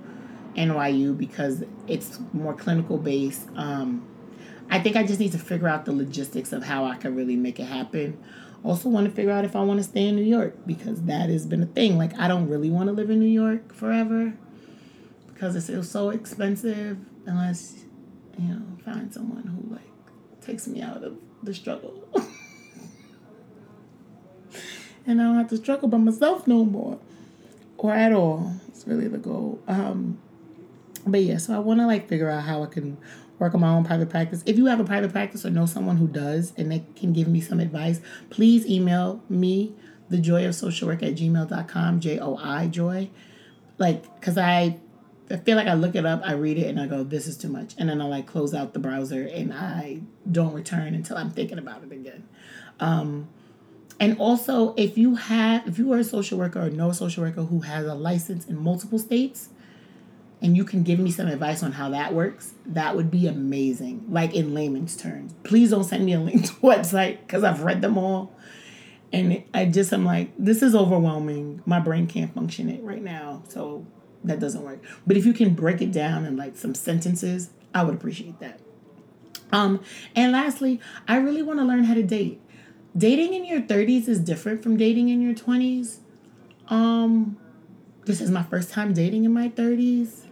NYU 0.54 1.18
because 1.18 1.64
it's 1.88 2.20
more 2.32 2.54
clinical 2.54 2.98
based. 2.98 3.48
Um, 3.56 4.06
I 4.70 4.78
think 4.78 4.94
I 4.94 5.02
just 5.02 5.18
need 5.18 5.32
to 5.32 5.38
figure 5.40 5.66
out 5.66 5.86
the 5.86 5.92
logistics 5.92 6.52
of 6.52 6.62
how 6.62 6.84
I 6.84 6.94
can 6.94 7.16
really 7.16 7.34
make 7.34 7.58
it 7.58 7.64
happen. 7.64 8.22
Also, 8.64 8.88
want 8.88 9.06
to 9.06 9.12
figure 9.12 9.30
out 9.30 9.44
if 9.44 9.54
I 9.54 9.62
want 9.62 9.78
to 9.78 9.84
stay 9.84 10.08
in 10.08 10.16
New 10.16 10.24
York 10.24 10.66
because 10.66 11.02
that 11.02 11.28
has 11.30 11.46
been 11.46 11.62
a 11.62 11.66
thing. 11.66 11.96
Like, 11.96 12.18
I 12.18 12.28
don't 12.28 12.48
really 12.48 12.70
want 12.70 12.88
to 12.88 12.92
live 12.92 13.08
in 13.10 13.20
New 13.20 13.26
York 13.26 13.72
forever 13.72 14.34
because 15.32 15.54
it's, 15.54 15.88
so 15.88 16.10
expensive 16.10 16.98
unless, 17.26 17.84
you 18.38 18.48
know, 18.48 18.62
find 18.84 19.14
someone 19.14 19.44
who, 19.44 19.74
like, 19.74 19.82
takes 20.40 20.66
me 20.66 20.82
out 20.82 21.04
of 21.04 21.16
the 21.42 21.54
struggle. 21.54 22.08
and 25.06 25.20
I 25.20 25.24
don't 25.24 25.36
have 25.36 25.48
to 25.50 25.56
struggle 25.56 25.88
by 25.88 25.98
myself 25.98 26.46
no 26.46 26.64
more 26.64 26.98
or 27.78 27.94
at 27.94 28.12
all. 28.12 28.52
It's 28.68 28.86
really 28.86 29.08
the 29.08 29.18
goal. 29.18 29.60
Um, 29.68 30.18
but 31.06 31.22
yeah, 31.22 31.38
so 31.38 31.54
I 31.54 31.58
want 31.60 31.80
to 31.80 31.86
like 31.86 32.08
figure 32.08 32.28
out 32.28 32.42
how 32.42 32.62
I 32.62 32.66
can 32.66 32.98
work 33.38 33.54
on 33.54 33.60
my 33.60 33.68
own 33.68 33.84
private 33.84 34.10
practice. 34.10 34.42
If 34.46 34.56
you 34.56 34.66
have 34.66 34.80
a 34.80 34.84
private 34.84 35.12
practice 35.12 35.44
or 35.44 35.50
know 35.50 35.66
someone 35.66 35.96
who 35.96 36.08
does 36.08 36.52
and 36.56 36.70
they 36.70 36.84
can 36.96 37.12
give 37.12 37.28
me 37.28 37.40
some 37.40 37.60
advice, 37.60 38.00
please 38.30 38.66
email 38.66 39.22
me, 39.28 39.74
the 40.08 40.18
Joi 40.18 40.46
of 40.46 40.54
social 40.54 40.88
work 40.88 41.02
at 41.02 41.14
gmail.com, 41.14 42.00
J 42.00 42.18
O 42.18 42.36
I 42.36 42.66
Joi. 42.68 43.10
Like, 43.78 44.02
because 44.18 44.38
I, 44.38 44.78
I 45.30 45.36
feel 45.36 45.56
like 45.56 45.68
I 45.68 45.74
look 45.74 45.94
it 45.94 46.04
up, 46.04 46.22
I 46.24 46.32
read 46.32 46.58
it, 46.58 46.66
and 46.68 46.80
I 46.80 46.86
go, 46.86 47.04
this 47.04 47.26
is 47.26 47.36
too 47.36 47.48
much. 47.48 47.74
And 47.78 47.88
then 47.88 48.00
I 48.00 48.06
like 48.06 48.26
close 48.26 48.54
out 48.54 48.72
the 48.72 48.78
browser 48.78 49.22
and 49.22 49.52
I 49.52 50.00
don't 50.30 50.52
return 50.52 50.94
until 50.94 51.16
I'm 51.16 51.30
thinking 51.30 51.58
about 51.58 51.84
it 51.84 51.92
again. 51.92 52.28
Um, 52.80 53.28
and 54.00 54.16
also, 54.18 54.74
if 54.76 54.96
you 54.96 55.16
have, 55.16 55.66
if 55.66 55.78
you 55.78 55.92
are 55.92 55.98
a 55.98 56.04
social 56.04 56.38
worker 56.38 56.62
or 56.62 56.70
know 56.70 56.90
a 56.90 56.94
social 56.94 57.24
worker 57.24 57.42
who 57.42 57.60
has 57.60 57.84
a 57.84 57.94
license 57.94 58.46
in 58.46 58.56
multiple 58.56 58.98
states, 58.98 59.48
and 60.40 60.56
you 60.56 60.64
can 60.64 60.82
give 60.82 60.98
me 60.98 61.10
some 61.10 61.26
advice 61.26 61.62
on 61.62 61.72
how 61.72 61.90
that 61.90 62.14
works, 62.14 62.54
that 62.66 62.94
would 62.94 63.10
be 63.10 63.26
amazing. 63.26 64.06
Like 64.08 64.34
in 64.34 64.54
layman's 64.54 64.96
terms. 64.96 65.34
Please 65.42 65.70
don't 65.70 65.84
send 65.84 66.04
me 66.04 66.12
a 66.12 66.20
link 66.20 66.44
to 66.46 66.52
website 66.54 67.20
because 67.20 67.44
I've 67.44 67.62
read 67.62 67.82
them 67.82 67.98
all. 67.98 68.34
And 69.12 69.42
I 69.54 69.64
just 69.64 69.92
I'm 69.92 70.04
like, 70.04 70.32
this 70.38 70.62
is 70.62 70.74
overwhelming. 70.74 71.62
My 71.64 71.80
brain 71.80 72.06
can't 72.06 72.32
function 72.32 72.68
it 72.68 72.82
right 72.82 73.02
now. 73.02 73.42
So 73.48 73.86
that 74.24 74.38
doesn't 74.38 74.62
work. 74.62 74.80
But 75.06 75.16
if 75.16 75.24
you 75.24 75.32
can 75.32 75.54
break 75.54 75.80
it 75.80 75.92
down 75.92 76.24
in 76.24 76.36
like 76.36 76.56
some 76.56 76.74
sentences, 76.74 77.50
I 77.74 77.82
would 77.84 77.94
appreciate 77.94 78.38
that. 78.40 78.60
Um, 79.50 79.80
and 80.14 80.32
lastly, 80.32 80.80
I 81.06 81.16
really 81.16 81.42
want 81.42 81.58
to 81.58 81.64
learn 81.64 81.84
how 81.84 81.94
to 81.94 82.02
date. 82.02 82.40
Dating 82.96 83.32
in 83.34 83.44
your 83.44 83.60
30s 83.60 84.08
is 84.08 84.20
different 84.20 84.62
from 84.62 84.76
dating 84.76 85.08
in 85.08 85.22
your 85.22 85.34
20s. 85.34 85.98
Um, 86.68 87.38
this 88.04 88.20
is 88.20 88.30
my 88.30 88.42
first 88.42 88.70
time 88.70 88.92
dating 88.92 89.24
in 89.24 89.32
my 89.32 89.48
30s. 89.48 90.27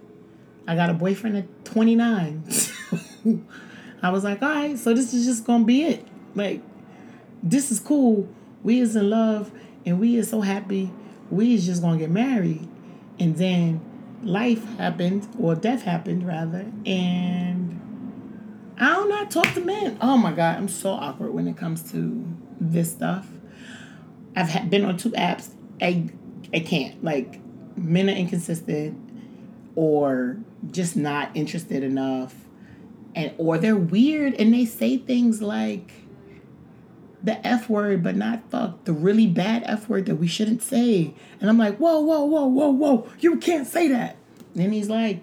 I 0.67 0.75
got 0.75 0.91
a 0.91 0.95
boyfriend 0.95 1.37
at 1.37 1.65
29. 1.65 2.45
I 4.03 4.11
was 4.11 4.25
like, 4.25 4.43
all 4.43 4.49
right, 4.49 4.79
so 4.79 4.95
this 4.95 5.15
is 5.15 5.25
just 5.27 5.45
gonna 5.45 5.65
be 5.65 5.85
it. 5.85 6.07
Like, 6.35 6.63
this 7.43 7.71
is 7.71 7.81
cool. 7.81 8.29
We 8.63 8.81
is 8.81 8.97
in 8.97 9.11
love 9.11 9.51
and 9.85 10.01
we 10.01 10.17
is 10.17 10.29
so 10.31 10.41
happy. 10.41 10.91
We 11.31 11.55
is 11.55 11.67
just 11.67 11.83
gonna 11.83 11.99
get 11.99 12.11
married. 12.11 12.69
And 13.19 13.37
then 13.37 13.81
life 14.23 14.65
happened, 14.77 15.29
or 15.39 15.55
death 15.55 15.83
happened 15.83 16.27
rather, 16.27 16.67
and 16.85 17.81
I 18.79 18.93
don't 18.95 19.09
know, 19.09 19.25
talk 19.27 19.55
to 19.55 19.61
men. 19.61 19.97
Oh 20.01 20.17
my 20.17 20.33
god, 20.33 20.57
I'm 20.57 20.69
so 20.69 20.91
awkward 20.91 21.33
when 21.33 21.49
it 21.49 21.57
comes 21.57 21.91
to 21.93 22.27
this 22.61 22.93
stuff. 22.93 23.27
I've 24.35 24.69
been 24.69 24.85
on 24.85 24.97
two 24.97 25.11
apps. 25.11 25.51
I 25.81 26.11
I 26.53 26.61
can't. 26.61 27.03
Like 27.03 27.41
men 27.77 28.09
are 28.09 28.13
inconsistent 28.13 28.99
or 29.75 30.39
just 30.71 30.97
not 30.97 31.31
interested 31.35 31.83
enough 31.83 32.35
and 33.17 33.33
or 33.39 33.59
they're 33.59 33.75
weird 33.75 34.35
and 34.35 34.53
they 34.53 34.67
say 34.67 34.99
things 34.99 35.41
like 35.43 35.93
the 37.25 37.45
F 37.45 37.69
word, 37.69 38.05
but 38.05 38.15
not 38.15 38.49
fuck, 38.51 38.85
the 38.85 38.93
really 38.93 39.27
bad 39.27 39.65
F 39.67 39.89
word 39.89 40.07
that 40.07 40.17
we 40.17 40.29
shouldn't 40.29 40.63
say. 40.63 41.15
And 41.41 41.51
I'm 41.51 41.59
like, 41.59 41.79
whoa, 41.79 41.99
whoa, 41.99 42.25
whoa, 42.25 42.47
whoa, 42.47 42.69
whoa, 42.69 43.09
you 43.19 43.37
can't 43.39 43.67
say 43.67 43.89
that. 43.89 44.17
And 44.55 44.73
he's 44.73 44.89
like, 44.89 45.23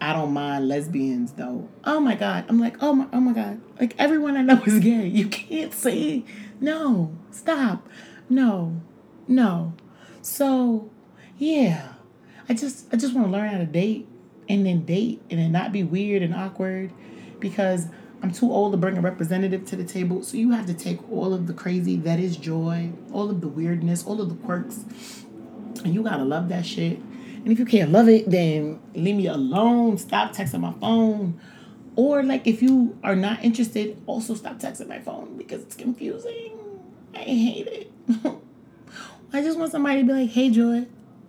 I 0.00 0.14
don't 0.14 0.32
mind 0.32 0.66
lesbians 0.68 1.32
though. 1.32 1.68
Oh 1.84 2.00
my 2.00 2.14
God. 2.14 2.46
I'm 2.48 2.58
like, 2.58 2.82
oh 2.82 2.94
my, 2.94 3.06
oh 3.12 3.20
my 3.20 3.34
God. 3.34 3.60
Like 3.78 3.94
everyone 3.98 4.36
I 4.36 4.42
know 4.42 4.60
is 4.64 4.80
gay. 4.80 5.06
You 5.06 5.28
can't 5.28 5.74
say, 5.74 6.24
no, 6.60 7.14
stop. 7.30 7.86
No, 8.30 8.80
no. 9.28 9.74
So, 10.22 10.90
yeah. 11.38 11.92
I 12.48 12.54
just, 12.54 12.86
I 12.92 12.96
just 12.96 13.14
want 13.14 13.26
to 13.26 13.30
learn 13.30 13.50
how 13.50 13.58
to 13.58 13.66
date 13.66 14.08
and 14.50 14.66
then 14.66 14.84
date 14.84 15.22
and 15.30 15.38
then 15.38 15.52
not 15.52 15.70
be 15.70 15.84
weird 15.84 16.22
and 16.22 16.34
awkward 16.34 16.92
because 17.38 17.86
I'm 18.20 18.32
too 18.32 18.50
old 18.52 18.72
to 18.72 18.76
bring 18.76 18.98
a 18.98 19.00
representative 19.00 19.64
to 19.66 19.76
the 19.76 19.84
table. 19.84 20.24
So 20.24 20.36
you 20.36 20.50
have 20.50 20.66
to 20.66 20.74
take 20.74 21.08
all 21.10 21.32
of 21.32 21.46
the 21.46 21.52
crazy 21.52 21.96
that 21.98 22.18
is 22.18 22.36
Joi, 22.36 22.90
all 23.12 23.30
of 23.30 23.40
the 23.40 23.48
weirdness, 23.48 24.04
all 24.04 24.20
of 24.20 24.28
the 24.28 24.34
quirks, 24.44 24.84
and 25.84 25.94
you 25.94 26.02
gotta 26.02 26.24
love 26.24 26.48
that 26.48 26.66
shit. 26.66 26.98
And 26.98 27.48
if 27.48 27.60
you 27.60 27.64
can't 27.64 27.92
love 27.92 28.08
it, 28.08 28.28
then 28.28 28.80
leave 28.94 29.14
me 29.14 29.28
alone. 29.28 29.96
Stop 29.98 30.34
texting 30.34 30.60
my 30.60 30.72
phone. 30.74 31.40
Or 31.94 32.24
like 32.24 32.46
if 32.46 32.60
you 32.60 32.98
are 33.04 33.16
not 33.16 33.44
interested, 33.44 34.02
also 34.06 34.34
stop 34.34 34.58
texting 34.58 34.88
my 34.88 34.98
phone 34.98 35.38
because 35.38 35.62
it's 35.62 35.76
confusing. 35.76 36.58
I 37.14 37.18
hate 37.18 37.68
it. 37.68 37.92
I 39.32 39.42
just 39.42 39.56
want 39.56 39.70
somebody 39.70 40.00
to 40.00 40.06
be 40.06 40.12
like, 40.12 40.30
hey 40.30 40.50
Joi, 40.50 40.86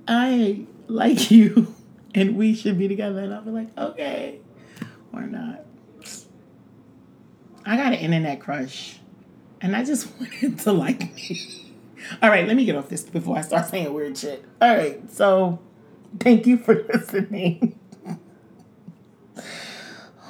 I 0.07 0.65
like 0.87 1.29
you 1.31 1.75
and 2.13 2.35
we 2.35 2.53
should 2.53 2.77
be 2.77 2.87
together. 2.87 3.19
And 3.19 3.33
I'll 3.33 3.41
be 3.41 3.51
like, 3.51 3.77
okay, 3.77 4.39
or 5.13 5.21
not. 5.21 5.65
I 7.65 7.77
got 7.77 7.93
an 7.93 7.99
internet 7.99 8.39
crush, 8.39 8.99
and 9.61 9.75
I 9.75 9.83
just 9.83 10.07
wanted 10.19 10.59
to 10.59 10.71
like 10.71 11.15
me. 11.15 11.73
All 12.21 12.29
right, 12.29 12.47
let 12.47 12.55
me 12.55 12.65
get 12.65 12.75
off 12.75 12.89
this 12.89 13.03
before 13.03 13.37
I 13.37 13.41
start 13.41 13.67
saying 13.67 13.93
weird 13.93 14.17
shit. 14.17 14.43
All 14.59 14.75
right, 14.75 15.09
so 15.11 15.59
thank 16.19 16.47
you 16.47 16.57
for 16.57 16.83
listening. 16.93 17.77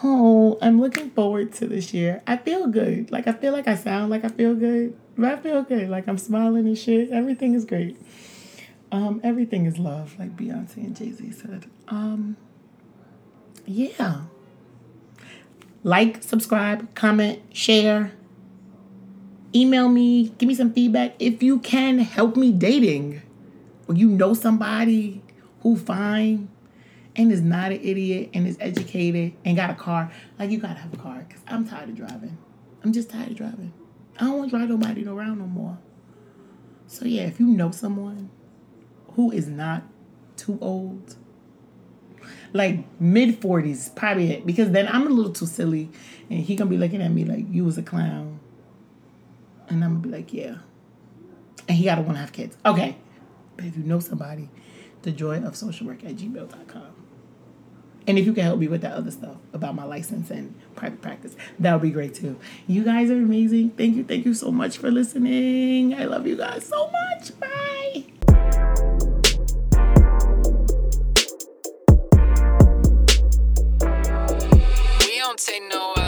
Oh, 0.04 0.58
I'm 0.62 0.82
looking 0.82 1.12
forward 1.12 1.54
to 1.54 1.68
this 1.68 1.94
year. 1.94 2.24
I 2.26 2.38
feel 2.38 2.68
good. 2.68 3.12
Like 3.12 3.28
I 3.28 3.34
feel 3.34 3.54
like 3.54 3.68
I 3.68 3.76
sound 3.76 4.10
like 4.10 4.26
I 4.26 4.30
feel 4.30 4.56
good. 4.56 4.98
But 5.16 5.34
I 5.34 5.38
feel 5.38 5.62
good. 5.62 5.90
Like 5.90 6.08
I'm 6.08 6.18
smiling 6.18 6.66
and 6.66 6.78
shit. 6.78 7.12
Everything 7.12 7.54
is 7.54 7.66
great. 7.66 7.98
Um, 8.92 9.22
everything 9.24 9.66
is 9.66 9.80
love, 9.80 10.18
like 10.20 10.36
Beyonce 10.36 10.78
and 10.78 10.96
Jay-Z 10.96 11.32
said. 11.32 11.66
Um 11.88 12.38
yeah. 13.66 14.22
Like, 15.84 16.22
subscribe, 16.22 16.94
comment, 16.94 17.42
share. 17.56 18.12
Email 19.54 19.90
me, 19.90 20.30
give 20.38 20.48
me 20.48 20.56
some 20.56 20.72
feedback. 20.74 21.16
If 21.20 21.42
you 21.42 21.60
can 21.60 22.00
help 22.00 22.36
me 22.38 22.52
dating, 22.52 23.22
or 23.88 23.96
you 23.96 24.08
know 24.08 24.34
somebody 24.34 25.22
who 25.62 25.76
fine 25.76 26.50
and 27.16 27.32
is 27.32 27.42
not 27.42 27.72
an 27.72 27.82
idiot 27.82 28.30
and 28.34 28.48
is 28.48 28.58
educated 28.60 29.34
and 29.44 29.58
got 29.58 29.70
a 29.70 29.76
car, 29.76 30.12
like 30.40 30.50
you 30.50 30.60
gotta 30.60 30.80
have 30.80 30.94
a 30.94 30.98
car. 30.98 31.26
Cause 31.30 31.42
I'm 31.48 31.68
tired 31.68 31.90
of 31.90 31.96
driving. 31.96 32.38
I'm 32.84 32.94
just 32.94 33.10
tired 33.10 33.32
of 33.32 33.38
driving. 33.38 33.74
I 34.18 34.26
don't 34.26 34.38
want 34.38 34.52
to 34.52 34.58
drive 34.58 34.70
nobody 34.70 35.06
around 35.06 35.40
no 35.40 35.46
more. 35.46 35.78
So 36.88 37.06
yeah, 37.06 37.24
if 37.24 37.40
you 37.40 37.48
know 37.48 37.72
someone 37.72 38.30
who 39.16 39.32
is 39.32 39.48
not 39.48 39.84
too 40.38 40.58
old, 40.62 41.16
like 42.54 42.80
mid 43.00 43.42
forties, 43.42 43.90
probably 43.96 44.32
it, 44.32 44.46
because 44.46 44.72
then 44.72 44.88
I'm 44.88 45.08
a 45.08 45.10
little 45.10 45.34
too 45.34 45.46
silly, 45.46 45.90
and 46.30 46.40
he 46.40 46.56
gonna 46.56 46.70
be 46.70 46.78
looking 46.78 47.02
at 47.02 47.12
me 47.12 47.26
like 47.26 47.46
you 47.50 47.66
was 47.66 47.78
a 47.78 47.84
clown, 47.84 48.40
and 49.70 49.84
I'm 49.84 50.02
gonna 50.02 50.08
be 50.08 50.10
like 50.10 50.34
yeah, 50.34 50.58
and 51.68 51.78
he 51.78 51.86
gotta 51.86 52.02
want 52.02 52.16
to 52.16 52.22
have 52.22 52.34
kids. 52.34 52.58
Okay, 52.66 52.98
but 53.56 53.66
if 53.66 53.78
you 53.78 53.84
know 53.84 54.00
somebody, 54.00 54.50
the 55.04 55.12
Joi 55.12 55.38
of 55.40 55.56
social 55.56 55.88
work 55.88 56.04
at 56.04 56.16
gmail.com. 56.16 57.02
And 58.08 58.18
if 58.18 58.26
you 58.26 58.34
can 58.34 58.44
help 58.44 58.60
me 58.60 58.68
with 58.68 58.82
that 58.82 58.94
other 58.94 59.12
stuff 59.12 59.38
about 59.54 59.76
my 59.76 59.84
license 59.84 60.32
and 60.32 60.56
private 60.76 61.02
practice, 61.02 61.36
that 61.60 61.74
would 61.74 61.84
be 61.84 61.92
great 61.92 62.16
too. 62.16 62.40
You 62.68 62.84
guys 62.84 63.12
are 63.12 63.18
amazing. 63.18 63.72
Thank 63.72 63.96
you. 63.96 64.04
Thank 64.04 64.26
you 64.26 64.34
so 64.34 64.52
much 64.52 64.80
for 64.80 64.90
listening. 64.90 65.94
I 65.94 66.06
love 66.06 66.26
you 66.26 66.36
guys 66.36 66.66
so 66.66 66.90
much. 66.90 67.40
Bye. 67.40 68.06
say 75.42 75.60
no. 75.60 76.01